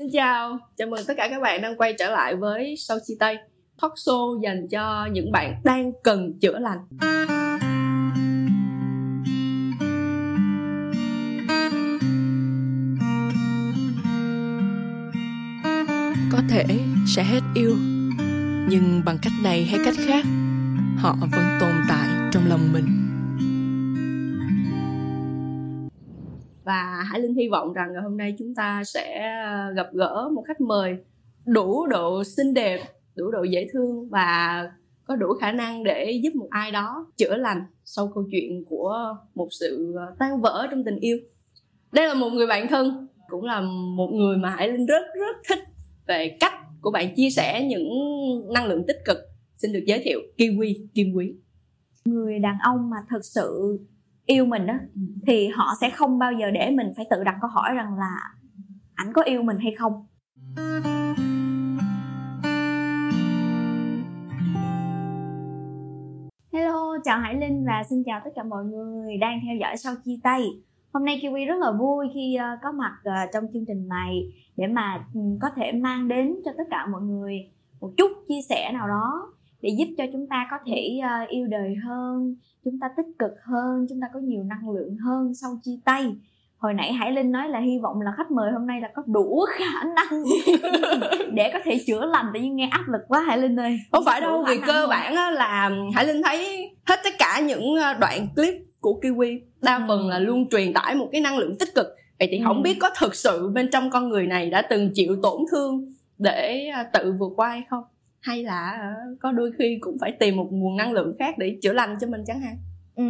Xin 0.00 0.10
chào, 0.12 0.58
chào 0.76 0.88
mừng 0.88 1.00
tất 1.06 1.14
cả 1.16 1.28
các 1.28 1.40
bạn 1.42 1.62
đang 1.62 1.76
quay 1.76 1.94
trở 1.98 2.10
lại 2.10 2.36
với 2.36 2.74
Sau 2.78 2.98
Chi 3.06 3.16
Tây 3.20 3.36
Talk 3.82 3.92
show 3.94 4.40
dành 4.42 4.68
cho 4.68 5.08
những 5.12 5.32
bạn 5.32 5.54
đang 5.64 5.92
cần 6.02 6.38
chữa 6.40 6.58
lành. 6.58 6.78
Có 16.32 16.38
thể 16.48 16.64
sẽ 17.06 17.24
hết 17.24 17.40
yêu 17.54 17.76
Nhưng 18.68 19.02
bằng 19.04 19.18
cách 19.22 19.32
này 19.42 19.64
hay 19.64 19.80
cách 19.84 19.94
khác 20.06 20.24
Họ 20.98 21.16
vẫn 21.20 21.58
tồn 21.60 21.72
tại 21.88 22.08
trong 22.32 22.42
lòng 22.48 22.72
mình. 22.72 22.99
Và 27.00 27.04
Hải 27.04 27.20
Linh 27.20 27.34
hy 27.34 27.48
vọng 27.48 27.72
rằng 27.72 27.92
ngày 27.92 28.02
hôm 28.02 28.16
nay 28.16 28.34
chúng 28.38 28.54
ta 28.54 28.84
sẽ 28.84 29.32
ờ, 29.44 29.72
gặp 29.72 29.86
gỡ 29.92 30.30
một 30.34 30.42
khách 30.46 30.60
mời 30.60 30.96
đủ 31.46 31.86
độ 31.86 32.24
xinh 32.24 32.54
đẹp, 32.54 32.80
đủ 33.14 33.30
độ 33.30 33.42
dễ 33.42 33.68
thương 33.72 34.08
và 34.08 34.62
có 35.04 35.16
đủ 35.16 35.26
khả 35.40 35.52
năng 35.52 35.84
để 35.84 36.20
giúp 36.22 36.34
một 36.34 36.46
ai 36.50 36.70
đó 36.70 37.06
chữa 37.16 37.36
lành 37.36 37.62
sau 37.84 38.10
câu 38.14 38.24
chuyện 38.30 38.64
của 38.68 39.16
một 39.34 39.48
sự 39.60 39.94
ờ, 39.96 40.14
tan 40.18 40.40
vỡ 40.40 40.66
trong 40.70 40.84
tình 40.84 40.98
yêu. 41.00 41.18
Đây 41.92 42.08
là 42.08 42.14
một 42.14 42.30
người 42.30 42.46
bạn 42.46 42.68
thân, 42.68 43.08
cũng 43.28 43.44
là 43.44 43.60
một 43.96 44.10
người 44.12 44.36
mà 44.36 44.50
Hải 44.50 44.68
Linh 44.68 44.86
rất 44.86 45.02
rất 45.20 45.36
thích 45.48 45.58
về 46.06 46.36
cách 46.40 46.54
của 46.80 46.90
bạn 46.90 47.14
chia 47.16 47.30
sẻ 47.30 47.66
những 47.68 47.88
năng 48.52 48.66
lượng 48.66 48.84
tích 48.86 48.98
cực. 49.04 49.18
Xin 49.58 49.72
được 49.72 49.82
giới 49.86 50.00
thiệu 50.04 50.20
Kiwi 50.36 50.86
Kim 50.94 51.12
Quý. 51.14 51.34
Người 52.04 52.38
đàn 52.38 52.56
ông 52.62 52.90
mà 52.90 52.96
thật 53.08 53.24
sự 53.24 53.78
yêu 54.30 54.46
mình 54.46 54.66
đó 54.66 54.74
ừ. 54.94 55.00
thì 55.26 55.48
họ 55.48 55.74
sẽ 55.80 55.90
không 55.90 56.18
bao 56.18 56.32
giờ 56.32 56.50
để 56.50 56.70
mình 56.70 56.92
phải 56.96 57.06
tự 57.10 57.24
đặt 57.24 57.36
câu 57.40 57.50
hỏi 57.50 57.74
rằng 57.74 57.98
là 57.98 58.16
ảnh 58.94 59.12
có 59.12 59.22
yêu 59.22 59.42
mình 59.42 59.58
hay 59.58 59.74
không 59.78 60.06
Hello, 66.52 66.96
chào 67.04 67.18
Hải 67.18 67.34
Linh 67.34 67.64
và 67.66 67.82
xin 67.90 68.02
chào 68.06 68.20
tất 68.24 68.30
cả 68.36 68.42
mọi 68.42 68.64
người 68.64 69.16
đang 69.16 69.40
theo 69.46 69.56
dõi 69.56 69.76
sau 69.76 69.94
chia 70.04 70.16
tay. 70.22 70.46
Hôm 70.92 71.04
nay 71.04 71.20
Kiwi 71.22 71.46
rất 71.46 71.58
là 71.58 71.72
vui 71.72 72.06
khi 72.14 72.38
uh, 72.38 72.58
có 72.62 72.72
mặt 72.72 72.96
uh, 73.08 73.30
trong 73.32 73.44
chương 73.52 73.64
trình 73.66 73.88
này 73.88 74.32
để 74.56 74.66
mà 74.66 75.04
um, 75.14 75.38
có 75.40 75.48
thể 75.56 75.72
mang 75.72 76.08
đến 76.08 76.36
cho 76.44 76.50
tất 76.58 76.64
cả 76.70 76.86
mọi 76.86 77.02
người 77.02 77.50
một 77.80 77.90
chút 77.96 78.10
chia 78.28 78.40
sẻ 78.48 78.72
nào 78.72 78.88
đó 78.88 79.32
để 79.62 79.70
giúp 79.78 79.94
cho 79.98 80.04
chúng 80.12 80.26
ta 80.26 80.46
có 80.50 80.56
thể 80.66 80.98
uh, 80.98 81.28
yêu 81.28 81.46
đời 81.46 81.74
hơn 81.84 82.34
chúng 82.64 82.78
ta 82.80 82.88
tích 82.96 83.06
cực 83.18 83.32
hơn 83.42 83.86
chúng 83.88 84.00
ta 84.00 84.06
có 84.14 84.20
nhiều 84.20 84.42
năng 84.42 84.70
lượng 84.70 84.96
hơn 84.96 85.34
sau 85.34 85.50
chia 85.64 85.78
tay. 85.84 86.16
Hồi 86.58 86.74
nãy 86.74 86.92
hải 86.92 87.12
linh 87.12 87.32
nói 87.32 87.48
là 87.48 87.60
hy 87.60 87.78
vọng 87.78 88.00
là 88.00 88.12
khách 88.16 88.30
mời 88.30 88.52
hôm 88.52 88.66
nay 88.66 88.80
là 88.80 88.88
có 88.94 89.02
đủ 89.06 89.44
khả 89.58 89.84
năng 89.84 90.22
để 91.34 91.50
có 91.52 91.58
thể 91.64 91.80
chữa 91.86 92.06
lành 92.06 92.26
tự 92.34 92.40
nhiên 92.40 92.56
nghe 92.56 92.68
áp 92.70 92.88
lực 92.88 93.00
quá 93.08 93.20
hải 93.20 93.38
linh 93.38 93.60
ơi. 93.60 93.78
Không 93.92 94.04
phải 94.06 94.20
đâu 94.20 94.44
vì 94.48 94.60
cơ 94.66 94.86
bản 94.90 95.14
là 95.14 95.70
hải 95.94 96.06
linh 96.06 96.22
thấy 96.22 96.70
hết 96.86 97.00
tất 97.04 97.14
cả 97.18 97.40
những 97.40 97.76
ờ, 97.76 97.94
đoạn 97.94 98.26
clip 98.36 98.54
của 98.80 99.00
kiwi 99.02 99.40
đa 99.62 99.76
ừ. 99.76 99.84
phần 99.88 100.08
là 100.08 100.18
luôn 100.18 100.48
truyền 100.48 100.72
tải 100.72 100.94
một 100.94 101.08
cái 101.12 101.20
năng 101.20 101.38
lượng 101.38 101.56
tích 101.58 101.74
cực. 101.74 101.86
Vậy 102.18 102.28
thì 102.30 102.38
ừ. 102.38 102.44
không 102.44 102.62
biết 102.62 102.76
có 102.80 102.90
thực 102.98 103.14
sự 103.14 103.50
bên 103.54 103.70
trong 103.72 103.90
con 103.90 104.08
người 104.08 104.26
này 104.26 104.50
đã 104.50 104.62
từng 104.62 104.90
chịu 104.94 105.16
tổn 105.22 105.40
thương 105.50 105.92
để 106.18 106.70
ờ, 106.74 106.84
tự 106.92 107.12
vượt 107.18 107.32
qua 107.36 107.48
hay 107.48 107.62
không 107.70 107.84
hay 108.20 108.42
là 108.42 108.78
ờ, 108.80 109.16
có 109.20 109.32
đôi 109.32 109.52
khi 109.58 109.78
cũng 109.80 109.96
phải 110.00 110.12
tìm 110.12 110.36
một 110.36 110.48
nguồn 110.50 110.76
năng 110.76 110.92
lượng 110.92 111.16
khác 111.18 111.34
để 111.38 111.58
chữa 111.62 111.72
lành 111.72 111.96
cho 112.00 112.06
mình 112.06 112.24
chẳng 112.26 112.40
hạn? 112.40 112.56
Ừ 112.96 113.04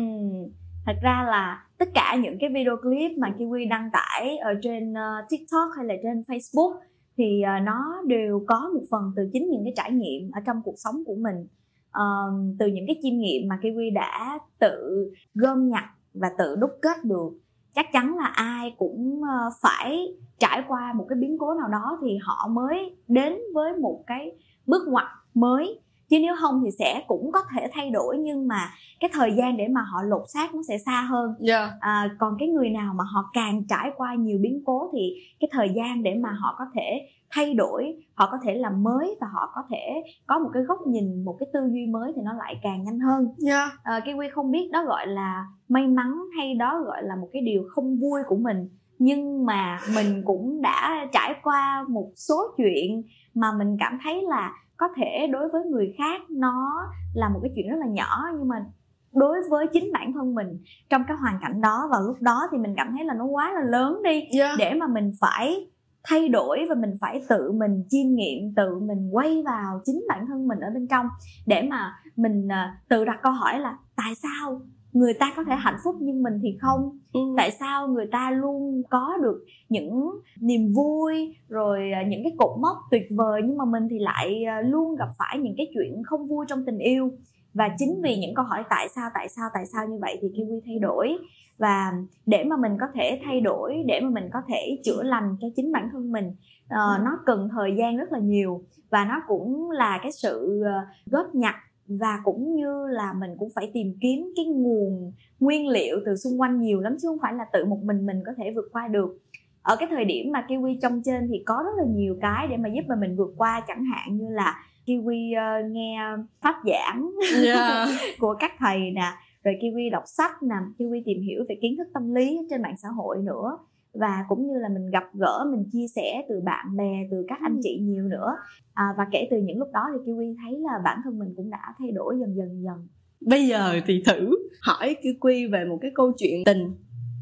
thật 0.86 0.96
ra 1.02 1.26
là 1.30 1.64
tất 1.78 1.88
cả 1.94 2.16
những 2.22 2.38
cái 2.40 2.50
video 2.50 2.76
clip 2.76 3.18
mà 3.18 3.34
kiwi 3.38 3.68
đăng 3.68 3.90
tải 3.92 4.38
ở 4.38 4.54
trên 4.62 4.92
uh, 4.92 5.30
tiktok 5.30 5.68
hay 5.76 5.86
là 5.86 5.94
trên 6.02 6.20
facebook 6.20 6.74
thì 7.16 7.42
uh, 7.42 7.62
nó 7.62 8.02
đều 8.06 8.44
có 8.46 8.70
một 8.74 8.82
phần 8.90 9.12
từ 9.16 9.30
chính 9.32 9.50
những 9.50 9.64
cái 9.64 9.72
trải 9.76 9.92
nghiệm 9.92 10.30
ở 10.30 10.40
trong 10.46 10.56
cuộc 10.64 10.74
sống 10.76 11.02
của 11.06 11.14
mình. 11.14 11.46
Uh, 11.88 12.56
từ 12.58 12.66
những 12.66 12.84
cái 12.86 12.96
chiêm 13.02 13.18
nghiệm 13.18 13.48
mà 13.48 13.58
kiwi 13.62 13.94
đã 13.94 14.38
tự 14.58 15.10
gom 15.34 15.68
nhặt 15.68 15.84
và 16.14 16.30
tự 16.38 16.56
đúc 16.60 16.70
kết 16.82 17.04
được 17.04 17.30
chắc 17.74 17.86
chắn 17.92 18.16
là 18.16 18.26
ai 18.26 18.74
cũng 18.78 19.20
uh, 19.20 19.52
phải 19.62 20.06
trải 20.38 20.62
qua 20.68 20.92
một 20.92 21.06
cái 21.08 21.18
biến 21.18 21.38
cố 21.38 21.54
nào 21.54 21.68
đó 21.68 21.98
thì 22.02 22.18
họ 22.22 22.48
mới 22.52 22.96
đến 23.08 23.36
với 23.54 23.72
một 23.76 24.04
cái 24.06 24.32
bước 24.70 24.88
ngoặt 24.88 25.06
mới 25.34 25.80
chứ 26.10 26.18
nếu 26.22 26.34
không 26.40 26.62
thì 26.64 26.70
sẽ 26.78 27.04
cũng 27.08 27.32
có 27.32 27.40
thể 27.54 27.66
thay 27.72 27.90
đổi 27.90 28.18
nhưng 28.18 28.48
mà 28.48 28.70
cái 29.00 29.10
thời 29.12 29.32
gian 29.32 29.56
để 29.56 29.68
mà 29.68 29.80
họ 29.82 30.02
lột 30.02 30.22
xác 30.28 30.54
nó 30.54 30.60
sẽ 30.68 30.78
xa 30.78 31.00
hơn 31.10 31.34
yeah. 31.48 31.70
Dạ. 31.70 31.76
à, 31.80 32.10
còn 32.18 32.36
cái 32.38 32.48
người 32.48 32.70
nào 32.70 32.94
mà 32.94 33.04
họ 33.04 33.30
càng 33.32 33.62
trải 33.68 33.90
qua 33.96 34.14
nhiều 34.14 34.38
biến 34.42 34.62
cố 34.66 34.90
thì 34.92 35.14
cái 35.40 35.48
thời 35.52 35.68
gian 35.76 36.02
để 36.02 36.14
mà 36.14 36.30
họ 36.40 36.54
có 36.58 36.64
thể 36.74 37.08
thay 37.30 37.54
đổi 37.54 37.96
họ 38.14 38.28
có 38.32 38.38
thể 38.44 38.54
làm 38.54 38.82
mới 38.82 39.16
và 39.20 39.26
họ 39.32 39.52
có 39.54 39.62
thể 39.70 40.02
có 40.26 40.38
một 40.38 40.50
cái 40.54 40.62
góc 40.62 40.78
nhìn 40.86 41.24
một 41.24 41.36
cái 41.40 41.48
tư 41.52 41.60
duy 41.72 41.86
mới 41.86 42.12
thì 42.16 42.22
nó 42.24 42.32
lại 42.32 42.60
càng 42.62 42.84
nhanh 42.84 43.00
hơn 43.00 43.24
yeah. 43.24 43.36
Dạ. 43.38 43.70
à, 43.82 44.00
cái 44.04 44.14
quy 44.14 44.28
không 44.32 44.50
biết 44.50 44.70
đó 44.72 44.84
gọi 44.84 45.06
là 45.06 45.44
may 45.68 45.86
mắn 45.86 46.20
hay 46.36 46.54
đó 46.54 46.82
gọi 46.86 47.02
là 47.02 47.16
một 47.16 47.28
cái 47.32 47.42
điều 47.42 47.62
không 47.74 47.98
vui 48.00 48.20
của 48.28 48.36
mình 48.36 48.68
nhưng 48.98 49.46
mà 49.46 49.78
mình 49.94 50.22
cũng 50.24 50.62
đã 50.62 51.08
trải 51.12 51.34
qua 51.42 51.84
một 51.88 52.10
số 52.16 52.54
chuyện 52.56 53.02
mà 53.34 53.52
mình 53.52 53.76
cảm 53.80 53.98
thấy 54.02 54.22
là 54.22 54.52
có 54.76 54.88
thể 54.96 55.26
đối 55.32 55.48
với 55.48 55.64
người 55.64 55.94
khác 55.98 56.20
nó 56.30 56.86
là 57.14 57.28
một 57.28 57.40
cái 57.42 57.52
chuyện 57.56 57.68
rất 57.70 57.76
là 57.80 57.86
nhỏ 57.86 58.24
nhưng 58.38 58.48
mà 58.48 58.64
đối 59.12 59.36
với 59.50 59.66
chính 59.72 59.92
bản 59.92 60.12
thân 60.12 60.34
mình 60.34 60.62
trong 60.88 61.02
cái 61.08 61.16
hoàn 61.16 61.38
cảnh 61.42 61.60
đó 61.60 61.88
vào 61.90 62.02
lúc 62.02 62.16
đó 62.20 62.42
thì 62.52 62.58
mình 62.58 62.74
cảm 62.76 62.94
thấy 62.96 63.04
là 63.04 63.14
nó 63.14 63.24
quá 63.24 63.52
là 63.52 63.60
lớn 63.64 64.02
đi 64.04 64.38
yeah. 64.38 64.58
Để 64.58 64.74
mà 64.74 64.86
mình 64.86 65.12
phải 65.20 65.70
thay 66.04 66.28
đổi 66.28 66.66
và 66.68 66.74
mình 66.74 66.94
phải 67.00 67.22
tự 67.28 67.52
mình 67.52 67.84
chiêm 67.90 68.14
nghiệm 68.14 68.54
tự 68.56 68.78
mình 68.80 69.08
quay 69.12 69.42
vào 69.44 69.80
chính 69.84 70.04
bản 70.08 70.26
thân 70.26 70.48
mình 70.48 70.58
ở 70.60 70.70
bên 70.74 70.86
trong 70.86 71.06
để 71.46 71.62
mà 71.70 71.94
mình 72.16 72.46
uh, 72.46 72.88
tự 72.88 73.04
đặt 73.04 73.20
câu 73.22 73.32
hỏi 73.32 73.58
là 73.58 73.76
tại 73.96 74.14
sao 74.14 74.60
người 74.92 75.14
ta 75.14 75.32
có 75.36 75.44
thể 75.44 75.54
hạnh 75.54 75.76
phúc 75.84 75.96
nhưng 76.00 76.22
mình 76.22 76.38
thì 76.42 76.56
không. 76.60 76.98
Ừ. 77.12 77.20
tại 77.36 77.50
sao 77.50 77.88
người 77.88 78.06
ta 78.12 78.30
luôn 78.30 78.82
có 78.90 79.16
được 79.22 79.44
những 79.68 80.10
niềm 80.40 80.72
vui 80.72 81.36
rồi 81.48 81.90
à, 81.92 82.02
những 82.02 82.20
cái 82.22 82.32
cột 82.38 82.58
mốc 82.60 82.76
tuyệt 82.90 83.06
vời 83.16 83.40
nhưng 83.44 83.58
mà 83.58 83.64
mình 83.64 83.88
thì 83.90 83.98
lại 83.98 84.44
à, 84.44 84.60
luôn 84.60 84.96
gặp 84.96 85.08
phải 85.18 85.38
những 85.38 85.54
cái 85.56 85.66
chuyện 85.74 86.02
không 86.04 86.28
vui 86.28 86.46
trong 86.48 86.64
tình 86.66 86.78
yêu? 86.78 87.10
Và 87.54 87.68
chính 87.78 88.00
vì 88.02 88.16
những 88.16 88.34
câu 88.34 88.44
hỏi 88.44 88.62
tại 88.70 88.88
sao 88.88 89.10
tại 89.14 89.28
sao 89.28 89.48
tại 89.54 89.66
sao 89.66 89.86
như 89.86 89.98
vậy 90.00 90.18
thì 90.22 90.28
kiwi 90.28 90.60
thay 90.66 90.78
đổi. 90.78 91.18
Và 91.58 91.92
để 92.26 92.44
mà 92.44 92.56
mình 92.56 92.72
có 92.80 92.86
thể 92.94 93.20
thay 93.24 93.40
đổi 93.40 93.82
để 93.86 94.00
mà 94.00 94.10
mình 94.10 94.30
có 94.32 94.38
thể 94.48 94.78
chữa 94.84 95.02
lành 95.02 95.36
cho 95.40 95.48
chính 95.56 95.72
bản 95.72 95.88
thân 95.92 96.12
mình 96.12 96.26
uh, 96.64 97.04
nó 97.04 97.18
cần 97.26 97.48
thời 97.52 97.76
gian 97.78 97.96
rất 97.96 98.12
là 98.12 98.18
nhiều. 98.18 98.64
Và 98.90 99.04
nó 99.04 99.22
cũng 99.28 99.70
là 99.70 99.98
cái 100.02 100.12
sự 100.12 100.62
góp 101.06 101.34
nhặt 101.34 101.54
và 101.98 102.20
cũng 102.24 102.54
như 102.54 102.86
là 102.90 103.12
mình 103.12 103.30
cũng 103.38 103.48
phải 103.54 103.70
tìm 103.74 103.94
kiếm 104.00 104.32
cái 104.36 104.44
nguồn 104.44 105.12
nguyên 105.40 105.68
liệu 105.68 106.00
từ 106.06 106.16
xung 106.16 106.40
quanh 106.40 106.60
nhiều 106.60 106.80
lắm 106.80 106.96
chứ 107.02 107.08
không 107.08 107.18
phải 107.22 107.34
là 107.34 107.44
tự 107.52 107.64
một 107.64 107.78
mình 107.82 108.06
mình 108.06 108.22
có 108.26 108.32
thể 108.36 108.50
vượt 108.54 108.68
qua 108.72 108.88
được 108.88 109.18
ở 109.62 109.76
cái 109.76 109.88
thời 109.90 110.04
điểm 110.04 110.32
mà 110.32 110.46
kiwi 110.48 110.78
trong 110.82 111.02
trên 111.04 111.28
thì 111.32 111.42
có 111.46 111.62
rất 111.64 111.70
là 111.76 111.84
nhiều 111.94 112.16
cái 112.20 112.46
để 112.50 112.56
mà 112.56 112.68
giúp 112.68 112.82
mà 112.88 112.96
mình 112.96 113.16
vượt 113.16 113.34
qua 113.36 113.62
chẳng 113.68 113.84
hạn 113.84 114.16
như 114.16 114.28
là 114.30 114.54
kiwi 114.86 115.32
uh, 115.32 115.70
nghe 115.70 115.98
pháp 116.42 116.54
giảng 116.66 117.10
yeah. 117.44 117.88
của 118.18 118.34
các 118.38 118.52
thầy 118.58 118.90
nè 118.90 119.12
rồi 119.44 119.54
kiwi 119.60 119.90
đọc 119.90 120.02
sách 120.06 120.42
nè 120.42 120.56
kiwi 120.78 121.02
tìm 121.04 121.22
hiểu 121.22 121.44
về 121.48 121.58
kiến 121.62 121.74
thức 121.78 121.86
tâm 121.94 122.14
lý 122.14 122.38
trên 122.50 122.62
mạng 122.62 122.76
xã 122.82 122.88
hội 122.88 123.16
nữa 123.22 123.58
và 123.92 124.24
cũng 124.28 124.46
như 124.46 124.58
là 124.58 124.68
mình 124.68 124.90
gặp 124.90 125.04
gỡ 125.14 125.46
mình 125.50 125.64
chia 125.72 125.86
sẻ 125.94 126.22
từ 126.28 126.40
bạn 126.44 126.76
bè 126.76 127.06
từ 127.10 127.24
các 127.28 127.38
anh 127.42 127.60
chị 127.62 127.78
nhiều 127.82 128.04
nữa. 128.04 128.36
À, 128.74 128.84
và 128.98 129.06
kể 129.12 129.28
từ 129.30 129.36
những 129.36 129.58
lúc 129.58 129.68
đó 129.72 129.80
thì 129.92 130.12
kiwi 130.12 130.36
thấy 130.42 130.58
là 130.58 130.72
bản 130.84 131.00
thân 131.04 131.18
mình 131.18 131.34
cũng 131.36 131.50
đã 131.50 131.74
thay 131.78 131.90
đổi 131.90 132.18
dần 132.20 132.36
dần 132.36 132.62
dần. 132.64 132.88
Bây 133.20 133.46
giờ 133.46 133.80
thì 133.86 134.02
thử 134.06 134.48
hỏi 134.62 134.96
kiwi 135.02 135.50
về 135.52 135.64
một 135.64 135.78
cái 135.82 135.90
câu 135.94 136.12
chuyện 136.18 136.44
tình. 136.44 136.74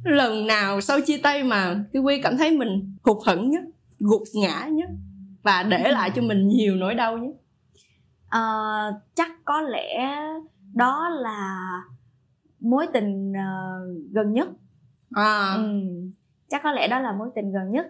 Lần 0.05 0.47
nào 0.47 0.81
sau 0.81 1.01
chia 1.01 1.19
tay 1.23 1.45
mà 1.45 1.85
kiwi 1.93 2.21
cảm 2.23 2.37
thấy 2.37 2.57
mình 2.57 2.97
hụt 3.03 3.17
hẫng 3.27 3.51
nhất 3.51 3.65
gục 3.99 4.23
ngã 4.35 4.67
nhất 4.67 4.89
và 5.43 5.63
để 5.63 5.91
lại 5.93 6.11
cho 6.15 6.23
mình 6.23 6.49
nhiều 6.49 6.77
nỗi 6.77 6.95
đau 6.95 7.19
nhất? 7.19 7.35
À, 8.29 8.41
chắc 9.15 9.31
có 9.45 9.61
lẽ 9.61 10.17
đó 10.75 11.09
là 11.09 11.71
mối 12.61 12.87
tình 12.93 13.33
uh, 13.33 14.13
gần 14.13 14.33
nhất. 14.33 14.49
À. 15.11 15.55
ừ 15.57 15.65
chắc 16.49 16.63
có 16.65 16.73
lẽ 16.73 16.89
đó 16.89 17.01
là 17.01 17.13
mối 17.13 17.29
tình 17.35 17.53
gần 17.53 17.71
nhất 17.71 17.87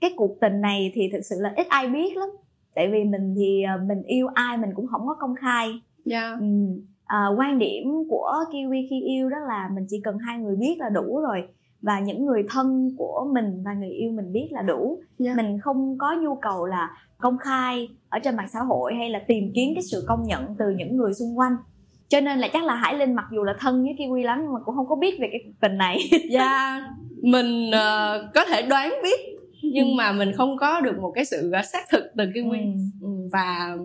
cái 0.00 0.10
cuộc 0.16 0.40
tình 0.40 0.60
này 0.60 0.92
thì 0.94 1.08
thực 1.12 1.20
sự 1.20 1.36
là 1.40 1.52
ít 1.56 1.66
ai 1.68 1.88
biết 1.88 2.16
lắm 2.16 2.28
tại 2.74 2.88
vì 2.92 3.04
mình 3.04 3.34
thì 3.36 3.62
ờ, 3.62 3.84
mình 3.86 4.02
yêu 4.02 4.26
ai 4.34 4.56
mình 4.56 4.70
cũng 4.74 4.86
không 4.86 5.06
có 5.06 5.14
công 5.20 5.34
khai 5.34 5.68
yeah. 5.68 5.80
Dạ. 6.04 6.36
ừ. 6.40 6.46
à, 7.04 7.26
quan 7.38 7.58
điểm 7.58 7.84
của 8.10 8.44
kiwi 8.50 8.86
khi 8.90 9.00
yêu 9.02 9.30
đó 9.30 9.36
là 9.48 9.70
mình 9.74 9.86
chỉ 9.88 10.00
cần 10.04 10.18
hai 10.18 10.38
người 10.38 10.56
biết 10.56 10.76
là 10.78 10.88
đủ 10.88 11.20
rồi 11.20 11.48
và 11.82 12.00
những 12.00 12.26
người 12.26 12.44
thân 12.50 12.94
của 12.98 13.30
mình 13.34 13.62
và 13.64 13.74
người 13.74 13.90
yêu 13.90 14.12
mình 14.12 14.32
biết 14.32 14.48
là 14.50 14.62
đủ 14.62 14.98
yeah. 15.18 15.36
Dạ. 15.36 15.42
mình 15.42 15.58
không 15.60 15.98
có 15.98 16.16
nhu 16.20 16.34
cầu 16.34 16.66
là 16.66 16.96
công 17.18 17.38
khai 17.38 17.88
ở 18.08 18.18
trên 18.18 18.36
mạng 18.36 18.48
xã 18.52 18.60
hội 18.60 18.94
hay 18.94 19.10
là 19.10 19.22
tìm 19.28 19.52
kiếm 19.54 19.74
cái 19.74 19.82
sự 19.82 20.04
công 20.08 20.22
nhận 20.22 20.54
từ 20.58 20.70
những 20.70 20.96
người 20.96 21.14
xung 21.14 21.38
quanh 21.38 21.56
cho 22.08 22.20
nên 22.20 22.38
là 22.38 22.48
chắc 22.52 22.64
là 22.64 22.74
hải 22.74 22.98
linh 22.98 23.14
mặc 23.14 23.24
dù 23.32 23.42
là 23.44 23.54
thân 23.58 23.82
với 23.82 23.94
kiwi 23.98 24.24
lắm 24.24 24.38
nhưng 24.42 24.52
mà 24.52 24.60
cũng 24.64 24.74
không 24.76 24.86
có 24.88 24.96
biết 24.96 25.18
về 25.20 25.28
cái 25.32 25.40
cuộc 25.44 25.52
tình 25.60 25.78
này 25.78 25.98
dạ 26.30 26.70
yeah, 26.74 26.82
mình 27.22 27.68
uh, 27.68 28.34
có 28.34 28.44
thể 28.48 28.62
đoán 28.62 28.94
biết 29.02 29.20
nhưng 29.62 29.88
Ừ. 29.88 29.94
mà 29.98 30.12
mình 30.12 30.32
không 30.36 30.56
có 30.56 30.80
được 30.80 30.98
một 31.00 31.12
cái 31.14 31.24
sự 31.24 31.52
uh, 31.60 31.64
xác 31.64 31.84
thực 31.90 32.02
từ 32.16 32.24
kiwi 32.24 32.74
Ừ. 33.00 33.06
ừ. 33.08 33.28
và 33.32 33.76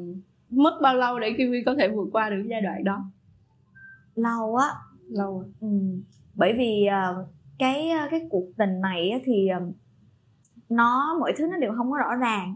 mất 0.49 0.79
bao 0.81 0.95
lâu 0.95 1.19
để 1.19 1.31
kiwi 1.31 1.63
có 1.65 1.75
thể 1.79 1.87
vượt 1.87 2.07
qua 2.11 2.29
được 2.29 2.43
giai 2.49 2.61
đoạn 2.61 2.83
đó 2.83 2.97
lâu 4.15 4.55
á 4.55 4.67
lâu 5.09 5.33
rồi. 5.39 5.45
ừ. 5.61 5.67
bởi 6.35 6.53
vì 6.57 6.85
ờ, 6.85 7.25
cái 7.59 7.89
ờ, 7.89 8.07
cái 8.11 8.21
cuộc 8.29 8.45
tình 8.57 8.81
này 8.81 9.09
á 9.09 9.19
thì 9.25 9.47
ờ, 9.47 9.59
nó 10.69 11.17
mọi 11.19 11.33
thứ 11.37 11.47
nó 11.51 11.57
đều 11.57 11.73
không 11.77 11.91
có 11.91 11.97
rõ 11.97 12.15
ràng 12.15 12.55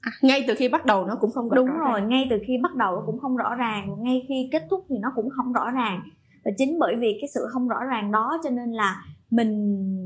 à, 0.00 0.10
ngay 0.22 0.44
từ 0.48 0.54
khi 0.54 0.68
bắt 0.68 0.86
đầu 0.86 1.06
nó 1.06 1.14
cũng 1.20 1.30
không 1.32 1.50
đúng 1.54 1.66
rõ 1.66 1.74
rồi 1.78 2.00
ràng. 2.00 2.08
ngay 2.08 2.26
từ 2.30 2.38
khi 2.46 2.58
bắt 2.62 2.74
đầu 2.74 2.94
nó 2.96 3.02
cũng 3.06 3.18
không 3.18 3.36
rõ 3.36 3.54
ràng 3.54 3.88
ngay 4.02 4.26
khi 4.28 4.48
kết 4.52 4.62
thúc 4.70 4.84
thì 4.88 4.96
nó 4.98 5.12
cũng 5.16 5.28
không 5.30 5.52
rõ 5.52 5.70
ràng 5.70 6.00
và 6.44 6.50
chính 6.58 6.78
bởi 6.78 6.96
vì 6.96 7.18
cái 7.20 7.28
sự 7.34 7.40
không 7.50 7.68
rõ 7.68 7.84
ràng 7.90 8.12
đó 8.12 8.38
cho 8.44 8.50
nên 8.50 8.72
là 8.72 9.02
mình 9.30 9.50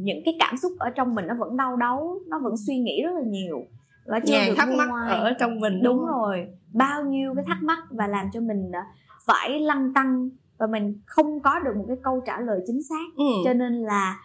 những 0.04 0.22
cái 0.24 0.34
cảm 0.38 0.56
xúc 0.56 0.72
ở 0.78 0.90
trong 0.90 1.14
mình 1.14 1.26
nó 1.26 1.34
vẫn 1.38 1.56
đau 1.56 1.76
đớn 1.76 1.98
nó 2.28 2.38
vẫn 2.38 2.54
suy 2.66 2.78
nghĩ 2.78 3.02
rất 3.04 3.10
là 3.14 3.22
nhiều 3.26 3.64
và 4.06 4.20
chưa 4.20 4.32
ngàn 4.32 4.48
được 4.48 4.54
thắc 4.58 4.68
mắc 4.78 4.88
ngoai. 4.88 5.18
ở 5.18 5.32
trong 5.40 5.60
mình 5.60 5.80
đúng 5.82 5.98
không? 5.98 6.06
rồi 6.08 6.46
bao 6.72 7.04
nhiêu 7.04 7.34
cái 7.36 7.44
thắc 7.48 7.62
mắc 7.62 7.78
và 7.90 8.06
làm 8.06 8.26
cho 8.32 8.40
mình 8.40 8.70
ờ, 8.72 8.80
phải 9.26 9.60
lăn 9.60 9.94
tăng 9.94 10.28
và 10.58 10.66
mình 10.66 11.00
không 11.06 11.40
có 11.40 11.58
được 11.64 11.76
một 11.76 11.84
cái 11.88 11.96
câu 12.02 12.20
trả 12.26 12.40
lời 12.40 12.60
chính 12.66 12.82
xác 12.82 13.04
ừ. 13.16 13.24
cho 13.44 13.52
nên 13.54 13.72
là 13.72 14.16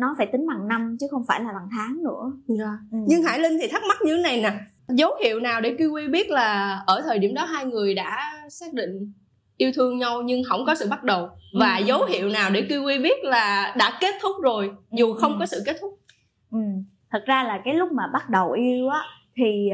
nó 0.00 0.14
phải 0.18 0.26
tính 0.26 0.46
bằng 0.46 0.68
năm 0.68 0.96
chứ 1.00 1.06
không 1.10 1.24
phải 1.28 1.40
là 1.40 1.52
bằng 1.52 1.68
tháng 1.72 2.02
nữa 2.04 2.32
Dạ. 2.46 2.78
Ừ. 2.92 2.98
nhưng 3.08 3.22
hải 3.22 3.38
linh 3.38 3.58
thì 3.60 3.68
thắc 3.72 3.82
mắc 3.88 3.96
như 4.04 4.16
thế 4.16 4.22
này 4.22 4.42
nè 4.42 4.52
dấu 4.88 5.10
hiệu 5.24 5.40
nào 5.40 5.60
để 5.60 5.74
kiwi 5.78 6.10
biết 6.10 6.30
là 6.30 6.80
ở 6.86 7.00
thời 7.02 7.18
điểm 7.18 7.34
đó 7.34 7.44
hai 7.44 7.64
người 7.64 7.94
đã 7.94 8.32
xác 8.50 8.72
định 8.72 9.12
yêu 9.56 9.72
thương 9.74 9.98
nhau 9.98 10.22
nhưng 10.22 10.42
không 10.48 10.64
có 10.66 10.74
sự 10.74 10.88
bắt 10.90 11.04
đầu 11.04 11.28
và 11.60 11.76
Ừ. 11.76 11.84
dấu 11.84 12.04
hiệu 12.04 12.28
nào 12.28 12.50
để 12.50 12.66
kiwi 12.68 13.02
biết 13.02 13.24
là 13.24 13.74
đã 13.78 13.98
kết 14.00 14.14
thúc 14.22 14.32
rồi 14.42 14.70
dù 14.92 15.14
không 15.14 15.32
Ừ. 15.32 15.36
có 15.38 15.46
sự 15.46 15.62
kết 15.66 15.76
thúc 15.80 15.98
ừ. 16.52 16.58
thật 17.10 17.22
ra 17.26 17.42
là 17.44 17.60
cái 17.64 17.74
lúc 17.74 17.92
mà 17.92 18.02
bắt 18.12 18.30
đầu 18.30 18.50
yêu 18.52 18.88
á 18.88 19.00
thì 19.36 19.68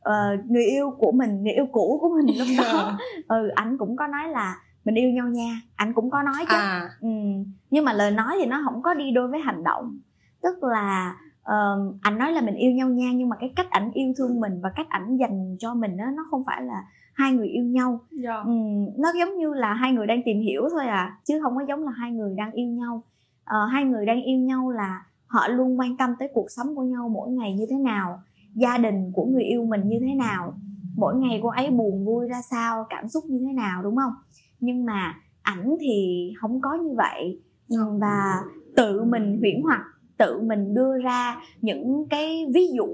ờ, 0.00 0.12
người 0.48 0.64
yêu 0.64 0.90
của 0.98 1.12
mình 1.12 1.42
người 1.42 1.52
yêu 1.52 1.66
cũ 1.72 1.98
của 2.02 2.08
mình 2.16 2.38
lúc 2.38 2.48
đó 2.58 2.98
ừ 3.28 3.48
ảnh 3.54 3.78
cũng 3.78 3.96
có 3.96 4.06
nói 4.06 4.28
là 4.28 4.56
mình 4.84 4.94
yêu 4.94 5.10
nhau 5.10 5.26
nha 5.28 5.60
ảnh 5.76 5.92
cũng 5.94 6.10
có 6.10 6.22
nói 6.22 6.46
chứ 6.48 6.54
à 6.56 6.90
ừ. 7.00 7.08
nhưng 7.70 7.84
mà 7.84 7.92
lời 7.92 8.10
nói 8.10 8.36
thì 8.40 8.46
nó 8.46 8.62
không 8.64 8.82
có 8.82 8.94
đi 8.94 9.10
đôi 9.10 9.28
với 9.28 9.40
hành 9.40 9.64
động 9.64 9.98
tức 10.42 10.54
là 10.62 11.16
ờ, 11.44 11.78
ảnh 12.02 12.18
nói 12.18 12.32
là 12.32 12.40
mình 12.40 12.54
yêu 12.54 12.72
nhau 12.72 12.88
nha 12.88 13.12
nhưng 13.14 13.28
mà 13.28 13.36
cái 13.40 13.52
cách 13.56 13.70
ảnh 13.70 13.90
yêu 13.94 14.12
thương 14.16 14.40
mình 14.40 14.60
và 14.62 14.70
cách 14.76 14.88
ảnh 14.88 15.16
dành 15.16 15.56
cho 15.58 15.74
mình 15.74 15.96
đó, 15.96 16.04
nó 16.16 16.26
không 16.30 16.42
phải 16.46 16.62
là 16.62 16.84
hai 17.14 17.32
người 17.32 17.48
yêu 17.48 17.64
nhau. 17.64 18.00
Dạ. 18.10 18.34
ừ, 18.44 18.52
nó 18.98 19.12
giống 19.18 19.38
như 19.38 19.54
là 19.54 19.74
hai 19.74 19.92
người 19.92 20.06
đang 20.06 20.22
tìm 20.24 20.40
hiểu 20.40 20.68
thôi 20.70 20.86
à 20.86 21.18
chứ 21.24 21.40
không 21.42 21.56
có 21.56 21.64
giống 21.68 21.84
là 21.84 21.90
hai 21.90 22.10
người 22.10 22.34
đang 22.36 22.52
yêu 22.52 22.68
nhau. 22.68 23.02
Ờ, 23.44 23.66
hai 23.66 23.84
người 23.84 24.06
đang 24.06 24.22
yêu 24.22 24.38
nhau 24.38 24.70
là 24.70 25.06
họ 25.26 25.48
luôn 25.48 25.80
quan 25.80 25.96
tâm 25.96 26.10
tới 26.18 26.28
cuộc 26.34 26.46
sống 26.48 26.76
của 26.76 26.82
nhau 26.82 27.08
mỗi 27.08 27.30
ngày 27.30 27.54
như 27.54 27.66
thế 27.70 27.76
nào 27.76 28.20
gia 28.54 28.78
đình 28.78 29.12
của 29.12 29.24
người 29.24 29.44
yêu 29.44 29.64
mình 29.64 29.88
như 29.88 29.98
thế 30.00 30.14
nào 30.14 30.54
mỗi 30.96 31.16
ngày 31.16 31.40
cô 31.42 31.48
ấy 31.48 31.70
buồn 31.70 32.04
vui 32.04 32.28
ra 32.28 32.42
sao 32.50 32.86
cảm 32.90 33.08
xúc 33.08 33.24
như 33.28 33.38
thế 33.46 33.52
nào 33.52 33.82
đúng 33.82 33.96
không? 33.96 34.12
Nhưng 34.60 34.84
mà 34.84 35.14
ảnh 35.42 35.76
thì 35.80 36.30
không 36.40 36.60
có 36.60 36.74
như 36.74 36.94
vậy. 36.96 37.40
Và 38.00 38.42
tự 38.76 39.04
mình 39.04 39.38
huyễn 39.40 39.62
hoặc 39.62 39.82
tự 40.18 40.40
mình 40.40 40.74
đưa 40.74 40.98
ra 41.04 41.36
những 41.60 42.06
cái 42.10 42.46
ví 42.54 42.68
dụ 42.76 42.86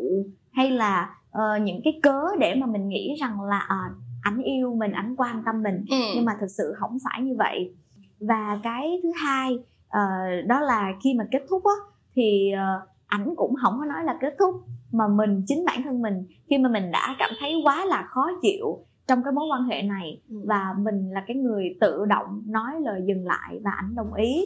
hay 0.53 0.71
là 0.71 1.15
ờ, 1.31 1.43
những 1.63 1.81
cái 1.85 2.01
cớ 2.03 2.23
để 2.41 2.55
mà 2.55 2.67
mình 2.67 2.89
nghĩ 2.89 3.15
rằng 3.21 3.41
là 3.41 3.59
à, 3.59 3.81
ảnh 4.23 4.43
yêu 4.43 4.75
mình 4.75 4.93
ảnh 4.93 5.15
quan 5.17 5.43
tâm 5.47 5.63
mình 5.63 5.85
ừ. 5.91 5.97
nhưng 6.15 6.25
mà 6.25 6.33
thực 6.41 6.47
sự 6.59 6.73
không 6.77 6.99
phải 7.05 7.23
như 7.23 7.35
vậy 7.39 7.75
và 8.21 8.61
cái 8.63 9.01
thứ 9.03 9.11
hai 9.23 9.59
ờ, 9.89 10.01
đó 10.47 10.61
là 10.61 10.93
khi 11.05 11.15
mà 11.15 11.25
kết 11.31 11.43
thúc 11.51 11.63
á 11.65 11.75
thì 12.15 12.53
ờ, 12.53 12.81
ảnh 13.07 13.35
cũng 13.37 13.55
không 13.63 13.75
có 13.79 13.85
nói 13.85 14.05
là 14.05 14.19
kết 14.21 14.35
thúc 14.39 14.55
mà 14.93 15.09
mình 15.09 15.43
chính 15.47 15.65
bản 15.65 15.83
thân 15.83 16.03
mình 16.03 16.27
khi 16.51 16.59
mà 16.59 16.69
mình 16.69 16.91
đã 16.91 17.17
cảm 17.19 17.31
thấy 17.41 17.55
quá 17.65 17.85
là 17.85 18.05
khó 18.09 18.27
chịu 18.43 18.85
trong 19.09 19.23
cái 19.25 19.33
mối 19.33 19.45
quan 19.53 19.63
hệ 19.63 19.83
này 19.83 20.21
Ừ. 20.31 20.37
và 20.47 20.75
mình 20.79 21.11
là 21.11 21.25
cái 21.27 21.37
người 21.37 21.77
tự 21.81 22.05
động 22.09 22.43
nói 22.47 22.73
lời 22.81 23.01
dừng 23.09 23.27
lại 23.27 23.61
và 23.65 23.71
ảnh 23.71 23.95
đồng 23.95 24.15
ý 24.15 24.45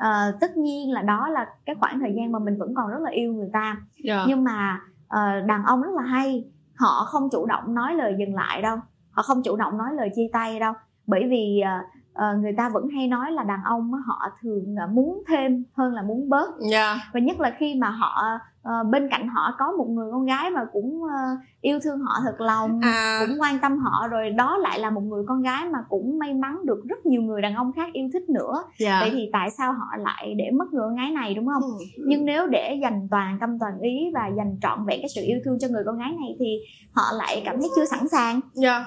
Ờ, 0.00 0.36
tất 0.40 0.56
nhiên 0.56 0.92
là 0.92 1.02
đó 1.02 1.28
là 1.28 1.46
cái 1.66 1.76
khoảng 1.80 2.00
thời 2.00 2.12
gian 2.16 2.32
mà 2.32 2.38
mình 2.38 2.58
vẫn 2.58 2.74
còn 2.74 2.90
rất 2.90 3.00
là 3.00 3.10
yêu 3.10 3.32
người 3.32 3.50
ta 3.52 3.76
dạ. 4.04 4.24
nhưng 4.28 4.44
mà 4.44 4.80
ờ, 5.08 5.40
đàn 5.40 5.64
ông 5.64 5.82
rất 5.82 5.90
là 5.96 6.02
hay 6.02 6.44
họ 6.76 7.04
không 7.04 7.28
chủ 7.32 7.46
động 7.46 7.74
nói 7.74 7.94
lời 7.94 8.14
dừng 8.18 8.34
lại 8.34 8.62
đâu 8.62 8.76
họ 9.10 9.22
không 9.22 9.42
chủ 9.42 9.56
động 9.56 9.78
nói 9.78 9.88
lời 9.94 10.10
chia 10.16 10.28
tay 10.32 10.60
đâu 10.60 10.72
bởi 11.06 11.28
vì 11.30 11.60
ờ, 11.60 11.78
ờ, 12.14 12.36
người 12.36 12.52
ta 12.56 12.68
vẫn 12.68 12.88
hay 12.88 13.08
nói 13.08 13.32
là 13.32 13.44
đàn 13.44 13.60
ông 13.64 13.92
họ 14.06 14.28
thường 14.42 14.74
muốn 14.90 15.22
thêm 15.28 15.64
hơn 15.76 15.94
là 15.94 16.02
muốn 16.02 16.28
bớt 16.28 16.50
dạ. 16.70 16.96
và 17.12 17.20
nhất 17.20 17.40
là 17.40 17.50
khi 17.58 17.74
mà 17.74 17.90
họ 17.90 18.22
ờ, 18.62 18.84
bên 18.90 19.08
cạnh 19.10 19.28
họ 19.28 19.54
có 19.58 19.72
một 19.78 19.86
người 19.88 20.10
con 20.12 20.24
gái 20.24 20.50
mà 20.50 20.60
cũng 20.72 21.02
ờ, 21.04 21.36
yêu 21.60 21.80
thương 21.82 22.00
họ 22.00 22.12
thật 22.24 22.40
lòng 22.40 22.80
à 22.82 23.24
cũng 23.26 23.40
quan 23.40 23.58
tâm 23.58 23.78
họ 23.78 24.08
rồi 24.08 24.30
đó 24.30 24.56
lại 24.56 24.78
là 24.78 24.90
một 24.90 25.00
người 25.00 25.24
con 25.28 25.42
gái 25.42 25.68
mà 25.68 25.78
cũng 25.88 26.18
may 26.18 26.34
mắn 26.34 26.58
được 26.64 26.82
rất 26.88 27.06
nhiều 27.06 27.22
người 27.22 27.42
đàn 27.42 27.54
ông 27.54 27.72
khác 27.72 27.92
yêu 27.92 28.08
thích 28.12 28.28
nữa 28.30 28.62
dạ. 28.78 29.00
vậy 29.00 29.10
thì 29.12 29.30
tại 29.32 29.50
sao 29.50 29.72
họ 29.72 29.86
lại 29.98 30.34
để 30.38 30.50
mất 30.50 30.72
người 30.72 30.82
con 30.82 30.96
gái 30.96 31.10
này 31.10 31.34
đúng 31.34 31.46
không 31.46 31.62
Ừ. 31.62 32.02
nhưng 32.06 32.24
nếu 32.24 32.46
để 32.46 32.78
dành 32.82 33.08
toàn 33.10 33.38
tâm 33.40 33.58
toàn 33.58 33.80
ý 33.80 34.10
và 34.14 34.28
dành 34.36 34.56
trọn 34.62 34.86
vẹn 34.86 35.00
cái 35.02 35.08
sự 35.14 35.22
yêu 35.24 35.38
thương 35.44 35.58
cho 35.58 35.68
người 35.68 35.82
con 35.86 35.98
gái 35.98 36.10
này 36.20 36.36
thì 36.38 36.58
họ 36.92 37.02
lại 37.12 37.42
cảm 37.44 37.56
thấy 37.60 37.68
chưa 37.76 37.84
sẵn 37.84 38.08
sàng 38.08 38.40
dạ. 38.52 38.84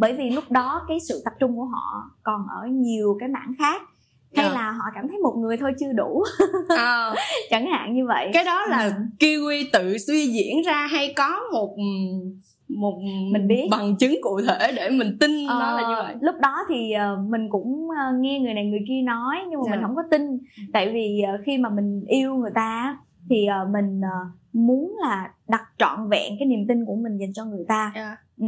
bởi 0.00 0.12
vì 0.12 0.30
lúc 0.30 0.44
đó 0.50 0.82
cái 0.88 0.98
sự 1.08 1.22
tập 1.24 1.34
trung 1.40 1.56
của 1.56 1.64
họ 1.64 2.10
còn 2.22 2.46
ở 2.60 2.66
nhiều 2.66 3.16
cái 3.20 3.28
mảng 3.28 3.52
khác 3.58 3.82
hay 4.36 4.46
Dạ. 4.46 4.52
là 4.54 4.70
họ 4.70 4.84
cảm 4.94 5.08
thấy 5.08 5.18
một 5.18 5.34
người 5.38 5.56
thôi 5.56 5.72
chưa 5.80 5.92
đủ 5.92 6.22
à, 6.76 7.10
chẳng 7.50 7.66
hạn 7.66 7.94
như 7.94 8.06
vậy 8.06 8.30
cái 8.32 8.44
đó 8.44 8.66
là 8.66 8.84
Ừ. 8.84 8.90
kiwi 9.18 9.64
tự 9.72 9.98
suy 9.98 10.26
diễn 10.26 10.62
ra 10.66 10.86
hay 10.86 11.12
có 11.16 11.40
một 11.52 11.76
một 12.68 12.98
Mình 13.32 13.48
biết. 13.48 13.68
bằng 13.70 13.96
chứng 13.96 14.14
cụ 14.22 14.40
thể 14.48 14.72
để 14.76 14.90
mình 14.90 15.16
tin 15.20 15.46
nó 15.46 15.72
là 15.72 15.82
như 15.88 15.94
Ờ, 15.94 16.02
vậy 16.02 16.14
lúc 16.20 16.34
đó 16.40 16.56
thì 16.68 16.92
ờ, 16.92 17.16
mình 17.28 17.48
cũng 17.50 17.88
ờ, 17.90 18.12
nghe 18.20 18.38
người 18.40 18.54
này 18.54 18.64
người 18.64 18.84
kia 18.88 19.02
nói 19.04 19.36
nhưng 19.50 19.60
mà 19.60 19.64
Dạ. 19.66 19.70
mình 19.70 19.82
không 19.82 19.96
có 19.96 20.02
tin 20.10 20.22
tại 20.72 20.90
vì 20.94 21.20
ờ, 21.26 21.32
khi 21.46 21.58
mà 21.58 21.68
mình 21.68 22.04
yêu 22.08 22.34
người 22.34 22.50
ta 22.54 22.98
thì 23.30 23.46
ờ, 23.46 23.68
mình 23.72 24.00
ờ, 24.02 24.18
muốn 24.52 24.96
là 25.02 25.30
đặt 25.48 25.62
trọn 25.78 26.08
vẹn 26.10 26.32
cái 26.38 26.48
niềm 26.48 26.66
tin 26.68 26.84
của 26.84 26.94
mình 26.96 27.16
dành 27.18 27.32
cho 27.32 27.44
người 27.44 27.64
ta 27.68 27.92
Dạ. 27.94 28.16
ừ. 28.40 28.46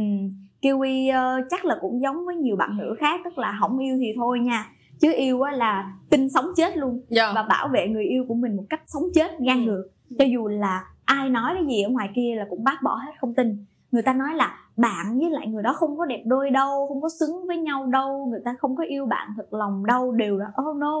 kiwi 0.61 1.13
ờ, 1.13 1.41
chắc 1.49 1.65
là 1.65 1.75
cũng 1.81 2.01
giống 2.01 2.25
với 2.25 2.35
nhiều 2.35 2.55
bạn 2.55 2.77
nữ 2.77 2.95
khác 2.99 3.21
tức 3.25 3.37
là 3.37 3.57
không 3.61 3.79
yêu 3.79 3.97
thì 4.01 4.13
thôi 4.15 4.39
nha 4.39 4.65
chứ 5.01 5.13
yêu 5.15 5.41
á 5.41 5.51
là 5.51 5.91
tin 6.09 6.29
sống 6.29 6.45
chết 6.55 6.77
luôn 6.77 7.01
dạ. 7.09 7.31
và 7.35 7.43
bảo 7.43 7.67
vệ 7.73 7.87
người 7.87 8.03
yêu 8.05 8.25
của 8.27 8.33
mình 8.35 8.55
một 8.55 8.63
cách 8.69 8.81
sống 8.85 9.03
chết 9.13 9.41
ngang 9.41 9.65
Ừ. 9.65 9.71
ngược 9.71 9.83
cho 10.19 10.25
dù 10.25 10.47
là 10.47 10.83
ai 11.05 11.29
nói 11.29 11.51
cái 11.53 11.63
gì 11.67 11.81
ở 11.83 11.89
ngoài 11.89 12.09
kia 12.15 12.35
là 12.37 12.45
cũng 12.49 12.63
bác 12.63 12.77
bỏ 12.83 12.95
hết 12.95 13.11
không 13.21 13.33
tin 13.35 13.65
người 13.91 14.01
ta 14.01 14.13
nói 14.13 14.33
là 14.35 14.57
bạn 14.77 15.19
với 15.19 15.29
lại 15.29 15.47
người 15.47 15.63
đó 15.63 15.73
không 15.73 15.97
có 15.97 16.05
đẹp 16.05 16.23
đôi 16.25 16.49
đâu 16.49 16.87
không 16.87 17.01
có 17.01 17.09
xứng 17.19 17.47
với 17.47 17.57
nhau 17.57 17.85
đâu 17.85 18.27
người 18.31 18.39
ta 18.45 18.55
không 18.59 18.75
có 18.75 18.83
yêu 18.83 19.05
bạn 19.05 19.29
thật 19.37 19.53
lòng 19.53 19.85
đâu 19.85 20.11
đều 20.11 20.37
là 20.37 20.45
oh 20.69 20.75
no 20.77 20.99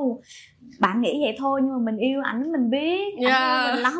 bạn 0.79 1.01
nghĩ 1.01 1.21
vậy 1.23 1.35
thôi 1.39 1.61
nhưng 1.63 1.73
mà 1.73 1.79
mình 1.91 1.97
yêu 1.97 2.21
ảnh 2.23 2.51
mình 2.51 2.69
biết 2.69 3.15
ảnh 3.17 3.23
Dạ. 3.23 3.63
yêu 3.65 3.73
mình 3.73 3.81
lắm 3.83 3.93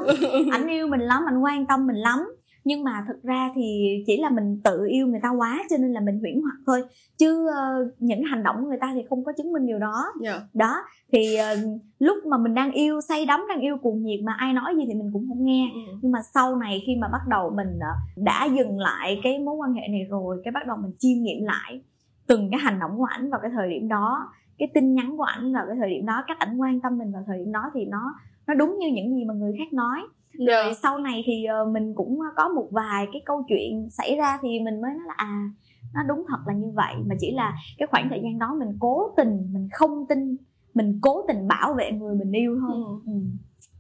ảnh 0.52 0.68
yêu 0.68 0.88
mình 0.88 1.00
lắm 1.02 1.24
ảnh 1.28 1.40
quan 1.44 1.66
tâm 1.66 1.88
mình 1.88 1.96
lắm 1.96 2.20
nhưng 2.68 2.84
mà 2.84 3.06
thực 3.08 3.24
ra 3.24 3.52
thì 3.56 3.88
chỉ 4.08 4.18
là 4.22 4.30
mình 4.30 4.62
tự 4.64 4.86
yêu 4.90 5.08
người 5.08 5.20
ta 5.24 5.30
quá 5.30 5.64
cho 5.70 5.78
nên 5.78 5.94
là 5.94 6.00
mình 6.00 6.20
huyễn 6.20 6.42
hoặc 6.42 6.58
thôi 6.66 6.84
chứ 7.18 7.48
ờ, 7.56 7.92
những 8.00 8.24
hành 8.24 8.44
động 8.44 8.56
của 8.62 8.68
người 8.68 8.78
ta 8.82 8.92
thì 8.94 9.02
không 9.10 9.24
có 9.24 9.32
chứng 9.38 9.52
minh 9.54 9.66
điều 9.68 9.80
đó 9.80 10.06
dạ. 10.22 10.40
đó 10.54 10.76
thì 11.12 11.36
ờ, 11.36 11.56
lúc 12.00 12.18
mà 12.26 12.38
mình 12.38 12.54
đang 12.54 12.72
yêu 12.72 13.02
say 13.02 13.26
đắm 13.26 13.46
đang 13.50 13.60
yêu 13.60 13.78
cuồng 13.78 14.04
nhiệt 14.04 14.20
mà 14.24 14.34
ai 14.38 14.54
nói 14.54 14.76
gì 14.76 14.84
thì 14.88 14.94
mình 14.94 15.10
cũng 15.14 15.26
không 15.28 15.46
nghe 15.46 15.72
Ừ. 15.74 15.80
nhưng 16.02 16.12
mà 16.12 16.20
sau 16.34 16.56
này 16.56 16.84
khi 16.86 16.96
mà 16.96 17.08
bắt 17.08 17.22
đầu 17.30 17.50
mình 17.56 17.80
ờ, 17.80 17.94
đã 18.18 18.46
dừng 18.58 18.80
lại 18.80 19.20
cái 19.24 19.40
mối 19.40 19.56
quan 19.56 19.74
hệ 19.74 19.88
này 19.88 20.06
rồi 20.10 20.42
cái 20.44 20.52
bắt 20.52 20.68
đầu 20.68 20.78
mình 20.78 20.92
chiêm 21.00 21.18
nghiệm 21.24 21.44
lại 21.44 21.82
từng 22.28 22.52
cái 22.52 22.60
hành 22.60 22.80
động 22.80 22.92
của 22.98 23.06
ảnh 23.10 23.30
vào 23.30 23.40
cái 23.42 23.52
thời 23.54 23.70
điểm 23.70 23.88
đó 23.88 24.30
cái 24.58 24.68
tin 24.74 24.94
nhắn 24.94 25.18
của 25.18 25.24
ảnh 25.24 25.54
vào 25.54 25.66
cái 25.68 25.76
thời 25.80 25.90
điểm 25.90 26.06
đó 26.06 26.24
cách 26.28 26.40
ảnh 26.40 26.58
quan 26.58 26.80
tâm 26.82 26.98
mình 26.98 27.12
vào 27.12 27.24
thời 27.28 27.38
điểm 27.38 27.52
đó 27.52 27.72
thì 27.74 27.86
nó 27.86 28.14
nó 28.48 28.54
đúng 28.54 28.78
như 28.80 28.88
những 28.94 29.16
gì 29.16 29.26
mà 29.26 29.34
người 29.34 29.54
khác 29.58 29.74
nói 29.74 30.00
dạ. 30.38 30.64
rồi 30.64 30.74
sau 30.74 30.98
này 30.98 31.24
thì 31.26 31.46
ờ, 31.46 31.66
mình 31.66 31.94
cũng 31.96 32.20
có 32.36 32.50
một 32.50 32.68
vài 32.72 33.08
cái 33.14 33.22
câu 33.26 33.44
chuyện 33.48 33.90
xảy 33.92 34.16
ra 34.16 34.38
thì 34.42 34.60
mình 34.60 34.82
mới 34.82 34.92
nói 34.92 35.04
là 35.08 35.14
à 35.18 35.50
nó 35.94 36.02
đúng 36.08 36.24
thật 36.30 36.38
là 36.48 36.54
như 36.54 36.72
vậy 36.76 36.94
mà 37.06 37.16
chỉ 37.20 37.32
là 37.32 37.54
cái 37.78 37.88
khoảng 37.92 38.08
thời 38.10 38.20
gian 38.24 38.40
đó 38.40 38.56
mình 38.60 38.78
cố 38.80 39.14
tình 39.18 39.54
mình 39.54 39.70
không 39.74 40.06
tin 40.10 40.38
mình 40.74 41.00
cố 41.02 41.26
tình 41.28 41.48
bảo 41.48 41.74
vệ 41.74 41.92
người 41.92 42.16
mình 42.16 42.32
yêu 42.32 42.58
thôi 42.62 42.76
Ừ. 43.06 43.12
ừ. 43.14 43.20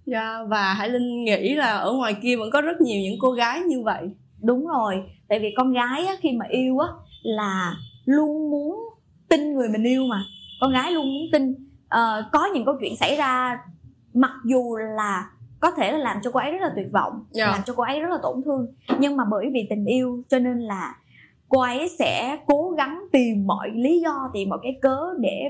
Dạ, 0.06 0.44
và 0.48 0.74
Hải 0.74 0.90
Linh 0.90 1.24
nghĩ 1.24 1.56
là 1.56 1.78
ở 1.78 1.94
ngoài 1.94 2.16
kia 2.22 2.36
vẫn 2.36 2.50
có 2.54 2.62
rất 2.62 2.82
nhiều 2.82 3.02
những 3.02 3.20
cô 3.20 3.32
gái 3.32 3.62
như 3.62 3.82
vậy 3.84 4.10
đúng 4.44 4.68
rồi 4.68 5.04
tại 5.28 5.40
vì 5.40 5.54
con 5.58 5.74
gái 5.74 6.06
á, 6.08 6.14
khi 6.20 6.32
mà 6.32 6.46
yêu 6.50 6.80
á 6.80 6.88
là 7.24 7.76
luôn 8.06 8.50
muốn 8.52 8.80
tin 9.30 9.54
người 9.54 9.70
mình 9.70 9.84
yêu 9.84 10.04
mà 10.10 10.24
con 10.62 10.72
gái 10.72 10.92
luôn 10.92 11.06
muốn 11.06 11.24
tin 11.32 11.56
Ờ, 11.90 12.30
có 12.32 12.46
những 12.54 12.66
câu 12.66 12.76
chuyện 12.80 12.96
xảy 12.96 13.16
ra 13.16 13.60
mặc 14.14 14.32
dù 14.46 14.78
là 14.96 15.30
có 15.60 15.72
thể 15.72 15.92
là 15.92 15.98
làm 15.98 16.18
cho 16.24 16.32
cô 16.32 16.40
ấy 16.40 16.52
rất 16.52 16.62
là 16.62 16.72
tuyệt 16.76 16.88
vọng 16.94 17.26
Dạ. 17.32 17.48
làm 17.52 17.62
cho 17.66 17.74
cô 17.78 17.84
ấy 17.84 18.00
rất 18.00 18.10
là 18.10 18.18
tổn 18.24 18.42
thương. 18.46 18.68
Nhưng 19.00 19.18
mà 19.18 19.24
bởi 19.32 19.46
vì 19.54 19.68
tình 19.70 19.86
yêu 19.86 20.24
cho 20.30 20.40
nên 20.40 20.60
là 20.60 20.96
cô 21.50 21.60
ấy 21.62 21.90
sẽ 22.00 22.38
cố 22.48 22.70
gắng 22.78 23.04
tìm 23.12 23.48
mọi 23.48 23.70
lý 23.74 24.00
do 24.02 24.30
tìm 24.34 24.50
mọi 24.50 24.60
cái 24.64 24.80
cớ 24.82 25.00
để 25.20 25.44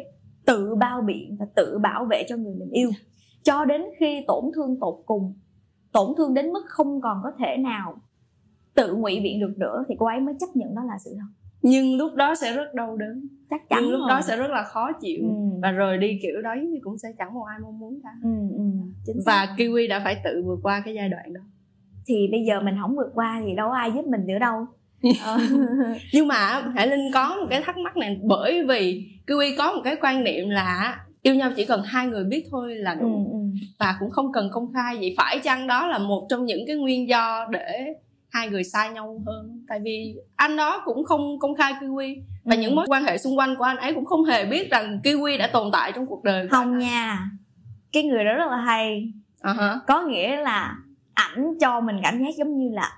tự 0.46 0.76
bao 0.76 1.02
biện 1.02 1.38
và 1.40 1.46
tự 1.56 1.78
bảo 1.80 2.06
vệ 2.06 2.24
cho 2.30 2.36
người 2.38 2.56
mình 2.56 2.70
yêu. 2.72 2.90
Cho 3.44 3.66
đến 3.66 3.82
khi 4.00 4.24
tổn 4.28 4.44
thương 4.56 4.80
tột 4.80 4.96
cùng 5.06 5.34
tổn 5.92 6.14
thương 6.18 6.34
đến 6.34 6.52
mức 6.54 6.64
không 6.68 7.02
còn 7.02 7.20
có 7.24 7.32
thể 7.40 7.58
nào 7.58 7.96
tự 8.76 8.96
ngụy 8.96 9.20
biện 9.20 9.40
được 9.40 9.54
nữa 9.58 9.86
thì 9.88 9.96
cô 10.00 10.06
ấy 10.06 10.20
mới 10.20 10.36
chấp 10.40 10.48
nhận 10.54 10.76
đó 10.76 10.82
là 10.88 10.98
sự 11.06 11.16
thật 11.20 11.47
nhưng 11.62 11.98
lúc 11.98 12.16
đó 12.16 12.36
sẽ 12.36 12.54
rất 12.56 12.74
đau 12.74 12.98
đớn 12.98 13.28
chắc 13.50 13.70
chắn 13.70 13.80
nhưng 13.84 13.92
lúc 13.92 14.00
rồi. 14.00 14.10
đó 14.10 14.22
sẽ 14.22 14.38
rất 14.38 14.52
là 14.52 14.64
khó 14.64 14.92
chịu 15.02 15.22
ừ. 15.24 15.60
và 15.62 15.72
rời 15.72 15.98
đi 15.98 16.20
kiểu 16.22 16.42
đấy 16.44 16.58
thì 16.74 16.80
cũng 16.84 16.98
sẽ 16.98 17.10
chẳng 17.18 17.34
một 17.34 17.44
ai 17.50 17.60
mong 17.62 17.80
muốn 17.80 18.00
cả 18.04 18.10
Ừ, 18.24 18.30
ừ, 18.58 18.64
chính 19.06 19.22
xác. 19.26 19.32
và 19.48 19.56
kiwi 19.58 19.90
đã 19.90 20.02
phải 20.04 20.22
tự 20.24 20.44
vượt 20.46 20.60
qua 20.64 20.82
cái 20.86 20.94
giai 20.94 21.10
đoạn 21.10 21.34
đó 21.34 21.42
thì 22.08 22.28
bây 22.32 22.46
giờ 22.48 22.62
mình 22.62 22.76
không 22.82 22.96
vượt 22.96 23.12
qua 23.14 23.42
thì 23.46 23.56
đâu 23.56 23.70
có 23.70 23.76
ai 23.76 23.92
giúp 23.96 24.06
mình 24.08 24.28
nữa 24.28 24.40
đâu 24.40 24.66
Ờ. 25.26 25.38
nhưng 26.14 26.28
mà 26.28 26.62
hải 26.76 26.88
linh 26.88 27.12
có 27.14 27.36
một 27.42 27.48
cái 27.50 27.62
thắc 27.62 27.78
mắc 27.78 27.98
này 27.98 28.20
bởi 28.24 28.64
vì 28.68 29.10
kiwi 29.28 29.56
có 29.58 29.74
một 29.74 29.82
cái 29.84 29.96
quan 30.02 30.24
niệm 30.24 30.50
là 30.50 31.00
yêu 31.22 31.36
nhau 31.36 31.52
chỉ 31.56 31.66
cần 31.66 31.82
hai 31.86 32.08
người 32.08 32.24
biết 32.24 32.46
thôi 32.52 32.76
là 32.76 32.92
ừ, 32.92 32.98
đủ 33.02 33.30
ừ. 33.32 33.38
và 33.80 33.96
cũng 34.00 34.10
không 34.10 34.32
cần 34.34 34.50
công 34.52 34.74
khai 34.74 34.96
vậy 34.98 35.14
phải 35.18 35.40
chăng 35.44 35.68
đó 35.68 35.88
là 35.88 35.98
một 35.98 36.26
trong 36.30 36.46
những 36.46 36.64
cái 36.68 36.76
nguyên 36.76 37.10
do 37.10 37.48
để 37.52 37.94
hai 38.38 38.50
người 38.50 38.64
xa 38.64 38.88
nhau 38.90 39.22
hơn 39.26 39.66
tại 39.70 39.80
vì 39.84 40.16
anh 40.36 40.56
đó 40.58 40.82
cũng 40.86 41.04
không 41.04 41.40
công 41.40 41.56
khai 41.56 41.74
kiwi 41.74 42.16
và 42.46 42.56
Ừ. 42.56 42.62
những 42.62 42.76
mối 42.76 42.86
quan 42.90 43.04
hệ 43.04 43.18
xung 43.18 43.38
quanh 43.38 43.56
của 43.56 43.64
anh 43.64 43.78
ấy 43.78 43.94
cũng 43.94 44.06
không 44.06 44.24
hề 44.26 44.46
biết 44.46 44.72
rằng 44.72 45.00
kiwi 45.04 45.38
đã 45.40 45.48
tồn 45.48 45.70
tại 45.72 45.92
trong 45.96 46.06
cuộc 46.08 46.24
đời 46.24 46.48
không 46.48 46.78
nha 46.78 47.20
cái 47.92 48.04
người 48.04 48.24
đó 48.24 48.34
rất 48.34 48.48
là 48.52 48.58
hay 48.58 49.12
hả. 49.44 49.80
có 49.88 50.02
nghĩa 50.02 50.36
là 50.42 50.76
ảnh 51.14 51.46
cho 51.62 51.82
mình 51.82 51.96
cảm 52.04 52.20
giác 52.20 52.30
giống 52.38 52.58
như 52.58 52.70
là 52.74 52.92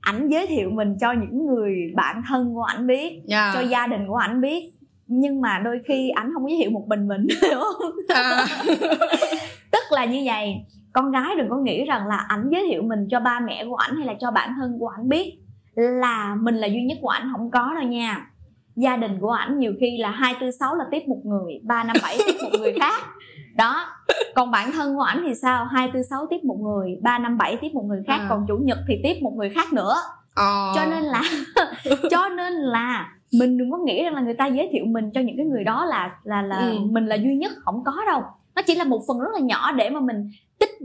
ảnh 0.00 0.28
giới 0.28 0.46
thiệu 0.46 0.70
mình 0.70 0.96
cho 1.00 1.12
những 1.12 1.46
người 1.46 1.74
bạn 1.94 2.22
thân 2.28 2.54
của 2.54 2.62
ảnh 2.62 2.86
biết 2.86 3.22
Dạ. 3.26 3.50
cho 3.54 3.60
gia 3.60 3.86
đình 3.86 4.06
của 4.08 4.16
ảnh 4.16 4.40
biết 4.40 4.64
nhưng 5.06 5.40
mà 5.40 5.60
đôi 5.64 5.80
khi 5.88 6.10
ảnh 6.10 6.30
không 6.34 6.50
giới 6.50 6.58
thiệu 6.62 6.70
một 6.70 6.84
mình 6.88 7.08
mình 7.08 7.26
hiểu 7.42 7.60
không 7.60 7.92
À. 8.08 8.46
tức 9.72 9.82
là 9.90 10.04
như 10.04 10.22
vậy 10.24 10.54
con 10.94 11.10
gái 11.10 11.34
đừng 11.38 11.50
có 11.50 11.56
nghĩ 11.56 11.84
rằng 11.84 12.06
là 12.06 12.16
ảnh 12.16 12.48
giới 12.52 12.64
thiệu 12.70 12.82
mình 12.82 13.08
cho 13.10 13.20
ba 13.20 13.40
mẹ 13.40 13.64
của 13.68 13.76
ảnh 13.76 13.96
hay 13.96 14.06
là 14.06 14.14
cho 14.20 14.30
bản 14.30 14.54
thân 14.60 14.76
của 14.80 14.88
ảnh 14.88 15.08
biết 15.08 15.38
là 15.74 16.34
mình 16.40 16.54
là 16.54 16.66
duy 16.66 16.82
nhất 16.84 16.98
của 17.02 17.08
ảnh 17.08 17.28
không 17.36 17.50
có 17.50 17.74
đâu 17.74 17.88
nha 17.88 18.26
gia 18.76 18.96
đình 18.96 19.20
của 19.20 19.30
ảnh 19.30 19.58
nhiều 19.58 19.72
khi 19.80 19.98
là 19.98 20.10
hai 20.10 20.34
tư 20.40 20.50
sáu 20.50 20.74
là 20.76 20.84
tiếp 20.90 21.02
một 21.08 21.20
người 21.24 21.60
ba 21.64 21.84
năm 21.84 21.96
bảy 22.02 22.18
tiếp 22.26 22.32
một 22.42 22.58
người 22.58 22.72
khác 22.80 23.02
đó 23.56 23.86
còn 24.34 24.50
bản 24.50 24.72
thân 24.72 24.96
của 24.96 25.02
ảnh 25.02 25.22
thì 25.26 25.34
sao 25.34 25.64
hai 25.64 25.90
tư 25.94 26.02
sáu 26.10 26.26
tiếp 26.30 26.44
một 26.44 26.58
người 26.60 26.98
ba 27.02 27.18
năm 27.18 27.38
bảy 27.38 27.56
tiếp 27.60 27.68
một 27.74 27.84
người 27.88 28.02
khác 28.06 28.16
À. 28.20 28.26
còn 28.28 28.44
chủ 28.48 28.56
nhật 28.56 28.78
thì 28.88 28.94
tiếp 29.02 29.14
một 29.22 29.32
người 29.36 29.50
khác 29.50 29.72
nữa 29.72 29.94
Ờ. 30.34 30.72
cho 30.74 30.84
nên 30.90 31.02
là 31.02 31.22
cho 32.10 32.28
nên 32.28 32.52
là 32.52 33.12
mình 33.38 33.58
đừng 33.58 33.70
có 33.70 33.78
nghĩ 33.86 34.02
rằng 34.04 34.14
là 34.14 34.20
người 34.20 34.34
ta 34.34 34.46
giới 34.46 34.68
thiệu 34.72 34.84
mình 34.86 35.10
cho 35.14 35.20
những 35.20 35.36
cái 35.36 35.46
người 35.46 35.64
đó 35.64 35.84
là 35.84 36.10
là 36.24 36.42
là 36.42 36.56
Ừ. 36.56 36.78
mình 36.90 37.06
là 37.06 37.16
duy 37.16 37.36
nhất 37.36 37.52
không 37.64 37.84
có 37.84 37.92
đâu 38.06 38.22
nó 38.56 38.62
chỉ 38.66 38.74
là 38.74 38.84
một 38.84 39.00
phần 39.08 39.18
rất 39.20 39.28
là 39.34 39.40
nhỏ 39.40 39.72
để 39.72 39.90
mà 39.90 40.00
mình 40.00 40.30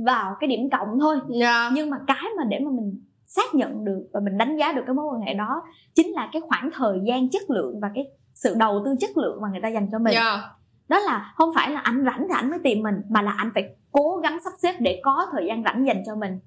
vào 0.06 0.36
cái 0.40 0.48
điểm 0.48 0.70
cộng 0.70 1.00
thôi 1.00 1.18
Dạ. 1.30 1.70
nhưng 1.74 1.90
mà 1.90 1.98
cái 2.08 2.24
mà 2.38 2.44
để 2.50 2.60
mà 2.60 2.72
mình 2.72 3.02
xác 3.26 3.56
nhận 3.56 3.86
được 3.86 4.08
và 4.14 4.20
mình 4.20 4.38
đánh 4.38 4.58
giá 4.58 4.72
được 4.72 4.82
cái 4.88 4.94
mối 4.94 5.06
quan 5.06 5.22
hệ 5.22 5.34
đó 5.34 5.62
chính 5.96 6.08
là 6.14 6.30
cái 6.34 6.42
khoảng 6.48 6.70
thời 6.74 7.00
gian 7.08 7.30
chất 7.30 7.50
lượng 7.50 7.80
và 7.80 7.92
cái 7.96 8.08
sự 8.34 8.56
đầu 8.58 8.82
tư 8.86 8.96
chất 9.00 9.18
lượng 9.18 9.42
mà 9.42 9.48
người 9.52 9.62
ta 9.64 9.68
dành 9.68 9.88
cho 9.92 10.00
mình 10.00 10.14
Dạ. 10.14 10.42
đó 10.88 11.00
là 11.00 11.34
không 11.36 11.50
phải 11.56 11.70
là 11.72 11.80
anh 11.80 12.06
rảnh 12.06 12.28
rảnh 12.30 12.50
mới 12.50 12.60
tìm 12.64 12.84
mình 12.84 12.96
mà 13.10 13.22
là 13.22 13.32
anh 13.32 13.50
phải 13.54 13.76
cố 13.92 14.18
gắng 14.24 14.38
sắp 14.44 14.54
xếp 14.62 14.74
để 14.80 15.02
có 15.04 15.28
thời 15.32 15.46
gian 15.48 15.64
rảnh 15.64 15.86
dành 15.88 16.04
cho 16.06 16.16
mình 16.16 16.40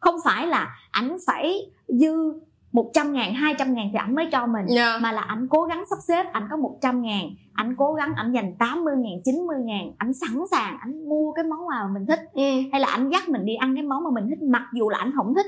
không 0.00 0.14
phải 0.24 0.46
là 0.46 0.76
anh 0.90 1.16
phải 1.26 1.70
dư 1.88 2.32
100 2.72 3.12
ngàn, 3.12 3.34
200 3.34 3.74
ngàn 3.74 3.88
thì 3.92 3.98
ảnh 3.98 4.14
mới 4.14 4.26
cho 4.32 4.46
mình 4.46 4.64
Dạ. 4.68 4.98
mà 5.02 5.12
là 5.12 5.20
ảnh 5.20 5.46
cố 5.50 5.62
gắng 5.62 5.84
sắp 5.90 5.96
xếp 6.08 6.26
ảnh 6.32 6.46
có 6.50 6.56
100 6.56 7.02
ngàn 7.02 7.24
ảnh 7.52 7.74
cố 7.78 7.92
gắng 7.94 8.12
ảnh 8.16 8.32
dành 8.32 8.54
80 8.58 8.94
ngàn 8.98 9.12
90 9.24 9.56
ngàn 9.64 9.92
ảnh 9.98 10.12
sẵn 10.12 10.30
sàng 10.50 10.76
ảnh 10.80 11.08
mua 11.08 11.32
cái 11.32 11.44
món 11.44 11.68
nào 11.70 11.88
mà 11.88 11.94
mình 11.98 12.06
thích 12.06 12.20
Ừ. 12.32 12.42
hay 12.72 12.80
là 12.80 12.88
ảnh 12.88 13.08
dắt 13.10 13.28
mình 13.28 13.44
đi 13.44 13.54
ăn 13.54 13.74
cái 13.74 13.82
món 13.84 14.04
mà 14.04 14.10
mình 14.14 14.28
thích 14.30 14.42
mặc 14.42 14.62
dù 14.74 14.88
là 14.88 14.98
ảnh 14.98 15.12
không 15.16 15.34
thích 15.34 15.46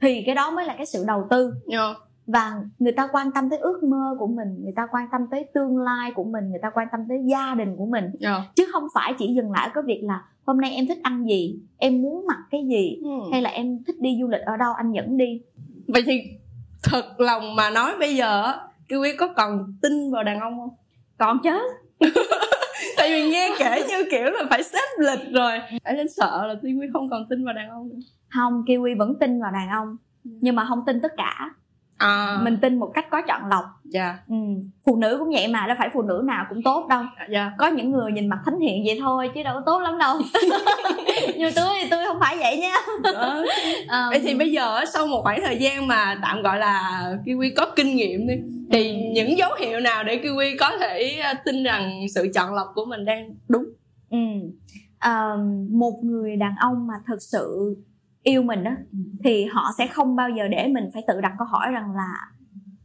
thì 0.00 0.22
cái 0.26 0.34
đó 0.34 0.50
mới 0.50 0.64
là 0.66 0.74
cái 0.76 0.86
sự 0.86 1.04
đầu 1.06 1.26
tư 1.30 1.52
Dạ. 1.66 1.94
và 2.26 2.52
người 2.78 2.92
ta 2.92 3.08
quan 3.12 3.30
tâm 3.32 3.50
tới 3.50 3.58
ước 3.58 3.82
mơ 3.82 4.16
của 4.18 4.26
mình 4.26 4.48
người 4.62 4.72
ta 4.76 4.86
quan 4.92 5.06
tâm 5.12 5.20
tới 5.30 5.44
tương 5.54 5.78
lai 5.78 6.12
của 6.12 6.24
mình 6.24 6.50
người 6.50 6.60
ta 6.62 6.70
quan 6.74 6.86
tâm 6.92 7.00
tới 7.08 7.18
gia 7.30 7.54
đình 7.54 7.76
của 7.76 7.86
mình 7.86 8.04
Dạ. 8.20 8.42
chứ 8.56 8.66
không 8.72 8.84
phải 8.94 9.14
chỉ 9.18 9.34
dừng 9.34 9.52
lại 9.52 9.66
ở 9.68 9.70
cái 9.74 9.82
việc 9.86 10.00
là 10.04 10.22
hôm 10.46 10.60
nay 10.60 10.70
em 10.74 10.86
thích 10.86 10.98
ăn 11.02 11.24
gì 11.26 11.60
em 11.78 12.02
muốn 12.02 12.26
mặc 12.26 12.38
cái 12.50 12.66
gì 12.70 12.98
Ừ. 13.04 13.10
hay 13.32 13.42
là 13.42 13.50
em 13.50 13.82
thích 13.86 14.00
đi 14.00 14.18
du 14.20 14.28
lịch 14.28 14.40
ở 14.40 14.56
đâu 14.56 14.72
anh 14.72 14.92
dẫn 14.92 15.16
đi 15.16 15.42
vậy 15.88 16.02
thì 16.06 16.22
thật 16.82 17.20
lòng 17.20 17.56
mà 17.56 17.70
nói 17.70 17.96
bây 17.98 18.16
giờ 18.16 18.42
á, 18.42 18.58
kiwi 18.88 19.14
có 19.18 19.28
còn 19.36 19.74
tin 19.82 20.10
vào 20.12 20.24
đàn 20.24 20.40
ông 20.40 20.58
không? 20.58 20.76
Còn 21.18 21.38
chứ. 21.42 21.58
Tại 22.96 23.10
vì 23.10 23.30
nghe 23.30 23.56
kể 23.58 23.84
như 23.88 24.04
kiểu 24.10 24.30
là 24.30 24.44
phải 24.50 24.62
xếp 24.62 24.88
lịch 24.98 25.32
rồi. 25.32 25.60
Phải 25.84 25.94
lên 25.94 26.06
sợ 26.08 26.46
là 26.46 26.54
kiwi 26.54 26.90
không 26.92 27.10
còn 27.10 27.26
tin 27.30 27.44
vào 27.44 27.54
đàn 27.54 27.70
ông 27.70 27.88
nữa. 27.88 27.96
Không 28.28 28.62
kiwi 28.66 28.98
vẫn 28.98 29.18
tin 29.18 29.40
vào 29.40 29.52
đàn 29.52 29.68
ông 29.68 29.96
nhưng 30.24 30.56
mà 30.56 30.66
không 30.68 30.82
tin 30.86 31.00
tất 31.00 31.12
cả 31.16 31.50
à 32.00 32.38
mình 32.42 32.58
tin 32.62 32.78
một 32.78 32.90
cách 32.94 33.06
có 33.10 33.22
chọn 33.22 33.46
lọc. 33.50 33.64
Dạ. 33.84 34.18
Ừ. 34.28 34.34
phụ 34.86 34.96
nữ 34.96 35.16
cũng 35.18 35.30
vậy 35.32 35.48
mà 35.48 35.66
đâu 35.66 35.76
phải 35.78 35.88
phụ 35.92 36.02
nữ 36.02 36.22
nào 36.24 36.46
cũng 36.48 36.62
tốt 36.62 36.86
đâu. 36.88 37.02
Dạ 37.30 37.52
có 37.58 37.66
những 37.66 37.90
người 37.90 38.12
nhìn 38.12 38.28
mặt 38.28 38.38
thánh 38.44 38.58
thiện 38.60 38.82
vậy 38.86 38.98
thôi 39.00 39.30
chứ 39.34 39.42
đâu 39.42 39.54
có 39.54 39.62
tốt 39.66 39.78
lắm 39.78 39.98
đâu. 39.98 40.18
Nhưng 41.36 41.52
tôi 41.56 41.78
thì 41.82 41.88
tôi 41.90 42.04
không 42.06 42.20
phải 42.20 42.36
vậy 42.38 42.56
nha. 42.56 42.74
Đó. 43.14 43.44
Ờ, 43.88 44.06
vậy 44.10 44.20
thì 44.22 44.34
bây 44.34 44.52
giờ 44.52 44.84
sau 44.92 45.06
một 45.06 45.22
khoảng 45.22 45.40
thời 45.44 45.58
gian 45.58 45.86
mà 45.86 46.18
tạm 46.22 46.42
gọi 46.42 46.58
là 46.58 47.02
kiwi 47.24 47.52
có 47.56 47.66
kinh 47.76 47.96
nghiệm 47.96 48.26
đi 48.26 48.34
thì 48.72 48.96
những 49.14 49.38
dấu 49.38 49.50
hiệu 49.58 49.80
nào 49.80 50.04
để 50.04 50.20
kiwi 50.22 50.56
có 50.60 50.70
thể 50.80 51.18
à, 51.22 51.34
tin 51.44 51.62
rằng 51.62 52.06
sự 52.14 52.30
chọn 52.34 52.54
lọc 52.54 52.66
của 52.74 52.84
mình 52.84 53.04
đang 53.04 53.34
đúng? 53.48 53.64
Ừ. 54.10 54.18
Ờ, 54.98 55.36
một 55.70 56.00
người 56.02 56.36
đàn 56.36 56.54
ông 56.60 56.86
mà 56.86 56.94
thực 57.06 57.22
sự 57.22 57.76
yêu 58.22 58.42
mình 58.42 58.64
đó 58.64 58.70
thì 59.24 59.44
họ 59.44 59.70
sẽ 59.78 59.86
không 59.86 60.16
bao 60.16 60.30
giờ 60.30 60.48
để 60.48 60.68
mình 60.68 60.84
phải 60.94 61.04
tự 61.08 61.20
đặt 61.20 61.32
câu 61.38 61.46
hỏi 61.46 61.72
rằng 61.72 61.94
là 61.94 62.14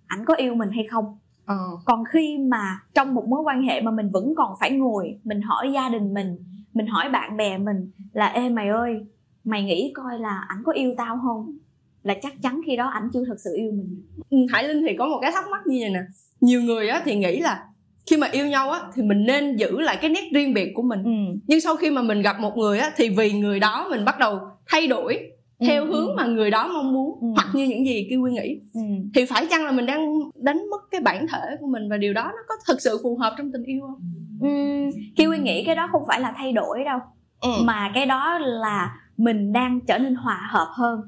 ảnh 0.08 0.26
có 0.26 0.34
yêu 0.34 0.56
mình 0.56 0.70
hay 0.72 0.88
không. 0.92 1.18
Ờ. 1.46 1.58
Còn 1.86 2.04
khi 2.06 2.38
mà 2.38 2.80
trong 2.94 3.14
một 3.14 3.28
mối 3.28 3.42
quan 3.42 3.62
hệ 3.62 3.82
mà 3.82 3.92
mình 3.92 4.10
vẫn 4.12 4.34
còn 4.38 4.54
phải 4.60 4.72
ngồi 4.72 5.20
mình 5.24 5.42
hỏi 5.42 5.72
gia 5.74 5.90
đình 5.90 6.14
mình 6.14 6.38
mình 6.74 6.88
hỏi 6.88 7.10
bạn 7.10 7.38
bè 7.38 7.58
mình 7.58 7.92
là 8.14 8.28
ê 8.28 8.50
mày 8.50 8.70
ơi 8.70 9.06
mày 9.44 9.64
nghĩ 9.64 9.92
coi 9.96 10.20
là 10.20 10.46
ảnh 10.48 10.64
có 10.66 10.72
yêu 10.72 10.94
tao 10.98 11.20
không? 11.24 11.58
Là 12.04 12.14
chắc 12.22 12.34
chắn 12.42 12.62
khi 12.66 12.76
đó 12.76 12.88
ảnh 12.88 13.10
chưa 13.14 13.26
thật 13.26 13.36
sự 13.44 13.56
yêu 13.56 13.72
mình. 13.72 14.04
Ừ, 14.30 14.38
Hải 14.50 14.68
Linh 14.68 14.86
thì 14.88 14.96
có 14.98 15.08
một 15.08 15.20
cái 15.22 15.32
thắc 15.32 15.50
mắc 15.52 15.68
như 15.68 15.78
vậy 15.82 15.90
nè. 15.90 16.00
Nhiều 16.42 16.62
người 16.62 16.88
á 16.88 17.02
thì 17.06 17.16
nghĩ 17.16 17.40
là 17.40 17.68
khi 18.06 18.18
mà 18.18 18.28
yêu 18.32 18.48
nhau 18.48 18.70
á 18.72 18.80
thì 18.96 19.04
mình 19.04 19.26
nên 19.26 19.56
giữ 19.56 19.80
lại 19.80 19.98
cái 20.02 20.10
nét 20.10 20.24
riêng 20.34 20.54
biệt 20.54 20.72
của 20.76 20.82
mình 20.82 21.04
ừ. 21.04 21.40
nhưng 21.48 21.62
sau 21.62 21.76
khi 21.76 21.90
mà 21.90 22.02
mình 22.02 22.22
gặp 22.22 22.40
một 22.40 22.58
người 22.58 22.80
á 22.80 22.92
thì 22.96 23.10
vì 23.10 23.32
người 23.34 23.60
đó 23.60 23.88
mình 23.92 24.06
bắt 24.06 24.20
đầu 24.20 24.40
thay 24.68 24.88
đổi 24.88 25.20
theo 25.68 25.84
Ừ, 25.86 25.88
hướng 25.92 26.08
ừ. 26.08 26.14
mà 26.18 26.26
người 26.26 26.52
đó 26.52 26.68
mong 26.68 26.94
muốn 26.94 27.20
Ừ. 27.22 27.28
hoặc 27.36 27.48
như 27.54 27.64
những 27.66 27.86
gì 27.88 28.08
Kiwi 28.12 28.30
nghĩ 28.32 28.60
ừ. 28.74 28.82
thì 29.16 29.26
phải 29.26 29.46
chăng 29.50 29.66
là 29.66 29.72
mình 29.72 29.86
đang 29.86 30.20
đánh 30.36 30.70
mất 30.72 30.82
cái 30.92 31.02
bản 31.02 31.26
thể 31.32 31.56
của 31.62 31.68
mình 31.68 31.90
và 31.90 31.98
điều 31.98 32.14
đó 32.14 32.24
nó 32.24 32.42
có 32.48 32.56
thực 32.68 32.82
sự 32.82 33.00
phù 33.04 33.18
hợp 33.18 33.34
trong 33.38 33.52
tình 33.52 33.64
yêu 33.64 33.82
không 33.82 34.00
Uhm, 34.46 34.90
Kiwi 35.16 35.42
nghĩ 35.42 35.64
cái 35.66 35.76
đó 35.76 35.88
không 35.92 36.04
phải 36.08 36.20
là 36.20 36.34
thay 36.38 36.52
đổi 36.54 36.84
đâu 36.84 37.00
ừ. 37.42 37.50
mà 37.64 37.92
cái 37.96 38.06
đó 38.06 38.40
là 38.40 38.96
mình 39.18 39.54
đang 39.54 39.80
trở 39.88 39.98
nên 39.98 40.16
hòa 40.16 40.48
hợp 40.52 40.68
hơn 40.74 41.02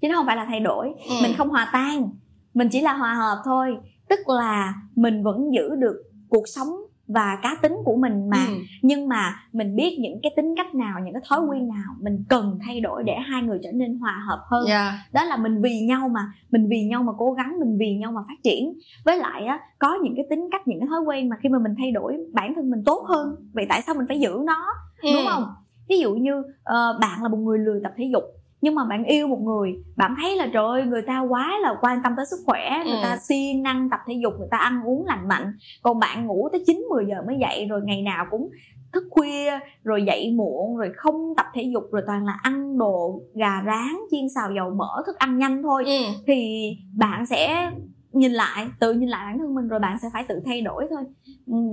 chứ 0.00 0.08
nó 0.08 0.14
không 0.16 0.26
phải 0.26 0.36
là 0.36 0.44
thay 0.48 0.60
đổi 0.60 0.88
Ừ. 1.08 1.14
mình 1.22 1.32
không 1.38 1.48
hòa 1.48 1.70
tan 1.72 2.08
mình 2.54 2.68
chỉ 2.72 2.80
là 2.80 2.92
hòa 2.92 3.14
hợp 3.14 3.42
thôi 3.44 3.76
tức 4.08 4.18
là 4.26 4.74
mình 4.96 5.22
vẫn 5.22 5.54
giữ 5.54 5.70
được 5.78 5.96
cuộc 6.34 6.48
sống 6.48 6.68
và 7.08 7.38
cá 7.42 7.56
tính 7.62 7.76
của 7.84 7.96
mình 7.96 8.30
mà. 8.30 8.46
Ừ. 8.48 8.54
nhưng 8.82 9.08
mà 9.08 9.34
mình 9.52 9.76
biết 9.76 9.96
những 10.00 10.20
cái 10.22 10.32
tính 10.36 10.54
cách 10.56 10.74
nào 10.74 11.00
những 11.04 11.14
cái 11.14 11.22
thói 11.28 11.40
quen 11.40 11.68
nào 11.68 11.94
mình 12.00 12.24
cần 12.28 12.58
thay 12.66 12.80
đổi 12.80 13.02
để 13.02 13.14
hai 13.26 13.42
người 13.42 13.58
trở 13.62 13.72
nên 13.72 13.98
hòa 13.98 14.24
hợp 14.28 14.40
hơn. 14.50 14.64
Dạ. 14.68 14.98
Đó 15.12 15.24
là 15.24 15.36
mình 15.36 15.62
vì 15.62 15.80
nhau 15.80 16.08
mà 16.08 16.20
mình 16.50 16.68
vì 16.70 16.84
nhau 16.84 17.02
mà 17.02 17.12
cố 17.18 17.32
gắng 17.32 17.56
mình 17.60 17.78
vì 17.78 17.94
nhau 17.96 18.12
mà 18.12 18.20
phát 18.28 18.42
triển. 18.44 18.74
Với 19.04 19.16
lại 19.18 19.44
á 19.46 19.60
có 19.78 19.98
những 20.02 20.14
cái 20.16 20.24
tính 20.30 20.48
cách 20.52 20.68
những 20.68 20.80
cái 20.80 20.88
thói 20.88 21.00
quen 21.00 21.28
mà 21.28 21.36
khi 21.42 21.48
mà 21.48 21.58
mình 21.58 21.74
thay 21.78 21.90
đổi 21.92 22.16
bản 22.32 22.52
thân 22.56 22.70
mình 22.70 22.82
tốt 22.86 23.04
hơn 23.08 23.36
vậy 23.52 23.66
tại 23.68 23.82
sao 23.86 23.94
mình 23.94 24.06
phải 24.08 24.20
giữ 24.20 24.38
nó? 24.46 24.66
Đúng 25.02 25.12
Ừ. 25.24 25.28
không? 25.30 25.44
Ví 25.88 25.98
dụ 25.98 26.14
như 26.14 26.42
ờ, 26.62 26.98
bạn 27.00 27.22
là 27.22 27.28
một 27.28 27.38
người 27.38 27.58
lười 27.58 27.80
tập 27.82 27.92
thể 27.96 28.04
dục 28.12 28.22
nhưng 28.64 28.74
mà 28.74 28.84
bạn 28.84 29.04
yêu 29.04 29.28
một 29.28 29.40
người 29.42 29.74
bạn 29.96 30.14
thấy 30.20 30.36
là 30.36 30.46
trời 30.52 30.64
ơi 30.64 30.82
người 30.84 31.02
ta 31.02 31.20
quá 31.20 31.58
là 31.62 31.74
quan 31.80 32.00
tâm 32.04 32.12
tới 32.16 32.26
sức 32.30 32.36
khỏe 32.46 32.70
người 32.84 32.94
Ừ. 32.96 32.98
ta 33.02 33.16
siêng 33.16 33.62
năng 33.62 33.90
tập 33.90 34.00
thể 34.06 34.14
dục 34.22 34.32
người 34.38 34.48
ta 34.50 34.56
ăn 34.58 34.82
uống 34.84 35.06
lành 35.06 35.28
mạnh 35.28 35.52
còn 35.82 35.98
bạn 35.98 36.26
ngủ 36.26 36.48
tới 36.52 36.62
9 36.66 36.86
10 36.90 37.04
giờ 37.08 37.16
mới 37.26 37.36
dậy 37.40 37.66
rồi 37.70 37.80
ngày 37.84 38.02
nào 38.02 38.26
cũng 38.30 38.48
thức 38.92 39.04
khuya 39.10 39.58
rồi 39.84 40.02
dậy 40.06 40.32
muộn 40.36 40.76
rồi 40.76 40.88
không 40.96 41.34
tập 41.36 41.46
thể 41.54 41.62
dục 41.62 41.84
rồi 41.92 42.02
toàn 42.06 42.24
là 42.26 42.38
ăn 42.42 42.78
đồ 42.78 43.20
gà 43.34 43.62
rán 43.66 43.96
chiên 44.10 44.28
xào 44.34 44.52
dầu 44.56 44.70
mỡ 44.70 45.02
thức 45.06 45.16
ăn 45.18 45.38
nhanh 45.38 45.62
thôi 45.62 45.84
ừ. 45.86 45.92
thì 46.26 46.70
bạn 46.96 47.26
sẽ 47.26 47.70
nhìn 48.12 48.32
lại 48.32 48.66
tự 48.80 48.92
nhìn 48.92 49.08
lại 49.08 49.24
bản 49.26 49.38
thân 49.38 49.54
mình 49.54 49.68
rồi 49.68 49.80
bạn 49.80 49.98
sẽ 50.02 50.08
phải 50.12 50.24
tự 50.28 50.40
thay 50.46 50.60
đổi 50.60 50.86
thôi 50.90 51.02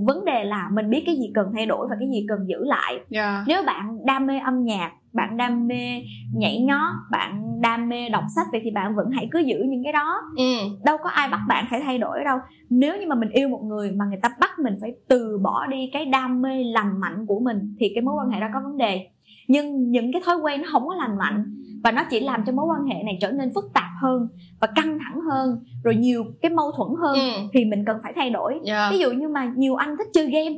vấn 0.05 0.25
đề 0.25 0.43
là 0.43 0.69
mình 0.73 0.89
biết 0.89 1.03
cái 1.05 1.15
gì 1.15 1.31
cần 1.35 1.47
thay 1.55 1.65
đổi 1.65 1.87
và 1.89 1.95
cái 1.99 2.09
gì 2.13 2.25
cần 2.29 2.39
giữ 2.47 2.57
lại. 2.65 2.99
Dạ. 3.09 3.43
Nếu 3.47 3.63
bạn 3.65 4.05
đam 4.05 4.25
mê 4.25 4.39
âm 4.39 4.63
nhạc 4.63 4.91
bạn 5.13 5.37
đam 5.37 5.67
mê 5.67 6.01
nhảy 6.35 6.61
nhót 6.61 6.93
bạn 7.11 7.61
đam 7.61 7.89
mê 7.89 8.09
đọc 8.09 8.23
sách 8.35 8.47
vậy 8.51 8.61
thì 8.63 8.71
bạn 8.71 8.95
vẫn 8.95 9.09
hãy 9.11 9.27
cứ 9.31 9.39
giữ 9.39 9.57
những 9.67 9.83
cái 9.83 9.93
đó. 9.93 10.21
Ừ. 10.37 10.43
đâu 10.85 10.97
có 11.03 11.09
ai 11.09 11.29
bắt 11.29 11.39
bạn 11.47 11.65
phải 11.69 11.81
thay 11.83 11.97
đổi 11.97 12.23
đâu. 12.25 12.37
Nếu 12.69 12.97
như 12.97 13.07
mà 13.07 13.15
mình 13.15 13.29
yêu 13.29 13.49
một 13.49 13.61
người 13.63 13.91
mà 13.91 14.05
người 14.05 14.19
ta 14.21 14.29
bắt 14.39 14.59
mình 14.59 14.77
phải 14.81 14.91
từ 15.09 15.37
bỏ 15.43 15.67
đi 15.67 15.89
cái 15.93 16.05
đam 16.05 16.41
mê 16.41 16.63
lành 16.63 16.99
mạnh 16.99 17.25
của 17.27 17.39
mình 17.39 17.75
thì 17.79 17.91
cái 17.95 18.01
mối 18.01 18.15
quan 18.17 18.29
hệ 18.29 18.39
đó 18.39 18.47
có 18.53 18.61
vấn 18.63 18.77
đề 18.77 19.07
nhưng 19.47 19.91
những 19.91 20.11
cái 20.13 20.21
thói 20.25 20.37
quen 20.37 20.61
nó 20.61 20.67
không 20.71 20.87
có 20.87 20.95
lành 20.95 21.17
mạnh 21.17 21.57
và 21.83 21.91
nó 21.91 22.03
chỉ 22.09 22.19
làm 22.19 22.43
cho 22.45 22.51
mối 22.51 22.65
quan 22.69 22.85
hệ 22.85 23.03
này 23.03 23.17
trở 23.21 23.31
nên 23.31 23.51
phức 23.55 23.63
tạp 23.73 23.89
hơn 24.01 24.27
và 24.61 24.67
căng 24.75 24.97
thẳng 24.99 25.19
hơn 25.31 25.63
rồi 25.83 25.95
nhiều 25.95 26.23
cái 26.41 26.51
mâu 26.51 26.71
thuẫn 26.71 26.89
hơn 27.01 27.15
Ừ. 27.19 27.41
thì 27.53 27.65
mình 27.65 27.83
cần 27.85 27.97
phải 28.03 28.13
thay 28.15 28.29
đổi 28.29 28.59
Dạ. 28.63 28.89
ví 28.91 28.99
dụ 28.99 29.11
như 29.11 29.27
mà 29.27 29.51
nhiều 29.55 29.75
anh 29.75 29.95
thích 29.97 30.07
chơi 30.13 30.31
game 30.31 30.55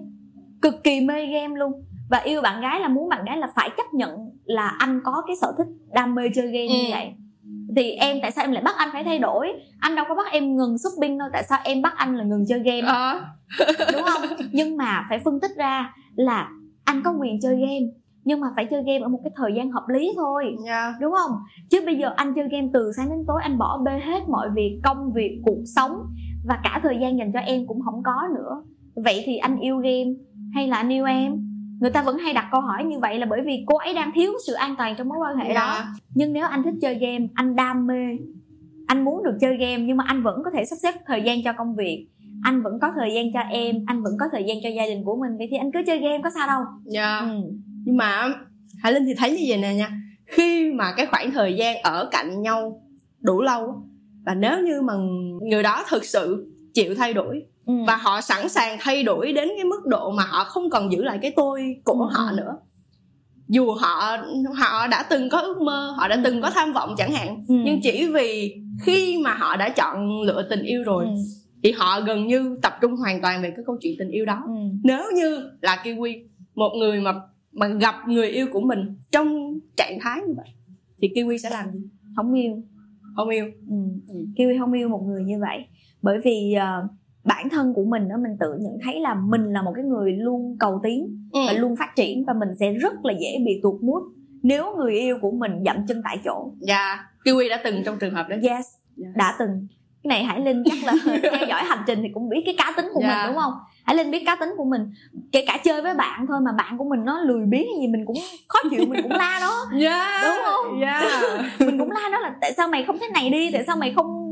cực 0.62 0.84
kỳ 0.84 1.02
mê 1.02 1.25
game 1.25 1.56
luôn 1.56 1.72
và 2.10 2.18
yêu 2.18 2.42
bạn 2.42 2.62
gái 2.62 2.80
là 2.80 2.88
muốn 2.88 3.10
bạn 3.10 3.25
gái 3.25 3.38
là 3.38 3.48
phải 3.56 3.70
chấp 3.78 3.94
nhận 3.94 4.12
là 4.46 4.68
anh 4.80 5.00
có 5.04 5.24
cái 5.28 5.36
sở 5.42 5.54
thích 5.58 5.68
đam 5.94 6.16
mê 6.16 6.24
chơi 6.36 6.46
game 6.46 6.68
như 6.68 6.84
Ừ. 6.86 6.92
vậy 6.92 7.13
thì 7.75 7.92
em 7.92 8.18
tại 8.22 8.32
sao 8.32 8.46
em 8.46 8.52
lại 8.52 8.63
bắt 8.63 8.75
anh 8.78 8.90
phải 8.94 9.04
thay 9.04 9.20
đổi 9.20 9.48
anh 9.80 9.96
đâu 9.96 10.06
có 10.10 10.16
bắt 10.16 10.28
em 10.32 10.56
ngừng 10.56 10.75
shopping 10.78 11.18
đâu 11.18 11.28
tại 11.34 11.44
sao 11.50 11.60
em 11.63 11.82
bắt 11.82 11.94
anh 11.98 12.16
là 12.16 12.24
ngừng 12.24 12.46
chơi 12.50 12.60
game 12.60 12.82
Ờ. 12.82 13.22
đúng 13.94 14.02
không 14.04 14.22
nhưng 14.52 14.78
mà 14.78 15.06
phải 15.10 15.20
phân 15.20 15.40
tích 15.40 15.52
ra 15.58 15.94
là 16.16 16.50
anh 16.86 17.02
có 17.04 17.12
quyền 17.12 17.40
chơi 17.42 17.56
game 17.56 17.86
nhưng 18.25 18.39
mà 18.39 18.48
phải 18.56 18.65
chơi 18.65 18.84
game 18.88 19.00
ở 19.00 19.08
một 19.08 19.20
cái 19.24 19.32
thời 19.36 19.51
gian 19.56 19.72
hợp 19.72 19.84
lý 19.89 20.12
thôi 20.18 20.56
Dạ. 20.65 20.94
đúng 21.01 21.13
không 21.13 21.32
chứ 21.70 21.82
bây 21.86 21.96
giờ 21.98 22.13
anh 22.15 22.34
chơi 22.36 22.48
game 22.51 22.68
từ 22.74 22.92
sáng 22.98 23.10
đến 23.10 23.24
tối 23.27 23.39
anh 23.44 23.58
bỏ 23.58 23.82
bê 23.86 24.00
hết 24.06 24.20
mọi 24.30 24.50
việc 24.56 24.80
công 24.84 25.12
việc 25.13 25.42
cuộc 25.46 25.62
sống 25.75 25.92
và 26.48 26.60
cả 26.63 26.80
thời 26.84 26.98
gian 27.01 27.18
dành 27.18 27.32
cho 27.34 27.39
em 27.39 27.68
cũng 27.68 27.82
không 27.82 28.03
có 28.03 28.22
nữa 28.36 28.63
vậy 28.96 29.24
thì 29.25 29.38
anh 29.38 29.60
yêu 29.60 29.77
game 29.77 30.12
hay 30.53 30.68
là 30.68 30.77
anh 30.77 30.89
yêu 30.94 31.06
em 31.06 31.34
người 31.82 31.92
ta 31.92 32.01
vẫn 32.03 32.18
hay 32.18 32.34
đặt 32.34 32.48
câu 32.51 32.62
hỏi 32.62 32.84
như 32.84 33.00
vậy 33.00 33.20
là 33.20 33.25
bởi 33.30 33.42
vì 33.46 33.63
cô 33.68 33.77
ấy 33.77 33.94
đang 33.94 34.12
thiếu 34.15 34.32
sự 34.48 34.53
an 34.53 34.75
toàn 34.77 34.96
trong 34.98 35.08
mối 35.10 35.18
quan 35.22 35.38
hệ 35.38 35.53
đó 35.53 35.74
Dạ. 35.80 35.86
nhưng 36.15 36.34
nếu 36.34 36.46
anh 36.48 36.63
thích 36.63 36.74
chơi 36.82 36.96
game 36.96 37.27
anh 37.34 37.56
đam 37.56 37.88
mê 37.88 38.18
anh 38.88 39.06
muốn 39.06 39.24
được 39.24 39.38
chơi 39.42 39.58
game 39.58 39.77
nhưng 39.77 39.98
mà 39.98 40.03
anh 40.08 40.24
vẫn 40.24 40.42
có 40.46 40.51
thể 40.53 40.65
sắp 40.65 40.75
xếp 40.84 40.94
thời 41.08 41.22
gian 41.22 41.38
cho 41.44 41.53
công 41.58 41.75
việc 41.75 42.08
anh 42.44 42.62
vẫn 42.62 42.80
có 42.82 42.92
thời 42.96 43.13
gian 43.13 43.34
cho 43.34 43.39
em 43.39 43.75
anh 43.88 44.03
vẫn 44.03 44.13
có 44.20 44.25
thời 44.32 44.44
gian 44.48 44.58
cho 44.63 44.70
gia 44.70 44.86
đình 44.86 45.03
của 45.06 45.15
mình 45.22 45.38
vậy 45.38 45.48
thì 45.51 45.58
anh 45.58 45.72
cứ 45.72 45.80
chơi 45.88 46.00
game 46.00 46.20
có 46.24 46.30
sao 46.36 46.48
đâu 46.48 46.62
Dạ. 46.86 47.18
ừ. 47.20 47.42
Nhưng 47.86 47.98
mà 47.98 48.34
Hải 48.84 48.94
Linh 48.94 49.06
thì 49.06 49.13
thấy 49.18 49.32
như 49.32 49.46
vậy 49.48 49.58
nè 49.58 49.74
nha 49.74 49.92
khi 50.28 50.72
mà 50.74 50.94
cái 50.98 51.06
khoảng 51.06 51.32
thời 51.32 51.54
gian 51.54 51.82
ở 51.82 52.06
cạnh 52.12 52.42
nhau 52.42 52.82
đủ 53.22 53.42
lâu 53.42 53.74
và 54.25 54.34
nếu 54.34 54.60
như 54.66 54.82
mà 54.82 54.94
người 55.50 55.63
đó 55.63 55.84
thực 55.90 56.06
sự 56.06 56.52
chịu 56.74 56.96
thay 56.96 57.13
đổi 57.13 57.42
Ừ. 57.66 57.74
và 57.88 57.96
họ 57.96 58.22
sẵn 58.22 58.50
sàng 58.50 58.78
thay 58.82 59.04
đổi 59.04 59.34
đến 59.34 59.50
cái 59.56 59.66
mức 59.66 59.86
độ 59.86 60.12
mà 60.12 60.24
họ 60.24 60.44
không 60.44 60.70
còn 60.70 60.92
giữ 60.92 61.04
lại 61.04 61.20
cái 61.22 61.32
tôi 61.36 61.75
của 61.86 61.94
Ừ, 61.94 62.08
họ 62.12 62.30
ừ. 62.32 62.36
nữa 62.38 62.58
dù 63.48 63.72
họ 63.72 64.18
họ 64.56 64.88
đã 64.88 65.04
từng 65.10 65.30
có 65.30 65.40
ước 65.42 65.62
mơ 65.62 65.94
họ 65.98 66.08
đã 66.08 66.22
từng 66.24 66.42
có 66.42 66.50
tham 66.50 66.74
vọng 66.74 66.96
chẳng 66.98 67.12
hạn 67.12 67.46
Ừ. 67.48 67.56
nhưng 67.66 67.80
chỉ 67.84 68.08
vì 68.13 68.56
khi 68.82 69.18
mà 69.24 69.34
họ 69.34 69.56
đã 69.56 69.70
chọn 69.70 70.22
lựa 70.22 70.48
tình 70.50 70.63
yêu 70.63 70.84
rồi 70.84 71.06
Ừ. 71.06 71.12
thì 71.63 71.72
họ 71.72 72.02
gần 72.02 72.28
như 72.28 72.58
tập 72.62 72.74
trung 72.82 72.96
hoàn 72.96 73.22
toàn 73.22 73.42
về 73.44 73.50
cái 73.56 73.63
câu 73.66 73.78
chuyện 73.82 73.96
tình 74.00 74.10
yêu 74.12 74.25
đó 74.25 74.42
Ừ. 74.48 74.54
nếu 74.84 75.04
như 75.16 75.50
là 75.62 75.82
kiwi 75.84 76.13
một 76.56 76.72
người 76.80 77.02
mà 77.02 77.13
mà 77.54 77.68
gặp 77.68 77.96
người 78.08 78.28
yêu 78.30 78.48
của 78.52 78.62
mình 78.62 78.96
trong 79.12 79.60
trạng 79.76 79.98
thái 80.02 80.22
như 80.28 80.34
vậy 80.38 80.48
thì 81.02 81.10
kiwi 81.16 81.38
sẽ 81.38 81.50
làm 81.50 81.72
gì 81.72 81.80
không 82.16 82.34
yêu 82.34 82.64
không 83.16 83.30
yêu 83.30 83.46
ừ. 83.70 83.76
Ừ. 84.08 84.16
Kiwi 84.36 84.60
không 84.60 84.74
yêu 84.74 84.90
một 84.90 85.04
người 85.08 85.24
như 85.24 85.40
vậy 85.40 85.66
bởi 86.02 86.18
vì 86.24 86.54
ờ, 86.54 86.88
bản 87.24 87.50
thân 87.50 87.74
của 87.74 87.86
mình 87.86 88.08
đó 88.10 88.16
mình 88.18 88.38
tự 88.40 88.58
nhận 88.60 88.78
thấy 88.84 89.00
là 89.00 89.16
mình 89.16 89.44
là 89.54 89.62
một 89.62 89.72
cái 89.76 89.84
người 89.86 90.12
luôn 90.12 90.58
cầu 90.60 90.80
tiến 90.84 91.28
ừ. 91.34 91.40
và 91.48 91.54
luôn 91.54 91.76
phát 91.76 91.90
triển 91.96 92.24
và 92.26 92.34
mình 92.34 92.50
sẽ 92.60 92.74
rất 92.74 92.94
là 93.06 93.14
dễ 93.20 93.38
bị 93.46 93.60
tuột 93.64 93.82
mút 93.84 94.04
nếu 94.44 94.76
người 94.78 94.94
yêu 95.00 95.18
của 95.22 95.32
mình 95.32 95.52
dậm 95.66 95.78
chân 95.88 96.02
tại 96.04 96.18
chỗ 96.26 96.54
dạ 96.60 97.00
kiwi 97.26 97.50
đã 97.50 97.62
từng 97.64 97.76
trong 97.86 97.96
trường 98.00 98.14
hợp 98.14 98.26
đó 98.30 98.36
yes 98.50 98.66
Dạ. 98.96 99.08
đã 99.16 99.36
từng 99.40 99.68
cái 100.04 100.08
này 100.10 100.24
hải 100.24 100.40
linh 100.40 100.64
chắc 100.66 100.84
là 100.86 100.94
theo 101.24 101.48
dõi 101.50 101.64
hành 101.64 101.84
trình 101.88 102.00
thì 102.02 102.10
cũng 102.14 102.30
biết 102.30 102.42
cái 102.46 102.56
cá 102.58 102.74
tính 102.78 102.86
của 102.94 103.02
Dạ. 103.02 103.08
mình 103.26 103.34
đúng 103.34 103.42
không 103.44 103.54
hải 103.84 103.96
linh 103.96 104.12
biết 104.12 104.24
cá 104.25 104.36
tính 104.36 104.50
của 104.58 104.63
mình. 104.63 104.82
Kể 105.32 105.44
cả 105.48 105.60
chơi 105.63 105.82
với 105.82 105.94
bạn 105.94 106.25
thôi 106.28 106.38
mà 106.46 106.52
bạn 106.58 106.78
của 106.78 106.84
mình 106.84 107.06
nó 107.06 107.20
lười 107.20 107.46
biếng 107.46 107.66
hay 107.66 107.82
gì 107.82 107.88
mình 107.88 108.06
cũng 108.06 108.18
khó 108.48 108.60
chịu 108.70 108.86
mình 108.90 109.02
cũng 109.04 109.12
la 109.12 109.40
nó. 109.42 109.66
Dạ 109.80 110.22
Đúng 110.24 110.46
không? 110.46 110.80
dạ 110.82 111.22
mình 111.60 111.80
cũng 111.80 111.92
la 111.92 112.10
nó 112.12 112.20
là 112.20 112.36
tại 112.42 112.54
sao 112.58 112.68
mày 112.68 112.84
không 112.84 112.98
thế 113.02 113.10
này 113.13 113.30
đi? 113.30 113.52
Tại 113.52 113.63
sao 113.68 113.75
mày 113.78 113.94
không 113.96 114.24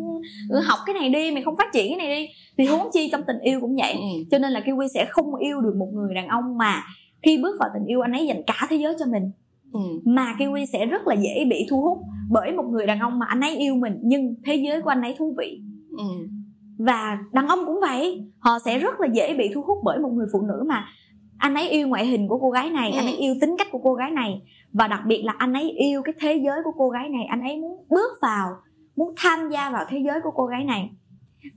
học 0.64 0.80
cái 0.86 0.94
này 0.94 1.10
đi? 1.10 1.32
Mày 1.32 1.44
không 1.44 1.58
phát 1.58 1.74
triển 1.74 1.88
cái 1.88 2.08
này 2.08 2.16
đi? 2.16 2.30
Thì 2.58 2.66
huống 2.66 2.90
chi 2.94 3.10
trong 3.12 3.24
tình 3.28 3.40
yêu 3.40 3.62
cũng 3.62 3.76
vậy. 3.76 3.94
Ừ. 3.94 4.24
cho 4.32 4.38
nên 4.38 4.52
là 4.52 4.60
kiwi 4.60 4.88
sẽ 4.88 5.06
không 5.10 5.36
yêu 5.36 5.62
được 5.62 5.76
một 5.78 5.88
người 5.94 6.16
đàn 6.16 6.28
ông 6.28 6.58
mà 6.58 6.84
khi 7.24 7.38
bước 7.38 7.56
vào 7.60 7.70
tình 7.74 7.86
yêu 7.86 8.02
anh 8.02 8.12
ấy 8.12 8.28
dành 8.28 8.44
cả 8.48 8.68
thế 8.70 8.76
giới 8.76 8.96
cho 9.00 9.06
mình. 9.06 9.32
Ừ. 9.74 9.80
mà 10.06 10.36
kiwi 10.40 10.66
sẽ 10.66 10.86
rất 10.86 11.08
là 11.08 11.16
dễ 11.16 11.46
bị 11.50 11.66
thu 11.70 11.82
hút 11.82 11.98
bởi 12.32 12.52
một 12.52 12.64
người 12.64 12.86
đàn 12.86 13.00
ông 13.00 13.20
mà 13.20 13.26
anh 13.30 13.42
ấy 13.42 13.58
yêu 13.58 13.76
mình 13.76 14.00
nhưng 14.04 14.36
thế 14.46 14.56
giới 14.56 14.82
của 14.82 14.90
anh 14.90 15.02
ấy 15.02 15.16
thú 15.20 15.36
vị. 15.38 15.62
Ừ. 15.98 16.06
và 16.86 17.18
đàn 17.32 17.48
ông 17.48 17.60
cũng 17.66 17.80
vậy. 17.82 18.24
Họ 18.40 18.60
sẽ 18.60 18.80
rất 18.80 19.00
là 19.00 19.08
dễ 19.14 19.34
bị 19.38 19.50
thu 19.54 19.62
hút 19.62 19.78
bởi 19.84 20.00
một 20.00 20.10
người 20.10 20.28
phụ 20.34 20.42
nữ 20.42 20.64
mà 20.68 20.86
anh 21.38 21.56
ấy 21.56 21.70
yêu 21.70 21.88
ngoại 21.88 22.06
hình 22.06 22.28
của 22.28 22.40
cô 22.40 22.50
gái 22.50 22.70
này 22.70 22.92
Ừ. 22.92 22.98
anh 22.98 23.06
ấy 23.06 23.16
yêu 23.16 23.36
tính 23.42 23.56
cách 23.58 23.68
của 23.72 23.80
cô 23.84 23.94
gái 23.94 24.12
này. 24.12 24.42
Và 24.74 24.88
đặc 24.88 25.02
biệt 25.06 25.22
là 25.24 25.34
anh 25.38 25.54
ấy 25.54 25.70
yêu 25.72 26.02
cái 26.06 26.14
thế 26.20 26.42
giới 26.46 26.62
của 26.64 26.72
cô 26.78 26.90
gái 26.90 27.10
này 27.10 27.24
anh 27.30 27.42
ấy 27.42 27.58
muốn 27.58 27.86
bước 27.90 28.12
vào 28.22 28.48
muốn 28.96 29.14
tham 29.18 29.50
gia 29.50 29.70
vào 29.70 29.86
thế 29.90 29.98
giới 30.06 30.20
của 30.24 30.32
cô 30.36 30.46
gái 30.46 30.64
này. 30.64 30.90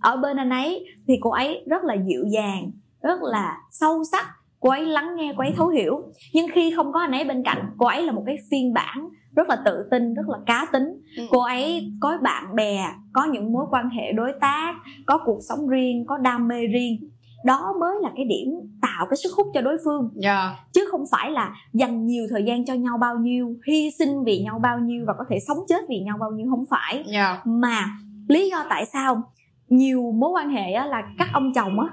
Ở 0.00 0.16
bên 0.16 0.37
anh 0.37 0.50
ấy 0.50 0.84
thì 1.08 1.14
cô 1.20 1.30
ấy 1.30 1.64
rất 1.66 1.84
là 1.84 1.96
dịu 2.08 2.24
dàng 2.32 2.70
rất 3.02 3.22
là 3.22 3.56
sâu 3.70 4.04
sắc. 4.12 4.26
Cô 4.60 4.70
ấy 4.70 4.87
lắng 4.87 5.16
nghe 5.16 5.32
cô 5.37 5.42
ấy 5.44 5.52
thấu 5.56 5.68
hiểu. 5.68 6.02
Nhưng 6.34 6.46
khi 6.52 6.72
không 6.76 6.92
có 6.92 7.00
anh 7.00 7.12
ấy 7.12 7.24
bên 7.24 7.42
cạnh 7.44 7.70
cô 7.78 7.87
ấy 7.87 8.02
là 8.02 8.12
một 8.12 8.22
cái 8.26 8.37
phiên 8.50 8.74
bản 8.74 9.08
rất 9.37 9.49
là 9.49 9.57
tự 9.64 9.88
tin 9.90 10.14
rất 10.14 10.29
là 10.29 10.38
cá 10.47 10.66
tính. 10.73 11.03
Ừ. 11.16 11.23
cô 11.31 11.40
ấy 11.40 11.92
có 12.01 12.18
bạn 12.23 12.55
bè 12.55 12.88
có 13.12 13.25
những 13.25 13.53
mối 13.53 13.66
quan 13.70 13.90
hệ 13.90 14.12
đối 14.12 14.33
tác 14.40 14.75
có 15.07 15.18
cuộc 15.25 15.38
sống 15.49 15.68
riêng 15.68 16.05
có 16.07 16.18
đam 16.18 16.49
mê 16.49 16.66
riêng. 16.66 17.11
Đó 17.44 17.75
mới 17.81 17.94
là 18.03 18.11
cái 18.16 18.25
điểm 18.25 18.49
tạo 18.83 19.07
cái 19.11 19.16
sức 19.16 19.33
hút 19.37 19.47
cho 19.55 19.61
đối 19.61 19.77
phương. 19.85 20.11
Dạ. 20.14 20.57
Chứ 20.73 20.88
không 20.90 21.05
phải 21.11 21.31
là 21.31 21.55
dành 21.73 22.07
nhiều 22.07 22.27
thời 22.31 22.44
gian 22.44 22.64
cho 22.64 22.75
nhau 22.75 22.99
bao 22.99 23.16
nhiêu 23.16 23.57
hy 23.66 23.90
sinh 23.99 24.25
vì 24.25 24.42
nhau 24.42 24.59
bao 24.59 24.79
nhiêu 24.79 25.05
và 25.07 25.14
có 25.18 25.25
thể 25.31 25.38
sống 25.49 25.59
chết 25.68 25.85
vì 25.88 26.01
nhau 26.01 26.16
bao 26.20 26.31
nhiêu 26.31 26.47
không 26.51 26.64
phải. 26.70 27.05
Dạ. 27.07 27.42
Mà 27.44 27.85
lý 28.29 28.51
do 28.51 28.64
tại 28.68 28.87
sao 28.87 29.23
nhiều 29.68 30.12
mối 30.12 30.31
quan 30.31 30.51
hệ 30.51 30.73
á, 30.73 30.87
là 30.87 31.03
các 31.18 31.29
ông 31.33 31.53
chồng 31.55 31.81
á 31.81 31.87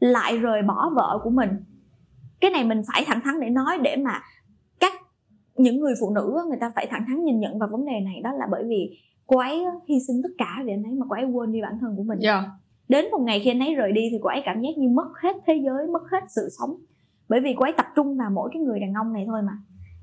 lại 0.00 0.38
rời 0.38 0.62
bỏ 0.62 0.90
vợ 0.96 1.18
của 1.22 1.30
mình. 1.30 1.50
Cái 2.40 2.50
này 2.50 2.64
mình 2.64 2.82
phải 2.92 3.04
thẳng 3.04 3.20
thắn 3.20 3.40
để 3.40 3.50
nói 3.50 3.78
để 3.82 3.96
mà 3.96 4.22
những 5.56 5.80
người 5.80 5.94
phụ 6.00 6.10
nữ 6.10 6.44
người 6.48 6.58
ta 6.60 6.72
phải 6.74 6.86
thẳng 6.90 7.04
thắn 7.08 7.24
nhìn 7.24 7.40
nhận 7.40 7.58
vào 7.58 7.68
vấn 7.72 7.84
đề 7.84 8.00
này. 8.00 8.20
Đó 8.24 8.32
là 8.32 8.46
bởi 8.50 8.64
vì 8.68 8.98
cô 9.26 9.38
ấy 9.38 9.64
hy 9.88 10.00
sinh 10.06 10.22
tất 10.22 10.28
cả 10.38 10.62
vì 10.64 10.72
anh 10.72 10.82
ấy 10.82 10.92
mà 10.92 11.06
cô 11.08 11.14
ấy 11.14 11.24
quên 11.24 11.52
đi 11.52 11.62
bản 11.62 11.78
thân 11.80 11.96
của 11.96 12.02
mình. 12.02 12.18
Dạ. 12.22 12.42
Đến 12.88 13.04
một 13.12 13.20
ngày 13.20 13.40
khi 13.44 13.50
anh 13.50 13.60
ấy 13.60 13.74
rời 13.74 13.92
đi 13.92 14.08
thì 14.10 14.18
cô 14.22 14.28
ấy 14.28 14.42
cảm 14.44 14.60
giác 14.60 14.78
như 14.78 14.88
mất 14.88 15.08
hết 15.22 15.36
thế 15.46 15.54
giới 15.64 15.86
mất 15.86 16.02
hết 16.12 16.24
sự 16.28 16.48
sống. 16.58 16.76
Bởi 17.28 17.40
vì 17.40 17.54
cô 17.58 17.64
ấy 17.64 17.72
tập 17.76 17.86
trung 17.96 18.16
vào 18.16 18.30
mỗi 18.30 18.50
cái 18.52 18.62
người 18.62 18.80
đàn 18.80 18.92
ông 18.92 19.12
này 19.12 19.24
thôi 19.26 19.42
mà. 19.42 19.52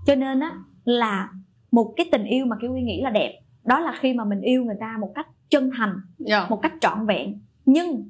Cho 0.06 0.16
nên 0.16 0.40
á 0.40 0.52
là 0.84 1.30
một 1.72 1.94
cái 1.96 2.10
tình 2.12 2.24
yêu 2.24 2.46
mà 2.46 2.56
cái 2.62 2.70
quy 2.70 2.82
nghĩ 2.82 3.02
là 3.02 3.10
đẹp 3.10 3.42
đó 3.64 3.80
là 3.80 3.94
khi 4.00 4.14
mà 4.14 4.26
mình 4.26 4.42
yêu 4.42 4.64
người 4.64 4.78
ta 4.80 4.98
một 5.00 5.12
cách 5.16 5.28
chân 5.50 5.70
thành 5.78 5.96
dạ. 6.18 6.48
một 6.50 6.60
cách 6.62 6.74
trọn 6.82 7.06
vẹn. 7.06 7.40
Nhưng 7.66 8.10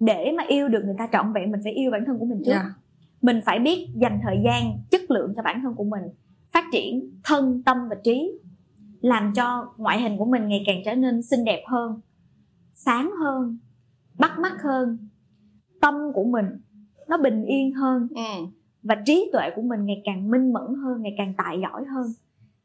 để 0.00 0.32
mà 0.36 0.44
yêu 0.48 0.68
được 0.68 0.82
người 0.84 0.94
ta 0.98 1.08
trọn 1.12 1.32
vẹn 1.32 1.52
mình 1.52 1.60
phải 1.64 1.72
yêu 1.72 1.90
bản 1.90 2.04
thân 2.06 2.18
của 2.18 2.24
mình 2.24 2.42
trước. 2.44 2.52
Dạ. 2.52 2.74
Mình 3.22 3.40
phải 3.44 3.58
biết 3.58 3.88
dành 3.94 4.20
thời 4.22 4.36
gian 4.44 4.78
chất 4.90 5.10
lượng 5.10 5.32
cho 5.36 5.42
bản 5.42 5.60
thân 5.62 5.74
của 5.74 5.84
mình 5.84 6.02
phát 6.54 6.64
triển 6.72 7.20
thân 7.24 7.62
tâm 7.62 7.76
và 7.90 7.96
trí 8.04 8.32
làm 9.00 9.32
cho 9.36 9.72
ngoại 9.76 10.02
hình 10.02 10.16
của 10.18 10.24
mình 10.24 10.48
ngày 10.48 10.62
càng 10.66 10.82
trở 10.84 10.94
nên 10.94 11.22
xinh 11.22 11.44
đẹp 11.44 11.64
hơn 11.66 12.00
sáng 12.74 13.10
hơn 13.18 13.58
bắt 14.18 14.38
mắt 14.38 14.52
hơn 14.62 15.08
tâm 15.80 15.94
của 16.14 16.24
mình 16.24 16.46
nó 17.08 17.16
bình 17.16 17.44
yên 17.44 17.72
hơn 17.72 18.08
ừ. 18.14 18.44
và 18.82 18.96
trí 19.06 19.30
tuệ 19.32 19.50
của 19.56 19.62
mình 19.62 19.86
ngày 19.86 20.02
càng 20.04 20.30
minh 20.30 20.52
mẫn 20.52 20.74
hơn 20.84 21.02
ngày 21.02 21.14
càng 21.18 21.34
tài 21.38 21.60
giỏi 21.62 21.84
hơn 21.84 22.06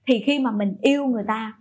thì 0.08 0.24
khi 0.26 0.40
mà 0.40 0.52
mình 0.52 0.76
yêu 0.82 1.06
người 1.06 1.24
ta 1.28 1.54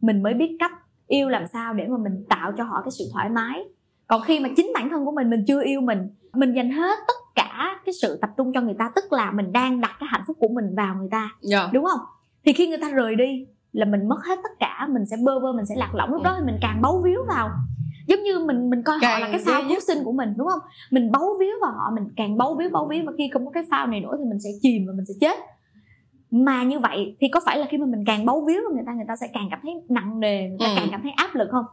mình 0.00 0.22
mới 0.22 0.34
biết 0.34 0.56
cách 0.58 0.72
yêu 1.06 1.28
làm 1.28 1.46
sao 1.52 1.74
để 1.74 1.86
mà 1.88 1.98
mình 1.98 2.24
tạo 2.28 2.52
cho 2.56 2.64
họ 2.64 2.82
cái 2.82 2.90
sự 2.90 3.04
thoải 3.12 3.28
mái 3.28 3.64
còn 4.06 4.22
khi 4.22 4.40
mà 4.40 4.48
chính 4.56 4.70
bản 4.74 4.90
thân 4.90 5.04
của 5.04 5.12
mình 5.12 5.30
mình 5.30 5.44
chưa 5.46 5.64
yêu 5.64 5.80
mình 5.80 6.08
mình 6.32 6.52
dành 6.52 6.70
hết 6.70 6.98
tất 7.06 7.25
cả 7.36 7.80
cái 7.86 7.92
sự 8.02 8.18
tập 8.20 8.30
trung 8.36 8.52
cho 8.54 8.60
người 8.60 8.74
ta 8.78 8.90
tức 8.96 9.12
là 9.12 9.30
mình 9.30 9.52
đang 9.52 9.80
đặt 9.80 9.96
cái 10.00 10.08
hạnh 10.12 10.22
phúc 10.26 10.36
của 10.40 10.48
mình 10.48 10.74
vào 10.76 10.94
người 10.94 11.08
ta 11.10 11.30
dạ. 11.40 11.68
đúng 11.72 11.84
không? 11.84 12.00
Thì 12.44 12.52
khi 12.52 12.66
người 12.68 12.78
ta 12.78 12.90
rời 12.90 13.14
đi 13.16 13.46
là 13.72 13.84
mình 13.84 14.08
mất 14.08 14.24
hết 14.24 14.38
tất 14.42 14.50
cả 14.60 14.86
mình 14.90 15.06
sẽ 15.06 15.16
bơ 15.24 15.40
vơ 15.40 15.52
mình 15.52 15.66
sẽ 15.66 15.74
lạc 15.78 15.94
lõng 15.94 16.12
lúc 16.12 16.22
đó 16.22 16.34
thì 16.38 16.46
mình 16.46 16.58
càng 16.62 16.82
bấu 16.82 17.02
víu 17.04 17.20
vào. 17.28 17.50
Giống 18.06 18.22
như 18.22 18.38
mình 18.46 18.70
mình 18.70 18.82
coi 18.82 18.94
họ 18.94 19.00
Càng 19.02 19.20
là 19.20 19.28
cái 19.30 19.40
phao 19.46 19.62
cứu 19.68 19.80
sinh 19.80 20.04
của 20.04 20.12
mình 20.12 20.34
đúng 20.36 20.48
không? 20.48 20.60
Mình 20.90 21.12
bấu 21.12 21.36
víu 21.40 21.52
vào 21.62 21.72
họ 21.72 21.90
mình 21.94 22.08
càng 22.16 22.36
bấu 22.38 22.54
víu 22.54 22.70
bấu 22.70 22.86
víu 22.86 23.02
và 23.06 23.12
khi 23.18 23.30
không 23.32 23.44
có 23.46 23.50
cái 23.50 23.62
phao 23.70 23.86
này 23.86 24.00
nữa 24.00 24.16
thì 24.18 24.24
mình 24.24 24.40
sẽ 24.40 24.50
chìm 24.62 24.84
và 24.86 24.92
mình 24.96 25.06
sẽ 25.06 25.14
chết. 25.20 25.38
Mà 26.30 26.62
như 26.62 26.78
vậy 26.78 27.16
thì 27.20 27.28
có 27.28 27.40
phải 27.46 27.58
là 27.58 27.66
khi 27.70 27.78
mà 27.78 27.86
mình 27.86 28.04
càng 28.06 28.26
bấu 28.26 28.44
víu 28.46 28.62
vào 28.64 28.74
người 28.74 28.84
ta 28.86 28.92
người 28.92 29.04
ta 29.08 29.16
sẽ 29.16 29.26
càng 29.32 29.48
cảm 29.50 29.58
thấy 29.62 29.72
nặng 29.88 30.20
nề 30.20 30.48
người 30.48 30.58
ta 30.60 30.66
Ừ. 30.66 30.72
càng 30.76 30.88
cảm 30.90 31.02
thấy 31.02 31.12
áp 31.16 31.34
lực 31.34 31.48
không 31.50 31.64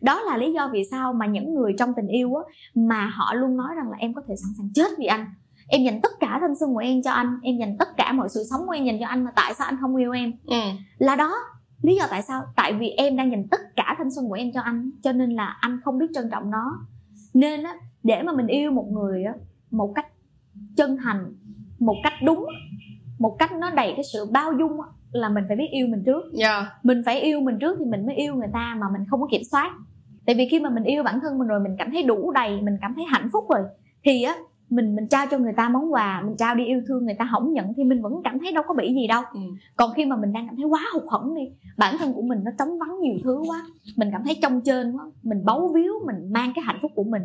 đó 0.00 0.20
là 0.20 0.36
lý 0.36 0.52
do 0.52 0.70
vì 0.72 0.84
sao 0.90 1.12
mà 1.12 1.26
những 1.26 1.54
người 1.54 1.74
trong 1.78 1.92
tình 1.96 2.06
yêu 2.06 2.34
á 2.34 2.42
mà 2.74 3.10
họ 3.14 3.34
luôn 3.34 3.56
nói 3.56 3.68
rằng 3.76 3.90
là 3.90 3.96
em 3.98 4.14
có 4.14 4.22
thể 4.28 4.34
sẵn 4.36 4.50
sàng 4.58 4.68
chết 4.74 4.90
vì 4.98 5.06
anh. 5.06 5.26
Em 5.68 5.84
dành 5.84 6.00
tất 6.02 6.10
cả 6.20 6.38
thanh 6.40 6.56
xuân 6.60 6.74
của 6.74 6.78
em 6.78 7.02
cho 7.02 7.10
anh 7.10 7.38
em 7.42 7.56
dành 7.58 7.76
tất 7.78 7.88
cả 7.96 8.12
mọi 8.12 8.28
sự 8.28 8.44
sống 8.50 8.60
của 8.66 8.72
em 8.72 8.84
dành 8.84 8.96
cho 9.00 9.06
anh 9.06 9.24
mà 9.24 9.30
tại 9.36 9.54
sao 9.54 9.66
anh 9.66 9.76
không 9.80 9.96
yêu 9.96 10.12
em? 10.12 10.32
Ừ. 10.46 10.60
là 10.98 11.16
đó 11.16 11.34
lý 11.82 11.96
do 11.96 12.06
tại 12.10 12.22
sao 12.22 12.42
tại 12.56 12.72
vì 12.72 12.90
em 12.90 13.16
đang 13.16 13.30
dành 13.30 13.48
tất 13.50 13.60
cả 13.76 13.94
thanh 13.98 14.10
xuân 14.10 14.28
của 14.28 14.34
em 14.34 14.52
cho 14.54 14.60
anh 14.60 14.90
cho 15.02 15.12
nên 15.12 15.30
là 15.30 15.56
anh 15.60 15.80
không 15.84 15.98
biết 15.98 16.06
trân 16.14 16.30
trọng 16.30 16.50
nó. 16.50 16.86
Nên 17.34 17.62
á 17.62 17.74
để 18.02 18.22
mà 18.22 18.32
mình 18.32 18.46
yêu 18.46 18.70
một 18.70 18.86
người 18.92 19.24
á 19.24 19.32
một 19.70 19.92
cách 19.94 20.06
chân 20.76 20.96
thành 21.04 21.34
một 21.78 21.96
cách 22.02 22.12
đúng 22.22 22.46
một 23.18 23.36
cách 23.38 23.52
nó 23.52 23.70
đầy 23.70 23.92
cái 23.96 24.04
sự 24.12 24.26
bao 24.32 24.52
dung 24.52 24.80
á, 24.80 24.88
là 25.12 25.28
mình 25.28 25.44
phải 25.48 25.56
biết 25.56 25.68
yêu 25.70 25.86
mình 25.86 26.02
trước. 26.06 26.22
Dạ. 26.32 26.66
Mình 26.82 27.02
phải 27.06 27.20
yêu 27.20 27.40
mình 27.40 27.58
trước 27.58 27.76
thì 27.78 27.84
mình 27.84 28.06
mới 28.06 28.14
yêu 28.16 28.34
người 28.34 28.48
ta 28.52 28.76
mà 28.80 28.86
mình 28.92 29.06
không 29.10 29.20
có 29.20 29.26
kiểm 29.30 29.42
soát 29.50 29.72
tại 30.28 30.34
vì 30.34 30.48
khi 30.50 30.60
mà 30.60 30.70
mình 30.70 30.84
yêu 30.84 31.02
bản 31.02 31.20
thân 31.22 31.38
mình 31.38 31.48
rồi 31.48 31.60
mình 31.60 31.76
cảm 31.78 31.90
thấy 31.92 32.02
đủ 32.02 32.30
đầy 32.30 32.60
mình 32.60 32.78
cảm 32.80 32.94
thấy 32.94 33.04
hạnh 33.04 33.28
phúc 33.32 33.44
rồi 33.50 33.60
thì 34.04 34.22
á 34.22 34.36
mình 34.70 34.96
mình 34.96 35.08
trao 35.08 35.26
cho 35.30 35.38
người 35.38 35.52
ta 35.56 35.68
món 35.68 35.92
quà 35.92 36.22
mình 36.26 36.36
trao 36.36 36.54
đi 36.54 36.64
yêu 36.64 36.82
thương 36.88 37.04
người 37.04 37.14
ta 37.18 37.28
không 37.32 37.52
nhận 37.52 37.74
thì 37.76 37.84
mình 37.84 38.02
vẫn 38.02 38.12
cảm 38.24 38.38
thấy 38.38 38.52
đâu 38.52 38.64
có 38.68 38.74
bị 38.74 38.94
gì 38.94 39.06
đâu 39.06 39.22
ừ. 39.32 39.40
còn 39.76 39.90
khi 39.96 40.04
mà 40.04 40.16
mình 40.16 40.32
đang 40.32 40.46
cảm 40.46 40.56
thấy 40.56 40.64
quá 40.64 40.80
hụt 40.92 41.02
hẫng 41.10 41.34
đi 41.34 41.42
bản 41.76 41.96
thân 41.98 42.12
của 42.12 42.22
mình 42.22 42.38
nó 42.44 42.50
trống 42.58 42.78
vắng 42.78 43.00
nhiều 43.00 43.18
thứ 43.24 43.42
quá 43.46 43.62
mình 43.96 44.08
cảm 44.12 44.24
thấy 44.24 44.38
trông 44.42 44.60
trên 44.60 44.96
quá 44.96 45.04
mình 45.22 45.44
bấu 45.44 45.72
víu 45.74 45.92
mình 46.06 46.32
mang 46.32 46.52
cái 46.54 46.64
hạnh 46.64 46.78
phúc 46.82 46.90
của 46.94 47.04
mình 47.04 47.22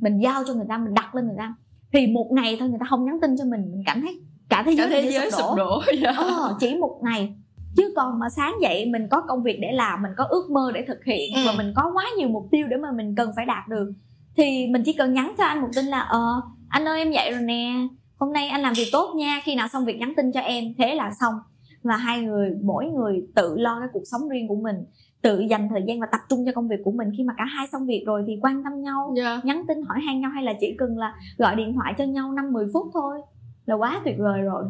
mình 0.00 0.18
giao 0.18 0.44
cho 0.46 0.54
người 0.54 0.66
ta 0.68 0.78
mình 0.78 0.94
đặt 0.94 1.14
lên 1.14 1.26
người 1.26 1.36
ta 1.38 1.54
thì 1.92 2.06
một 2.06 2.32
ngày 2.32 2.56
thôi 2.60 2.68
người 2.68 2.78
ta 2.80 2.86
không 2.88 3.04
nhắn 3.04 3.18
tin 3.22 3.36
cho 3.36 3.44
mình 3.44 3.60
mình 3.72 3.82
cảm 3.86 4.00
thấy 4.00 4.20
cả 4.48 4.62
thế 4.66 4.74
cả 4.76 4.82
giới, 4.82 4.90
thế 4.90 5.02
như 5.02 5.10
giới 5.10 5.30
sụp 5.30 5.40
sụp 5.40 5.56
đổ 5.56 5.64
đổ 5.64 5.82
dạ. 6.02 6.12
ờ, 6.16 6.56
chỉ 6.60 6.74
một 6.74 7.00
ngày 7.02 7.36
chứ 7.76 7.92
còn 7.96 8.18
mà 8.18 8.28
sáng 8.28 8.54
dậy 8.62 8.86
mình 8.86 9.08
có 9.10 9.20
công 9.28 9.42
việc 9.42 9.58
để 9.62 9.72
làm 9.72 10.02
mình 10.02 10.12
có 10.16 10.24
ước 10.24 10.50
mơ 10.50 10.70
để 10.74 10.84
thực 10.88 11.04
hiện 11.04 11.34
Ừ. 11.34 11.40
và 11.46 11.52
mình 11.56 11.72
có 11.76 11.90
quá 11.94 12.04
nhiều 12.18 12.28
mục 12.28 12.48
tiêu 12.50 12.66
để 12.70 12.76
mà 12.76 12.92
mình 12.92 13.14
cần 13.14 13.30
phải 13.36 13.46
đạt 13.46 13.68
được 13.68 13.92
thì 14.36 14.66
mình 14.70 14.82
chỉ 14.84 14.92
cần 14.92 15.14
nhắn 15.14 15.34
cho 15.38 15.44
anh 15.44 15.60
một 15.60 15.68
tin 15.76 15.84
là 15.84 16.00
ờ 16.00 16.42
anh 16.68 16.88
ơi 16.88 16.98
em 16.98 17.12
dậy 17.12 17.30
rồi 17.32 17.42
nè 17.42 17.72
hôm 18.18 18.32
nay 18.32 18.48
anh 18.48 18.62
làm 18.62 18.72
việc 18.76 18.88
tốt 18.92 19.14
nha 19.16 19.40
khi 19.44 19.54
nào 19.54 19.68
xong 19.68 19.84
việc 19.84 19.98
nhắn 19.98 20.12
tin 20.16 20.32
cho 20.32 20.40
em. 20.40 20.64
Thế 20.78 20.94
là 20.94 21.10
xong. 21.20 21.34
Và 21.82 21.96
hai 21.96 22.20
người 22.20 22.50
mỗi 22.62 22.86
người 22.86 23.22
tự 23.34 23.58
lo 23.58 23.80
cái 23.80 23.88
cuộc 23.92 24.02
sống 24.04 24.28
riêng 24.28 24.48
của 24.48 24.56
mình 24.56 24.76
tự 25.22 25.40
dành 25.40 25.68
thời 25.68 25.82
gian 25.86 26.00
và 26.00 26.06
tập 26.12 26.20
trung 26.28 26.44
cho 26.46 26.52
công 26.54 26.68
việc 26.68 26.76
của 26.84 26.92
mình. 26.92 27.08
Khi 27.16 27.24
mà 27.24 27.34
cả 27.36 27.44
hai 27.44 27.66
xong 27.72 27.86
việc 27.86 28.04
rồi 28.06 28.24
thì 28.26 28.38
quan 28.42 28.64
tâm 28.64 28.82
nhau 28.82 29.14
dạ. 29.16 29.40
nhắn 29.44 29.64
tin 29.68 29.82
hỏi 29.82 29.98
han 30.06 30.20
nhau 30.20 30.30
hay 30.34 30.42
là 30.44 30.52
chỉ 30.60 30.74
cần 30.78 30.98
là 30.98 31.14
gọi 31.38 31.56
điện 31.56 31.74
thoại 31.74 31.94
cho 31.98 32.04
nhau 32.04 32.32
năm 32.32 32.52
10 32.52 32.66
phút 32.72 32.86
thôi 32.94 33.18
là 33.66 33.74
quá 33.74 34.00
tuyệt 34.04 34.14
vời 34.18 34.40
rồi. 34.40 34.64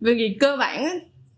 Vì 0.00 0.36
cơ 0.40 0.56
bản 0.56 0.84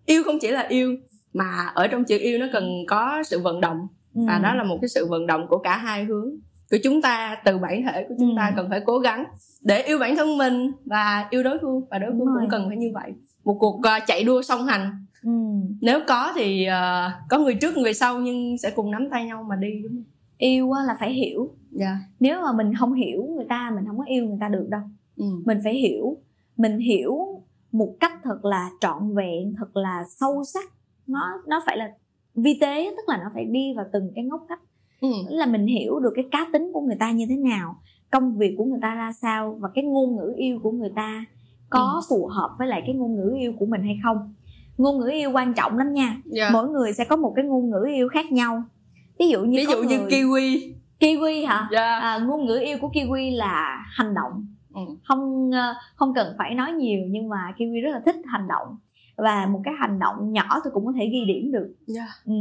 yêu 0.07 0.23
không 0.25 0.39
chỉ 0.41 0.51
là 0.51 0.67
yêu 0.69 0.97
mà 1.33 1.67
ở 1.75 1.87
trong 1.87 2.05
chữ 2.05 2.19
yêu 2.21 2.39
nó 2.39 2.47
cần 2.53 2.65
có 2.89 3.23
sự 3.27 3.39
vận 3.39 3.61
động. 3.61 3.79
Và 4.15 4.37
Ừ. 4.37 4.43
đó 4.43 4.55
là 4.55 4.65
một 4.65 4.79
cái 4.81 4.89
sự 4.89 5.07
vận 5.07 5.27
động 5.27 5.47
của 5.49 5.59
cả 5.59 5.77
hai 5.77 6.05
hướng. 6.05 6.31
Của 6.71 6.77
chúng 6.85 7.03
ta 7.03 7.37
từ 7.45 7.59
bản 7.59 7.83
thể 7.83 8.05
của 8.09 8.15
chúng 8.19 8.31
Ừ. 8.31 8.35
ta 8.37 8.53
cần 8.57 8.67
phải 8.71 8.81
cố 8.87 8.99
gắng 8.99 9.25
để 9.61 9.83
yêu 9.83 9.99
bản 9.99 10.17
thân 10.17 10.39
mình 10.39 10.73
và 10.85 11.27
yêu 11.31 11.43
đối 11.43 11.59
phương 11.63 11.81
và 11.91 11.99
đối 11.99 12.11
phương 12.11 12.29
cũng 12.41 12.49
cần 12.51 12.65
phải 12.69 12.77
như 12.77 12.91
vậy. 12.95 13.13
Một 13.45 13.57
cuộc 13.61 13.81
ờ, 13.83 13.91
chạy 14.07 14.25
đua 14.25 14.43
song 14.43 14.67
hành. 14.67 14.91
Ừ. 15.23 15.31
nếu 15.81 16.01
có 16.09 16.33
thì 16.37 16.65
ờ, 16.65 17.11
có 17.31 17.39
người 17.39 17.55
trước 17.55 17.77
người 17.77 17.95
sau 17.95 18.19
nhưng 18.21 18.59
sẽ 18.59 18.71
cùng 18.71 18.91
nắm 18.91 19.09
tay 19.11 19.25
nhau 19.27 19.43
mà 19.49 19.57
đi 19.57 19.81
đúng 19.83 19.93
không? 19.93 20.05
Yêu 20.39 20.73
á 20.73 20.83
là 20.87 20.97
phải 21.01 21.13
hiểu. 21.13 21.55
Dạ. 21.71 21.97
Nếu 22.21 22.41
mà 22.43 22.53
mình 22.53 22.75
không 22.75 22.93
hiểu 22.93 23.25
người 23.37 23.47
ta 23.49 23.71
mình 23.75 23.85
không 23.87 23.99
có 23.99 24.05
yêu 24.07 24.25
người 24.27 24.39
ta 24.41 24.49
được 24.49 24.67
đâu. 24.71 24.81
Ừ. 25.17 25.25
mình 25.45 25.59
phải 25.65 25.75
hiểu 25.75 26.17
mình 26.57 26.79
hiểu 26.79 27.34
một 27.75 27.95
cách 28.01 28.13
thật 28.25 28.45
là 28.45 28.71
trọn 28.81 29.15
vẹn 29.15 29.55
thật 29.59 29.77
là 29.77 30.05
sâu 30.21 30.45
sắc. 30.55 30.65
Nó 31.07 31.21
nó 31.47 31.63
phải 31.67 31.77
là 31.77 31.91
vi 32.35 32.59
tế 32.61 32.93
tức 32.97 33.03
là 33.09 33.17
nó 33.17 33.31
phải 33.35 33.45
đi 33.45 33.75
vào 33.77 33.87
từng 33.93 34.11
cái 34.15 34.25
ngóc 34.25 34.41
cách 34.49 34.61
Ừ. 35.01 35.09
Tức 35.31 35.35
là 35.37 35.47
mình 35.47 35.67
hiểu 35.67 36.01
được 36.01 36.13
cái 36.17 36.25
cá 36.33 36.47
tính 36.53 36.71
của 36.75 36.81
người 36.81 36.97
ta 37.01 37.11
như 37.13 37.27
thế 37.29 37.37
nào 37.37 37.77
công 38.11 38.37
việc 38.39 38.55
của 38.59 38.65
người 38.65 38.79
ta 38.83 38.95
ra 38.95 39.13
sao 39.13 39.59
và 39.61 39.69
cái 39.75 39.85
ngôn 39.85 40.17
ngữ 40.17 40.35
yêu 40.37 40.59
của 40.63 40.71
người 40.71 40.91
ta 40.97 41.25
có 41.71 41.81
Ừ. 41.81 42.01
phù 42.09 42.27
hợp 42.27 42.51
với 42.59 42.69
lại 42.69 42.83
cái 42.87 42.95
ngôn 42.95 43.15
ngữ 43.17 43.35
yêu 43.39 43.53
của 43.59 43.67
mình 43.67 43.83
hay 43.83 43.99
không. 44.05 44.35
Ngôn 44.79 44.99
ngữ 44.99 45.09
yêu 45.13 45.31
quan 45.35 45.55
trọng 45.55 45.79
lắm 45.79 45.93
nha. 45.93 46.17
Dạ. 46.25 46.51
mỗi 46.53 46.69
người 46.69 46.93
sẽ 46.93 47.05
có 47.05 47.17
một 47.17 47.33
cái 47.37 47.45
ngôn 47.45 47.71
ngữ 47.71 47.85
yêu 47.95 48.09
khác 48.09 48.33
nhau. 48.33 48.63
Ví 49.19 49.29
dụ 49.29 49.41
như 49.45 49.57
ví 49.59 49.67
dụ 49.73 49.83
như 49.83 49.99
người- 49.99 50.11
kiwi. 50.11 50.73
Kiwi 51.01 51.47
hả? 51.47 51.69
Dạ. 51.73 51.99
À, 51.99 52.19
ngôn 52.19 52.47
ngữ 52.47 52.59
yêu 52.65 52.79
của 52.81 52.89
kiwi 52.89 53.37
là 53.37 53.85
hành 53.91 54.15
động 54.15 54.47
ừ. 54.75 54.81
không 55.05 55.51
ờ, 55.53 55.75
không 55.97 56.15
cần 56.15 56.35
phải 56.39 56.55
nói 56.55 56.73
nhiều 56.73 57.01
nhưng 57.09 57.29
mà 57.29 57.53
kiwi 57.57 57.83
rất 57.83 57.91
là 57.91 58.01
thích 58.07 58.17
hành 58.25 58.49
động. 58.49 58.77
Và 59.17 59.47
một 59.47 59.61
cái 59.65 59.75
hành 59.79 59.99
động 59.99 60.33
nhỏ 60.33 60.61
tôi 60.65 60.73
cũng 60.73 60.87
có 60.87 60.93
thể 60.97 61.09
ghi 61.13 61.25
điểm 61.25 61.53
được. 61.53 61.75
Dạ. 61.87 62.07
Ừ. 62.25 62.33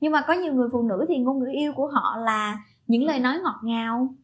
nhưng 0.00 0.12
mà 0.12 0.20
có 0.20 0.32
nhiều 0.32 0.54
người 0.54 0.68
phụ 0.72 0.82
nữ 0.82 1.04
thì 1.08 1.18
ngôn 1.18 1.38
ngữ 1.38 1.48
yêu 1.52 1.72
của 1.72 1.86
họ 1.86 2.16
là 2.16 2.58
những 2.86 3.04
lời 3.04 3.18
nói 3.18 3.38
ngọt 3.42 3.60
ngào. 3.62 4.14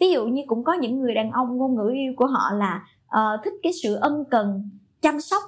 Ví 0.00 0.10
dụ 0.10 0.26
như 0.26 0.42
cũng 0.46 0.64
có 0.64 0.72
những 0.72 1.00
người 1.00 1.14
đàn 1.14 1.30
ông 1.30 1.56
ngôn 1.56 1.74
ngữ 1.74 1.90
yêu 1.94 2.12
của 2.16 2.26
họ 2.26 2.52
là 2.54 2.84
ờ, 3.06 3.40
thích 3.44 3.54
cái 3.62 3.72
sự 3.82 3.94
ân 3.94 4.24
cần 4.30 4.70
chăm 5.02 5.20
sóc 5.20 5.42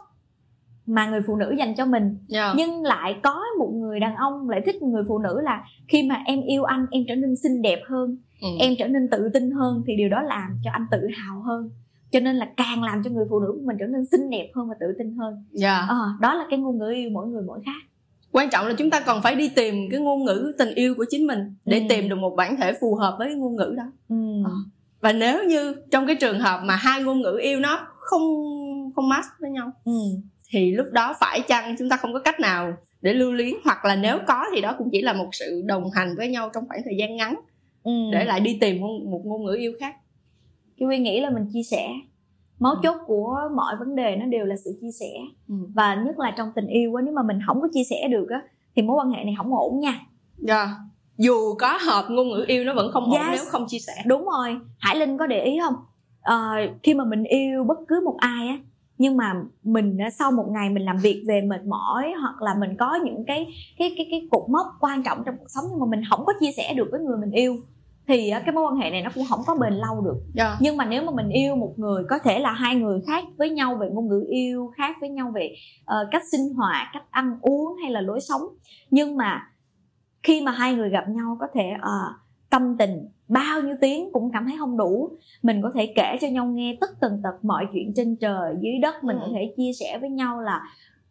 mà 0.87 1.07
người 1.07 1.20
phụ 1.26 1.37
nữ 1.37 1.54
dành 1.59 1.74
cho 1.74 1.87
mình. 1.87 2.18
Dạ. 2.26 2.52
Nhưng 2.57 2.83
lại 2.83 3.20
có 3.22 3.42
một 3.59 3.70
người 3.72 4.00
đàn 4.00 4.16
ông 4.16 4.50
lại 4.50 4.61
thích 4.66 4.83
người 4.83 5.02
phụ 5.09 5.18
nữ 5.18 5.40
là 5.40 5.64
khi 5.88 6.02
mà 6.02 6.22
em 6.26 6.42
yêu 6.42 6.64
anh 6.64 6.87
em 6.90 7.02
trở 7.09 7.14
nên 7.14 7.37
xinh 7.37 7.62
đẹp 7.62 7.81
hơn 7.88 8.16
ừ. 8.40 8.48
em 8.61 8.74
trở 8.79 8.88
nên 8.88 9.09
tự 9.11 9.29
tin 9.35 9.51
hơn 9.51 9.83
thì 9.87 9.96
điều 9.96 10.09
đó 10.09 10.22
làm 10.22 10.59
cho 10.64 10.70
anh 10.72 10.87
tự 10.90 10.98
hào 11.16 11.42
hơn 11.42 11.70
cho 12.12 12.20
nên 12.20 12.37
là 12.37 12.48
càng 12.57 12.83
làm 12.83 13.03
cho 13.05 13.11
người 13.11 13.27
phụ 13.31 13.40
nữ 13.40 13.53
của 13.55 13.66
mình 13.66 13.77
trở 13.81 13.87
nên 13.87 14.07
xinh 14.07 14.31
đẹp 14.31 14.51
hơn 14.55 14.68
và 14.68 14.74
tự 14.81 14.87
tin 14.98 15.16
hơn 15.16 15.44
dạ 15.53 15.79
ờ 15.88 16.09
đó 16.20 16.35
là 16.35 16.44
cái 16.51 16.59
ngôn 16.59 16.79
ngữ 16.79 16.90
yêu 16.94 17.11
mỗi 17.12 17.27
người 17.27 17.42
mỗi 17.46 17.61
khác 17.66 17.81
quan 18.33 18.51
trọng 18.51 18.66
là 18.66 18.74
chúng 18.79 18.90
ta 18.90 19.01
còn 19.01 19.22
phải 19.22 19.35
đi 19.35 19.48
tìm 19.48 19.74
cái 19.90 20.01
ngôn 20.01 20.24
ngữ 20.24 20.53
tình 20.59 20.74
yêu 20.74 20.94
của 20.94 21.05
chính 21.11 21.27
mình 21.27 21.38
để 21.64 21.79
Ừ. 21.79 21.85
tìm 21.88 22.09
được 22.09 22.16
một 22.16 22.35
bản 22.37 22.57
thể 22.57 22.72
phù 22.81 22.94
hợp 22.94 23.14
với 23.18 23.35
ngôn 23.35 23.57
ngữ 23.57 23.74
đó 23.77 23.85
ừ. 24.09 24.16
Ờ. 24.44 24.53
và 25.01 25.12
nếu 25.12 25.44
như 25.44 25.74
trong 25.90 26.07
cái 26.07 26.16
trường 26.16 26.40
hợp 26.40 26.61
mà 26.64 26.77
hai 26.77 27.03
ngôn 27.03 27.20
ngữ 27.22 27.38
yêu 27.42 27.61
nó 27.61 27.87
không 27.98 28.22
không 28.96 29.09
match 29.09 29.27
với 29.40 29.51
nhau 29.51 29.72
Ừ. 29.85 29.92
thì 30.51 30.72
lúc 30.74 30.87
đó 30.92 31.14
phải 31.20 31.40
chăng 31.40 31.77
chúng 31.79 31.88
ta 31.88 31.96
không 31.96 32.12
có 32.12 32.18
cách 32.18 32.40
nào 32.40 32.72
để 33.03 33.14
lưu 33.14 33.33
luyến 33.33 33.55
hoặc 33.64 33.85
là 33.85 33.96
nếu 33.96 34.18
có 34.27 34.44
thì 34.55 34.61
đó 34.61 34.74
cũng 34.79 34.88
chỉ 34.92 35.03
là 35.03 35.12
một 35.12 35.29
sự 35.33 35.62
đồng 35.66 35.90
hành 35.90 36.14
với 36.16 36.29
nhau 36.29 36.51
trong 36.55 36.68
khoảng 36.68 36.81
thời 36.85 36.94
gian 36.98 37.16
ngắn 37.16 37.35
Ừ. 37.88 37.92
để 38.12 38.24
lại 38.24 38.40
đi 38.40 38.59
tìm 38.61 38.81
một 39.11 39.20
ngôn 39.24 39.44
ngữ 39.44 39.55
yêu 39.59 39.72
khác 39.81 39.96
cái 40.79 40.88
quy 40.88 40.98
nghĩ 40.98 41.20
là 41.20 41.31
mình 41.31 41.46
chia 41.53 41.62
sẻ 41.62 41.88
mấu 42.59 42.72
Ừ. 42.72 42.79
chốt 42.83 42.96
của 43.07 43.37
mọi 43.57 43.77
vấn 43.79 43.96
đề 43.96 44.16
nó 44.16 44.27
đều 44.27 44.44
là 44.46 44.57
sự 44.64 44.79
chia 44.81 44.90
sẻ 45.01 45.11
ừ. 45.48 45.55
và 45.74 45.94
nhất 45.94 46.18
là 46.18 46.35
trong 46.37 46.48
tình 46.57 46.66
yêu 46.66 46.94
á 46.94 47.03
nếu 47.05 47.14
mà 47.14 47.22
mình 47.22 47.38
không 47.46 47.61
có 47.61 47.68
chia 47.74 47.85
sẻ 47.90 48.09
được 48.11 48.27
á 48.31 48.42
thì 48.77 48.83
mối 48.83 48.96
quan 48.96 49.11
hệ 49.11 49.24
này 49.24 49.35
không 49.38 49.55
ổn 49.55 49.81
nha 49.81 50.01
Dạ. 50.38 50.68
dù 51.18 51.55
có 51.59 51.79
hợp 51.87 52.07
ngôn 52.11 52.29
ngữ 52.29 52.44
yêu 52.48 52.64
nó 52.64 52.74
vẫn 52.74 52.92
không 52.92 53.05
ổn 53.05 53.12
Yes. 53.20 53.29
nếu 53.33 53.44
không 53.48 53.64
chia 53.68 53.79
sẻ 53.79 53.92
đúng 54.07 54.24
rồi 54.24 54.57
hải 54.79 54.96
linh 54.96 55.18
có 55.18 55.27
để 55.27 55.44
ý 55.44 55.59
không 55.64 55.74
Ờ, 56.20 56.48
khi 56.83 56.94
mà 56.94 57.05
mình 57.05 57.24
yêu 57.24 57.64
bất 57.64 57.79
cứ 57.88 58.01
một 58.05 58.16
ai 58.18 58.48
á 58.48 58.59
nhưng 58.98 59.16
mà 59.16 59.35
mình 59.62 59.98
sau 60.18 60.31
một 60.33 60.46
ngày 60.51 60.70
mình 60.70 60.85
làm 60.85 60.96
việc 61.03 61.24
về 61.29 61.40
mệt 61.40 61.64
mỏi 61.66 62.12
hoặc 62.20 62.42
là 62.42 62.55
mình 62.61 62.77
có 62.79 62.94
những 63.05 63.24
cái 63.27 63.46
cái 63.79 63.94
cái 63.96 64.07
cái 64.11 64.29
cột 64.31 64.51
mốc 64.51 64.66
quan 64.81 65.03
trọng 65.03 65.18
trong 65.27 65.35
cuộc 65.38 65.46
sống 65.48 65.64
nhưng 65.70 65.81
mà 65.81 65.87
mình 65.90 66.01
không 66.11 66.24
có 66.27 66.33
chia 66.40 66.53
sẻ 66.57 66.74
được 66.74 66.88
với 66.90 67.01
người 67.01 67.16
mình 67.20 67.31
yêu 67.31 67.57
thì 68.09 68.29
á, 68.31 68.40
cái 68.47 68.53
mối 68.55 68.64
quan 68.64 68.77
hệ 68.77 68.90
này 68.90 69.03
nó 69.03 69.11
cũng 69.14 69.25
không 69.29 69.40
có 69.47 69.55
bền 69.55 69.73
lâu 69.73 70.01
được. 70.01 70.16
Dạ. 70.35 70.57
nhưng 70.61 70.77
mà 70.77 70.85
nếu 70.85 71.03
mà 71.03 71.12
mình 71.12 71.29
yêu 71.29 71.57
một 71.57 71.75
người 71.77 72.05
có 72.11 72.18
thể 72.18 72.38
là 72.38 72.53
hai 72.53 72.75
người 72.77 73.01
khác 73.07 73.25
với 73.37 73.51
nhau 73.51 73.75
về 73.81 73.88
ngôn 73.92 74.09
ngữ 74.09 74.25
yêu 74.29 74.73
khác 74.77 74.97
với 75.01 75.11
nhau 75.11 75.31
về 75.35 75.55
ờ, 75.85 76.09
cách 76.11 76.23
sinh 76.33 76.55
hoạt 76.55 76.87
cách 76.92 77.03
ăn 77.11 77.38
uống 77.42 77.77
hay 77.83 77.90
là 77.92 78.01
lối 78.01 78.21
sống. 78.21 78.42
Nhưng 78.90 79.16
mà 79.16 79.42
khi 80.23 80.42
mà 80.42 80.53
hai 80.53 80.75
người 80.75 80.90
gặp 80.90 81.05
nhau 81.09 81.37
có 81.40 81.47
thể 81.55 81.71
ờ, 81.83 81.99
tâm 82.51 82.77
tình 82.79 83.09
bao 83.29 83.61
nhiêu 83.62 83.77
tiếng 83.81 84.12
cũng 84.12 84.31
cảm 84.33 84.47
thấy 84.47 84.57
không 84.59 84.77
đủ. 84.77 85.16
Mình 85.42 85.62
có 85.62 85.71
thể 85.75 85.92
kể 85.97 86.16
cho 86.21 86.29
nhau 86.29 86.47
nghe 86.47 86.77
tất 86.81 86.90
tần 87.01 87.21
tật 87.25 87.44
mọi 87.44 87.66
chuyện 87.73 87.92
trên 87.97 88.16
trời 88.16 88.55
dưới 88.61 88.73
đất. 88.83 89.05
Mình 89.05 89.16
Ừ. 89.16 89.23
có 89.27 89.33
thể 89.35 89.55
chia 89.57 89.71
sẻ 89.81 89.99
với 90.01 90.11
nhau 90.11 90.40
là 90.40 90.61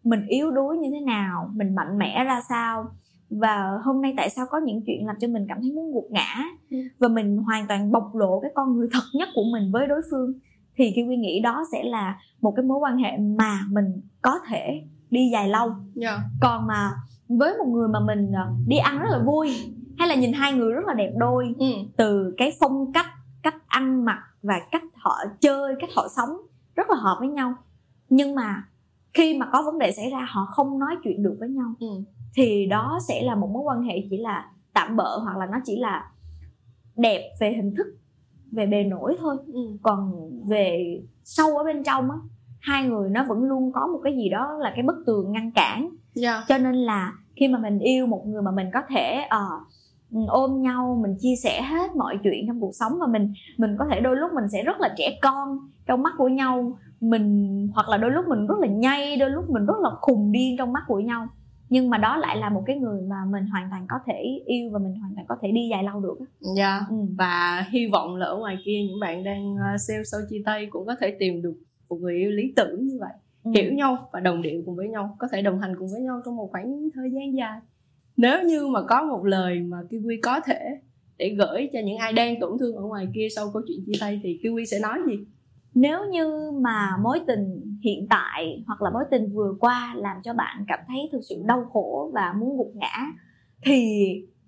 mình 0.04 0.26
yếu 0.28 0.52
đuối 0.52 0.78
như 0.78 0.90
thế 0.94 1.00
nào 1.00 1.50
mình 1.56 1.76
mạnh 1.76 1.98
mẽ 1.98 2.24
ra 2.24 2.42
sao 2.50 2.86
và 3.30 3.72
hôm 3.84 4.02
nay 4.02 4.14
tại 4.18 4.30
sao 4.30 4.46
có 4.50 4.58
những 4.66 4.82
chuyện 4.86 5.06
làm 5.08 5.16
cho 5.20 5.28
mình 5.28 5.46
cảm 5.50 5.62
thấy 5.62 5.72
muốn 5.72 5.94
gục 5.94 6.08
ngã 6.12 6.44
Ừ. 6.72 6.78
và 7.00 7.08
mình 7.08 7.38
hoàn 7.38 7.68
toàn 7.68 7.92
bộc 7.92 8.16
lộ 8.16 8.40
cái 8.40 8.52
con 8.56 8.78
người 8.78 8.88
thật 8.94 9.04
nhất 9.14 9.30
của 9.36 9.44
mình 9.52 9.72
với 9.72 9.88
đối 9.88 10.02
phương 10.12 10.34
thì 10.78 10.92
cái 10.96 11.06
quy 11.08 11.18
nghĩ 11.18 11.40
đó 11.42 11.64
sẽ 11.72 11.84
là 11.84 12.20
một 12.42 12.54
cái 12.56 12.66
mối 12.66 12.78
quan 12.80 12.98
hệ 12.98 13.18
mà 13.18 13.60
mình 13.72 14.02
có 14.22 14.40
thể 14.50 14.82
đi 15.10 15.30
dài 15.34 15.50
lâu 15.50 15.70
Dạ. 15.96 16.20
còn 16.42 16.68
mà 16.68 16.92
với 17.28 17.54
một 17.58 17.66
người 17.68 17.88
mà 17.88 18.00
mình 18.00 18.32
ờ, 18.32 18.54
đi 18.68 18.78
ăn 18.78 19.00
rất 19.00 19.10
là 19.12 19.20
vui 19.26 19.50
hay 19.98 20.08
là 20.08 20.16
nhìn 20.16 20.34
hai 20.34 20.54
người 20.54 20.74
rất 20.74 20.86
là 20.88 20.94
đẹp 20.94 21.12
đôi 21.18 21.56
Ừ. 21.60 21.66
từ 21.98 22.34
cái 22.38 22.52
phong 22.60 22.92
cách 22.94 23.06
cách 23.44 23.56
ăn 23.68 24.06
mặc 24.06 24.20
và 24.44 24.60
cách 24.72 24.84
họ 24.96 25.16
chơi 25.42 25.76
cách 25.80 25.90
họ 25.96 26.08
sống 26.16 26.30
rất 26.76 26.90
là 26.90 26.96
hợp 26.96 27.18
với 27.20 27.30
nhau 27.30 27.54
nhưng 28.10 28.36
mà 28.36 28.64
khi 29.14 29.38
mà 29.38 29.50
có 29.54 29.62
vấn 29.62 29.80
đề 29.80 29.92
xảy 29.92 30.10
ra 30.10 30.28
họ 30.30 30.46
không 30.46 30.80
nói 30.80 30.96
chuyện 31.04 31.24
được 31.24 31.36
với 31.40 31.50
nhau 31.50 31.74
Ừ. 31.80 31.88
thì 32.38 32.66
đó 32.66 33.00
sẽ 33.08 33.22
là 33.24 33.36
một 33.36 33.50
mối 33.54 33.64
quan 33.64 33.82
hệ 33.82 33.94
chỉ 34.10 34.18
là 34.18 34.52
tạm 34.74 34.96
bợ 34.96 35.18
hoặc 35.18 35.38
là 35.38 35.46
nó 35.46 35.58
chỉ 35.66 35.78
là 35.80 36.12
đẹp 36.96 37.32
về 37.40 37.54
hình 37.54 37.76
thức 37.76 37.88
về 38.52 38.66
bề 38.66 38.84
nổi 38.84 39.16
thôi. 39.20 39.38
Ừ. 39.54 39.78
còn 39.82 40.30
về 40.48 41.00
sâu 41.24 41.58
ở 41.58 41.64
bên 41.64 41.84
trong 41.84 42.12
á 42.12 42.18
hai 42.60 42.88
người 42.88 43.10
nó 43.10 43.24
vẫn 43.24 43.44
luôn 43.44 43.72
có 43.72 43.88
một 43.88 44.00
cái 44.04 44.16
gì 44.16 44.30
đó 44.30 44.58
là 44.60 44.72
cái 44.76 44.84
bức 44.84 44.96
tường 45.06 45.32
ngăn 45.32 45.52
cản. 45.52 45.90
Dạ. 46.14 46.44
cho 46.48 46.58
nên 46.58 46.76
là 46.76 47.14
khi 47.36 47.48
mà 47.48 47.60
mình 47.60 47.80
yêu 47.80 48.08
một 48.08 48.24
người 48.28 48.42
mà 48.42 48.52
mình 48.52 48.68
có 48.74 48.82
thể 48.90 49.26
ờ, 49.30 49.48
ừ, 50.12 50.20
ôm 50.28 50.62
nhau 50.62 51.00
mình 51.04 51.16
chia 51.20 51.36
sẻ 51.44 51.62
hết 51.62 51.96
mọi 51.96 52.20
chuyện 52.24 52.48
trong 52.48 52.62
cuộc 52.62 52.72
sống 52.74 53.00
và 53.00 53.08
mình 53.08 53.34
mình 53.58 53.76
có 53.80 53.86
thể 53.92 54.00
đôi 54.00 54.16
lúc 54.16 54.32
mình 54.34 54.50
sẽ 54.52 54.64
rất 54.64 54.80
là 54.80 54.94
trẻ 54.98 55.20
con 55.22 55.58
trong 55.86 56.04
mắt 56.04 56.14
của 56.18 56.28
nhau. 56.28 56.78
Mình 57.02 57.68
hoặc 57.74 57.90
là 57.90 57.98
đôi 57.98 58.12
lúc 58.12 58.26
mình 58.28 58.48
rất 58.48 58.60
là 58.60 58.68
nhây 58.68 59.18
đôi 59.18 59.30
lúc 59.30 59.50
mình 59.50 59.66
rất 59.66 59.78
là 59.82 59.90
khùng 60.02 60.32
điên 60.32 60.56
trong 60.58 60.74
mắt 60.74 60.84
của 60.88 61.00
nhau 61.00 61.28
nhưng 61.70 61.90
mà 61.90 61.98
đó 61.98 62.18
lại 62.18 62.38
là 62.38 62.50
một 62.50 62.64
cái 62.66 62.78
người 62.78 63.02
mà 63.02 63.16
mình 63.32 63.46
hoàn 63.46 63.70
toàn 63.70 63.86
có 63.90 64.00
thể 64.06 64.42
yêu 64.46 64.70
và 64.74 64.80
mình 64.80 64.96
hoàn 64.96 65.16
toàn 65.16 65.28
có 65.28 65.36
thể 65.42 65.52
đi 65.52 65.68
dài 65.72 65.84
lâu 65.84 66.00
được. 66.00 66.18
Dạ. 66.56 66.80
ừ. 66.90 66.96
và 67.18 67.66
hy 67.72 67.88
vọng 67.88 68.16
là 68.16 68.26
ở 68.26 68.38
ngoài 68.38 68.58
kia 68.66 68.80
những 68.88 69.00
bạn 69.00 69.24
đang 69.24 69.54
uh, 69.54 69.82
sale 69.88 70.04
sau 70.04 70.20
chia 70.30 70.42
tay 70.46 70.66
cũng 70.66 70.86
có 70.86 70.96
thể 71.00 71.16
tìm 71.20 71.42
được 71.42 71.54
một 71.90 71.98
người 72.02 72.18
yêu 72.18 72.32
lý 72.32 72.54
tưởng 72.56 72.88
như 72.88 72.98
vậy 73.00 73.14
ừ. 73.44 73.52
hiểu 73.56 73.74
nhau 73.74 74.10
và 74.14 74.20
đồng 74.20 74.42
điệu 74.42 74.62
cùng 74.66 74.76
với 74.76 74.88
nhau 74.88 75.16
có 75.20 75.28
thể 75.32 75.42
đồng 75.42 75.60
hành 75.60 75.76
cùng 75.80 75.88
với 75.92 76.02
nhau 76.02 76.22
trong 76.26 76.36
một 76.36 76.50
khoảng 76.52 76.90
thời 76.94 77.12
gian 77.12 77.38
dài 77.38 77.60
nếu 78.18 78.44
như 78.44 78.68
mà 78.68 78.82
có 78.82 79.04
một 79.04 79.26
lời 79.26 79.60
mà 79.60 79.78
kiwi 79.90 80.20
có 80.22 80.40
thể 80.40 80.80
để 81.18 81.36
gửi 81.40 81.70
cho 81.74 81.80
những 81.86 81.98
ai 81.98 82.14
đang 82.14 82.40
tổn 82.40 82.58
thương 82.60 82.76
ở 82.76 82.84
ngoài 82.84 83.08
kia 83.16 83.28
sau 83.36 83.50
câu 83.54 83.62
chuyện 83.68 83.80
chia 83.86 84.00
tay 84.00 84.20
thì 84.24 84.40
kiwi 84.44 84.66
sẽ 84.66 84.80
nói 84.80 85.00
gì 85.08 85.20
nếu 85.80 86.06
như 86.12 86.52
mà 86.62 86.98
mối 87.04 87.22
tình 87.28 87.78
hiện 87.84 88.08
tại 88.10 88.64
hoặc 88.68 88.82
là 88.82 88.90
mối 88.90 89.04
tình 89.12 89.28
vừa 89.36 89.54
qua 89.60 89.94
làm 89.98 90.18
cho 90.24 90.34
bạn 90.34 90.66
cảm 90.68 90.80
thấy 90.88 91.10
thực 91.12 91.22
sự 91.30 91.36
đau 91.46 91.66
khổ 91.74 92.12
và 92.14 92.34
muốn 92.40 92.58
gục 92.58 92.72
ngã, 92.76 93.06
thì 93.66 94.08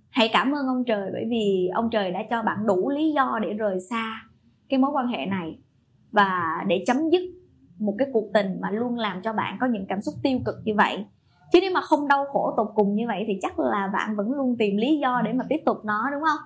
hãy 0.09 0.29
cảm 0.33 0.51
ơn 0.51 0.67
ông 0.67 0.83
trời 0.87 1.09
bởi 1.13 1.25
vì 1.29 1.69
ông 1.73 1.89
trời 1.89 2.11
đã 2.11 2.19
cho 2.29 2.43
bạn 2.43 2.67
đủ 2.67 2.89
lý 2.89 3.11
do 3.11 3.39
để 3.41 3.53
rời 3.53 3.79
xa 3.89 4.21
cái 4.69 4.79
mối 4.79 4.91
quan 4.93 5.07
hệ 5.07 5.25
này 5.25 5.59
và 6.11 6.63
để 6.67 6.83
chấm 6.87 6.97
dứt 7.11 7.21
một 7.79 7.95
cái 7.97 8.07
cuộc 8.13 8.29
tình 8.33 8.61
mà 8.61 8.71
luôn 8.71 8.97
làm 8.97 9.21
cho 9.21 9.33
bạn 9.33 9.57
có 9.59 9.67
những 9.67 9.85
cảm 9.89 10.01
xúc 10.01 10.13
tiêu 10.23 10.39
cực 10.45 10.55
như 10.63 10.73
vậy. 10.75 11.05
Chứ 11.51 11.59
nếu 11.61 11.71
mà 11.73 11.81
không 11.81 12.07
đau 12.07 12.25
khổ 12.25 12.53
tột 12.57 12.67
cùng 12.75 12.95
như 12.95 13.07
vậy 13.07 13.23
thì 13.27 13.33
chắc 13.41 13.59
là 13.59 13.89
bạn 13.93 14.15
vẫn 14.15 14.31
luôn 14.31 14.55
tìm 14.59 14.77
lý 14.77 14.97
do 14.97 15.21
để 15.25 15.33
mà 15.33 15.45
tiếp 15.49 15.61
tục 15.65 15.77
nó, 15.85 16.09
đúng 16.11 16.21
không? 16.21 16.39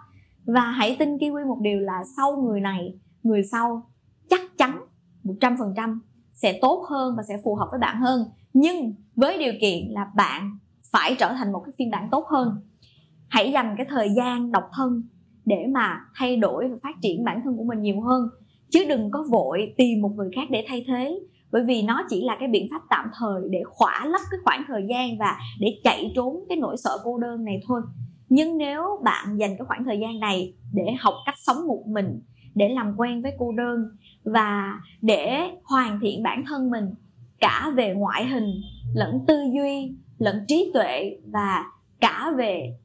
Và 0.46 0.62
hãy 0.62 0.96
tin 1.00 1.18
kiwi 1.18 1.48
một 1.48 1.58
điều 1.62 1.80
là 1.80 2.04
sau 2.18 2.42
người 2.42 2.62
này, 2.62 3.00
người 3.24 3.44
sau 3.44 3.82
chắc 4.30 4.42
chắn 4.58 4.80
100% 5.24 6.00
sẽ 6.34 6.60
tốt 6.62 6.86
hơn 6.90 7.16
và 7.18 7.24
sẽ 7.24 7.38
phù 7.44 7.56
hợp 7.56 7.68
với 7.72 7.80
bạn 7.80 8.02
hơn. 8.02 8.26
Nhưng 8.54 8.94
với 9.16 9.38
điều 9.38 9.54
kiện 9.62 9.88
là 9.90 10.08
bạn 10.16 10.58
phải 10.92 11.16
trở 11.20 11.34
thành 11.38 11.52
một 11.52 11.62
cái 11.66 11.74
phiên 11.78 11.92
bản 11.92 12.08
tốt 12.12 12.26
hơn. 12.28 12.50
Hãy 13.30 13.52
dành 13.52 13.76
cái 13.78 13.86
thời 13.90 14.10
gian 14.18 14.52
độc 14.52 14.64
thân 14.74 15.04
để 15.46 15.66
mà 15.74 16.00
thay 16.16 16.38
đổi 16.38 16.68
và 16.68 16.78
phát 16.84 16.96
triển 17.02 17.24
bản 17.24 17.42
thân 17.44 17.58
của 17.58 17.64
mình 17.64 17.82
nhiều 17.82 18.02
hơn. 18.02 18.30
Chứ 18.70 18.86
đừng 18.90 19.12
có 19.12 19.24
vội 19.32 19.74
tìm 19.78 20.02
một 20.02 20.12
người 20.16 20.30
khác 20.36 20.48
để 20.52 20.66
thay 20.68 20.86
thế. 20.88 21.20
Bởi 21.52 21.64
vì 21.64 21.82
nó 21.82 22.06
chỉ 22.10 22.24
là 22.24 22.38
cái 22.40 22.48
biện 22.48 22.68
pháp 22.72 22.82
tạm 22.90 23.06
thời 23.20 23.42
để 23.50 23.64
khỏa 23.66 24.06
lấp 24.06 24.22
cái 24.32 24.40
khoảng 24.44 24.64
thời 24.68 24.86
gian 24.90 25.18
và 25.20 25.38
để 25.60 25.80
chạy 25.84 26.12
trốn 26.16 26.46
cái 26.50 26.58
nỗi 26.58 26.78
sợ 26.78 26.98
cô 27.04 27.18
đơn 27.18 27.46
này 27.46 27.62
thôi. 27.68 27.82
Nhưng 28.30 28.58
nếu 28.58 28.84
bạn 29.04 29.38
dành 29.38 29.58
cái 29.58 29.66
khoảng 29.66 29.84
thời 29.84 30.00
gian 30.00 30.20
này 30.20 30.54
để 30.74 30.84
học 31.00 31.14
cách 31.26 31.36
sống 31.38 31.68
một 31.68 31.84
mình, 31.88 32.22
để 32.56 32.70
làm 32.70 32.94
quen 32.98 33.22
với 33.22 33.32
cô 33.40 33.52
đơn 33.52 33.80
và 34.24 34.80
để 35.02 35.52
hoàn 35.64 36.00
thiện 36.00 36.24
bản 36.24 36.44
thân 36.48 36.70
mình 36.70 36.86
cả 37.40 37.72
về 37.76 37.94
ngoại 37.94 38.26
hình 38.26 38.62
lẫn 38.96 39.20
tư 39.28 39.36
duy 39.54 39.96
lẫn 40.18 40.46
trí 40.48 40.72
tuệ 40.74 41.20
và 41.26 41.66
cả 42.00 42.32
về 42.38 42.78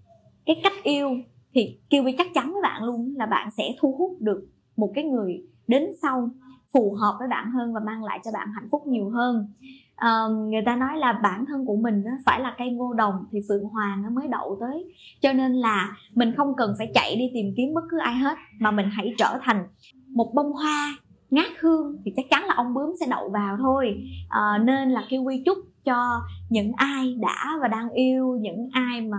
cái 0.47 0.61
cách 0.63 0.73
yêu 0.83 1.11
thì 1.55 1.79
Kiwi 1.91 2.15
chắc 2.19 2.27
chắn 2.35 2.53
với 2.53 2.63
bạn 2.63 2.85
luôn 2.85 3.15
là 3.17 3.27
bạn 3.27 3.51
sẽ 3.51 3.65
thu 3.81 3.95
hút 3.99 4.17
được 4.21 4.49
một 4.77 4.93
cái 4.95 5.05
người 5.05 5.43
đến 5.67 5.85
sau 6.03 6.31
phù 6.73 6.95
hợp 7.01 7.17
với 7.19 7.29
bạn 7.29 7.51
hơn 7.51 7.75
và 7.75 7.81
mang 7.81 8.05
lại 8.05 8.21
cho 8.25 8.31
bạn 8.33 8.49
hạnh 8.55 8.69
phúc 8.71 8.87
nhiều 8.87 9.11
hơn. 9.11 9.49
À, 9.97 10.23
người 10.49 10.63
ta 10.67 10.77
nói 10.77 10.99
là 10.99 11.13
bản 11.23 11.45
thân 11.49 11.67
của 11.67 11.77
mình 11.77 12.05
phải 12.27 12.41
là 12.41 12.55
cây 12.59 12.71
ngô 12.71 12.93
đồng 12.93 13.15
thì 13.33 13.39
phượng 13.49 13.65
hoàng 13.65 14.03
nó 14.03 14.11
mới 14.11 14.29
đậu 14.29 14.57
tới. 14.61 14.95
Cho 15.21 15.33
nên 15.33 15.53
là 15.53 15.97
mình 16.15 16.33
không 16.37 16.57
cần 16.57 16.75
phải 16.79 16.91
chạy 16.95 17.17
đi 17.17 17.31
tìm 17.35 17.55
kiếm 17.57 17.75
bất 17.75 17.85
cứ 17.91 17.99
ai 17.99 18.15
hết 18.15 18.39
mà 18.61 18.71
mình 18.71 18.87
hãy 18.93 19.15
trở 19.19 19.39
thành 19.43 19.67
một 20.09 20.33
bông 20.35 20.53
hoa 20.53 20.99
ngát 21.31 21.51
hương 21.61 21.97
thì 22.05 22.13
chắc 22.17 22.27
chắn 22.31 22.45
là 22.45 22.55
ông 22.57 22.75
bướm 22.75 22.91
sẽ 23.01 23.07
đậu 23.11 23.29
vào 23.29 23.57
thôi. 23.61 24.05
À, 24.29 24.59
nên 24.65 24.91
là 24.91 25.07
kiwi 25.09 25.43
chúc 25.47 25.59
cho 25.85 26.21
những 26.49 26.73
ai 26.77 27.17
đã 27.21 27.59
và 27.61 27.69
đang 27.69 27.91
yêu 27.91 28.39
những 28.41 28.69
ai 28.73 29.01
mà 29.01 29.19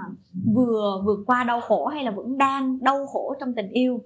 vừa 0.55 1.01
vượt 1.05 1.19
qua 1.25 1.43
đau 1.43 1.61
khổ 1.61 1.87
hay 1.87 2.03
là 2.03 2.11
vẫn 2.11 2.37
đang 2.37 2.79
đau 2.81 3.05
khổ 3.07 3.35
trong 3.39 3.53
tình 3.55 3.69
yêu 3.69 4.01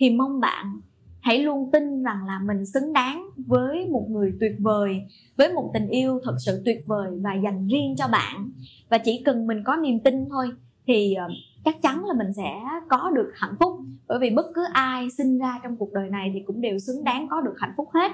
thì 0.00 0.10
mong 0.10 0.40
bạn 0.40 0.80
hãy 1.22 1.38
luôn 1.38 1.70
tin 1.72 2.02
rằng 2.02 2.26
là 2.26 2.40
mình 2.46 2.66
xứng 2.66 2.92
đáng 2.92 3.28
với 3.36 3.86
một 3.90 4.06
người 4.10 4.32
tuyệt 4.40 4.52
vời 4.58 5.02
với 5.36 5.52
một 5.52 5.70
tình 5.74 5.88
yêu 5.88 6.20
thật 6.24 6.36
sự 6.46 6.62
tuyệt 6.64 6.78
vời 6.86 7.10
và 7.22 7.34
dành 7.44 7.68
riêng 7.68 7.94
cho 7.98 8.08
bạn. 8.08 8.50
Và 8.90 8.98
chỉ 8.98 9.22
cần 9.24 9.46
mình 9.46 9.62
có 9.64 9.76
niềm 9.76 10.00
tin 10.00 10.28
thôi 10.30 10.46
thì 10.86 11.14
ờ, 11.14 11.28
chắc 11.64 11.82
chắn 11.82 12.04
là 12.04 12.14
mình 12.14 12.32
sẽ 12.32 12.60
có 12.88 13.10
được 13.14 13.32
hạnh 13.34 13.54
phúc. 13.60 13.80
Bởi 14.08 14.18
vì 14.18 14.30
bất 14.30 14.46
cứ 14.54 14.64
ai 14.72 15.10
sinh 15.10 15.38
ra 15.38 15.60
trong 15.62 15.76
cuộc 15.76 15.92
đời 15.92 16.10
này 16.10 16.30
thì 16.34 16.42
cũng 16.46 16.60
đều 16.60 16.78
xứng 16.78 17.04
đáng 17.04 17.28
có 17.30 17.40
được 17.40 17.54
hạnh 17.58 17.72
phúc 17.76 17.88
hết. 17.94 18.12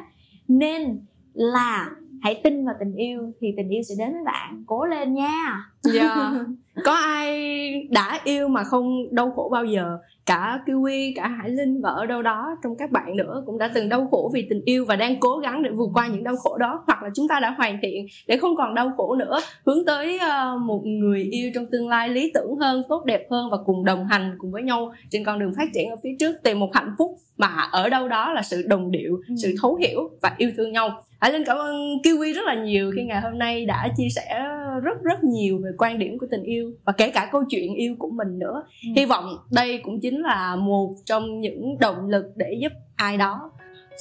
Nên 0.49 1.01
là 1.33 1.91
hãy 2.23 2.41
tin 2.45 2.67
vào 2.67 2.75
tình 2.81 2.95
yêu 2.95 3.33
thì 3.41 3.49
tình 3.57 3.69
yêu 3.69 3.83
sẽ 3.83 3.95
đến 3.99 4.13
với 4.13 4.25
bạn. 4.25 4.65
Cố 4.67 4.85
lên 4.85 5.15
nha! 5.15 5.71
Dạ. 5.83 6.03
yeah. 6.03 6.47
có 6.85 6.95
ai 6.95 7.88
đã 7.91 8.21
yêu 8.25 8.49
mà 8.49 8.64
không 8.64 9.14
đau 9.14 9.31
khổ 9.31 9.49
bao 9.53 9.64
giờ? 9.64 9.99
Cả 10.27 10.61
Kiwi, 10.67 11.12
cả 11.17 11.29
Hải 11.29 11.51
Linh 11.51 11.81
và 11.81 11.91
ở 11.91 12.07
đâu 12.07 12.23
đó 12.23 12.57
trong 12.62 12.77
các 12.77 12.91
bạn 12.91 13.17
nữa 13.17 13.43
cũng 13.47 13.59
đã 13.59 13.71
từng 13.75 13.88
đau 13.88 14.09
khổ 14.11 14.31
vì 14.35 14.47
tình 14.51 14.61
yêu 14.64 14.85
và 14.85 14.97
đang 14.97 15.21
cố 15.21 15.38
gắng 15.38 15.62
để 15.62 15.71
vượt 15.71 15.91
qua 15.95 16.07
những 16.07 16.25
đau 16.25 16.37
khổ 16.37 16.59
đó. 16.59 16.83
Hoặc 16.87 17.03
là 17.03 17.11
chúng 17.14 17.29
ta 17.29 17.41
đã 17.41 17.51
hoàn 17.51 17.79
thiện 17.83 18.07
để 18.27 18.37
không 18.37 18.57
còn 18.57 18.75
đau 18.75 18.93
khổ 18.97 19.14
nữa 19.14 19.41
hướng 19.67 19.85
tới 19.85 20.17
uh, 20.17 20.61
một 20.62 20.83
người 20.85 21.23
yêu 21.23 21.51
trong 21.55 21.67
tương 21.73 21.88
lai 21.88 22.09
lý 22.09 22.31
tưởng 22.35 22.57
hơn, 22.57 22.83
tốt 22.88 23.05
đẹp 23.05 23.27
hơn 23.31 23.51
và 23.51 23.57
cùng 23.67 23.85
đồng 23.85 24.07
hành 24.07 24.35
cùng 24.38 24.53
với 24.53 24.62
nhau 24.62 24.93
trên 25.11 25.25
con 25.25 25.38
đường 25.38 25.53
phát 25.57 25.69
triển 25.75 25.91
ở 25.91 25.97
phía 26.03 26.17
trước. 26.19 26.37
Tìm 26.43 26.61
một 26.61 26.75
hạnh 26.75 26.95
phúc 26.99 27.17
mà 27.37 27.69
ở 27.73 27.88
đâu 27.88 28.09
đó 28.09 28.33
là 28.33 28.43
sự 28.43 28.62
đồng 28.67 28.91
điệu, 28.91 29.21
ừ. 29.29 29.35
sự 29.43 29.55
thấu 29.62 29.75
hiểu 29.75 30.11
và 30.23 30.35
yêu 30.37 30.51
thương 30.57 30.73
nhau. 30.73 31.03
Hải 31.21 31.33
Linh 31.33 31.45
cảm 31.47 31.57
ơn 31.59 31.77
Kiwi 32.03 32.35
rất 32.35 32.45
là 32.45 32.55
nhiều 32.55 32.93
khi 32.97 33.03
ngày 33.05 33.21
hôm 33.21 33.38
nay 33.38 33.67
đã 33.67 33.88
chia 33.97 34.09
sẻ 34.17 34.45
rất 34.81 35.03
rất 35.03 35.25
nhiều 35.25 35.61
về 35.64 35.71
quan 35.79 35.99
điểm 35.99 36.19
của 36.19 36.27
tình 36.31 36.43
yêu 36.43 36.73
và 36.85 36.93
kể 36.93 37.11
cả 37.11 37.29
câu 37.33 37.45
chuyện 37.51 37.75
yêu 37.75 37.95
của 37.99 38.11
mình 38.11 38.38
nữa. 38.38 38.62
Ừ. 38.67 38.88
Hy 38.97 39.05
vọng 39.05 39.37
đây 39.53 39.81
cũng 39.85 40.01
chính 40.01 40.23
là 40.23 40.57
một 40.57 40.95
trong 41.05 41.41
những 41.41 41.79
động 41.81 42.09
lực 42.09 42.25
để 42.37 42.59
giúp 42.61 42.73
ai 42.97 43.17
đó 43.17 43.51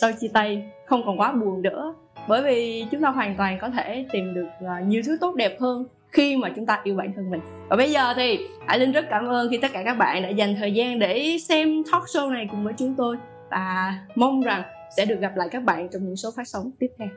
sau 0.02 0.12
chia 0.20 0.28
tay 0.28 0.64
không 0.86 1.04
còn 1.06 1.20
quá 1.20 1.32
buồn 1.32 1.62
nữa. 1.62 1.94
Bởi 2.28 2.42
vì 2.44 2.86
chúng 2.92 3.02
ta 3.02 3.10
hoàn 3.10 3.36
toàn 3.38 3.58
có 3.62 3.70
thể 3.70 4.06
tìm 4.12 4.34
được 4.34 4.48
à, 4.68 4.80
nhiều 4.88 5.02
thứ 5.06 5.18
tốt 5.22 5.36
đẹp 5.36 5.58
hơn 5.60 5.86
khi 6.12 6.38
mà 6.38 6.52
chúng 6.56 6.66
ta 6.66 6.82
yêu 6.84 6.96
bản 6.96 7.14
thân 7.16 7.30
mình 7.30 7.42
và 7.70 7.76
bây 7.76 7.92
giờ 7.92 8.14
thì 8.16 8.40
Hải 8.68 8.80
Linh 8.80 8.92
rất 8.92 9.06
cảm 9.10 9.28
ơn 9.28 9.50
khi 9.52 9.58
tất 9.58 9.68
cả 9.74 9.84
các 9.84 9.94
bạn 9.94 10.24
đã 10.24 10.30
dành 10.30 10.56
thời 10.60 10.74
gian 10.74 11.00
để 11.00 11.38
xem 11.42 11.84
talk 11.92 12.04
show 12.04 12.30
này 12.30 12.48
cùng 12.52 12.64
với 12.64 12.74
chúng 12.78 12.96
tôi 12.98 13.18
và 13.52 13.96
mong 14.16 14.42
rằng 14.42 14.64
sẽ 14.98 15.06
được 15.06 15.20
gặp 15.20 15.32
lại 15.36 15.48
các 15.52 15.64
bạn 15.64 15.90
trong 15.90 16.06
những 16.06 16.16
số 16.16 16.30
phát 16.36 16.48
sóng 16.48 16.72
tiếp 16.80 16.88
theo 17.00 17.08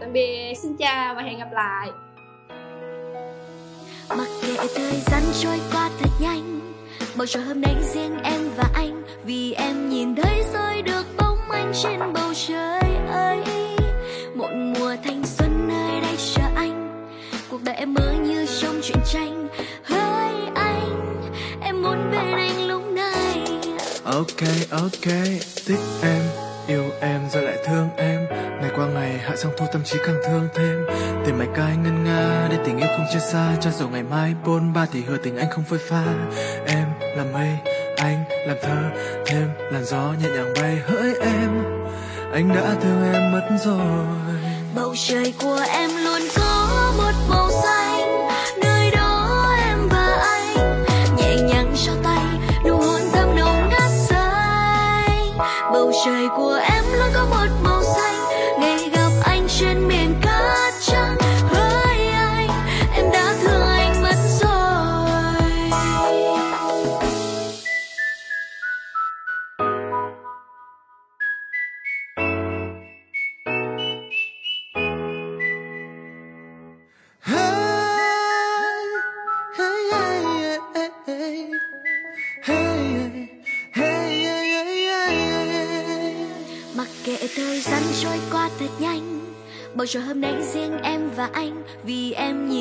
tạm 0.00 0.12
biệt 0.12 0.54
xin 0.54 0.76
chào 0.76 1.14
và 1.14 1.22
hẹn 1.22 1.38
gặp 1.38 1.52
lại 1.52 1.88
mặc 4.08 4.28
kệ 4.42 4.56
thời 4.74 5.00
gian 5.06 5.22
trôi 5.42 5.60
qua 5.72 5.90
thật 6.00 6.10
nhanh, 6.20 6.74
bầu 7.14 7.26
trời 7.26 7.42
hôm 7.44 7.60
nay 7.60 7.74
riêng 7.94 8.18
em 8.22 8.40
và 8.56 8.64
anh. 8.74 9.02
Vì 9.24 9.52
em 9.52 9.88
nhìn 9.90 10.16
thấy 10.16 10.44
rơi 10.52 10.82
được 10.82 11.04
bóng 11.16 11.50
anh 11.50 11.72
trên 11.82 12.00
bầu 12.12 12.32
trời 12.48 12.80
ấy. 13.12 13.44
Một 14.34 14.50
mùa 14.52 14.96
thanh 15.04 15.22
xuân 15.26 15.68
nơi 15.68 16.00
đây 16.00 16.16
chờ 16.34 16.42
anh. 16.56 17.06
Cuộc 17.50 17.62
đời 17.62 17.74
em 17.74 17.94
mơ 17.94 18.14
như 18.22 18.46
trong 18.60 18.80
truyện 18.82 18.98
tranh. 19.12 19.48
Hỡi 19.84 20.34
anh, 20.54 21.22
em 21.62 21.82
muốn 21.82 22.10
bên 22.10 22.32
anh 22.32 22.68
lúc 22.68 22.82
này. 22.92 23.44
Ok 24.04 24.70
ok 24.70 25.14
thích 25.66 25.80
em 26.02 26.22
yêu 26.66 26.84
em 27.00 27.20
rồi 27.32 27.42
lại 27.42 27.56
thương 27.64 27.88
em. 27.96 28.26
Ngày 28.60 28.70
qua 28.76 28.86
ngày 28.86 29.18
hạ 29.18 29.36
xong 29.36 29.52
thu 29.58 29.66
tâm 29.72 29.82
trí 29.84 29.98
càng 30.06 30.16
thương 30.26 30.48
thêm. 30.54 30.86
Tìm 31.26 31.38
mày 31.38 31.48
cai 31.54 31.76
ngân 31.76 32.04
nga, 32.04 32.48
để 32.50 32.58
tình 32.64 32.78
yêu 32.78 32.88
không 32.96 33.06
chia 33.12 33.18
xa. 33.18 33.56
Cho 33.60 33.70
dù 33.70 33.88
ngày 33.88 34.02
mai 34.02 34.34
bôn 34.44 34.72
ba 34.72 34.86
thì 34.92 35.02
hứa 35.02 35.16
tình 35.16 35.36
anh 35.36 35.50
không 35.50 35.64
phơi 35.64 35.78
pha. 35.78 36.04
Em 36.66 36.86
là 37.16 37.24
mây, 37.32 37.48
anh 37.96 38.24
làm 38.46 38.56
thơ. 38.62 38.76
Thêm 39.26 39.48
làn 39.72 39.84
gió 39.84 40.14
nhẹ 40.22 40.28
nhàng 40.28 40.52
bay 40.60 40.76
hỡi 40.86 41.14
em. 41.20 41.64
Anh 42.32 42.48
đã 42.54 42.74
thương 42.80 43.12
em 43.12 43.32
mất 43.32 43.48
rồi. 43.64 44.06
Bầu 44.74 44.94
trời 45.08 45.34
của 45.42 45.60
em 45.72 45.90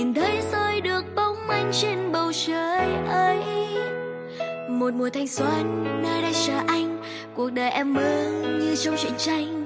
nhìn 0.03 0.13
thấy 0.13 0.41
rơi 0.51 0.81
được 0.81 1.03
bóng 1.15 1.49
anh 1.49 1.71
trên 1.81 2.11
bầu 2.11 2.31
trời 2.45 2.87
ấy. 3.09 3.43
Một 4.69 4.93
mùa 4.93 5.09
thanh 5.13 5.27
xuân 5.27 5.85
nơi 6.03 6.21
đây 6.21 6.33
chờ 6.47 6.53
anh, 6.67 7.01
cuộc 7.35 7.49
đời 7.49 7.69
em 7.69 7.93
mơ 7.93 8.31
như 8.59 8.75
trong 8.75 8.95
truyện 8.97 9.13
tranh. 9.17 9.65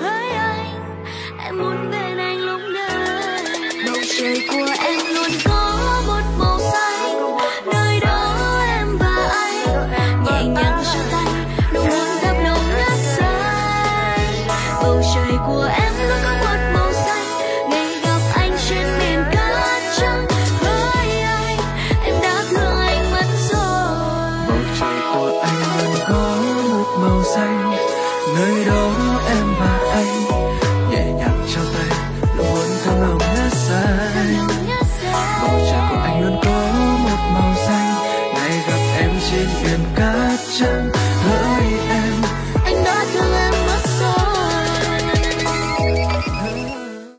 Hỡi 0.00 0.30
anh, 0.30 1.04
em 1.44 1.58
muốn 1.58 1.90
bên 1.90 2.18
anh 2.18 2.38
lúc 2.38 2.60
nào 2.74 3.94
trời 4.18 4.42
của 4.48 4.66
em 4.84 5.00
luôn 5.14 5.30
có 5.44 5.59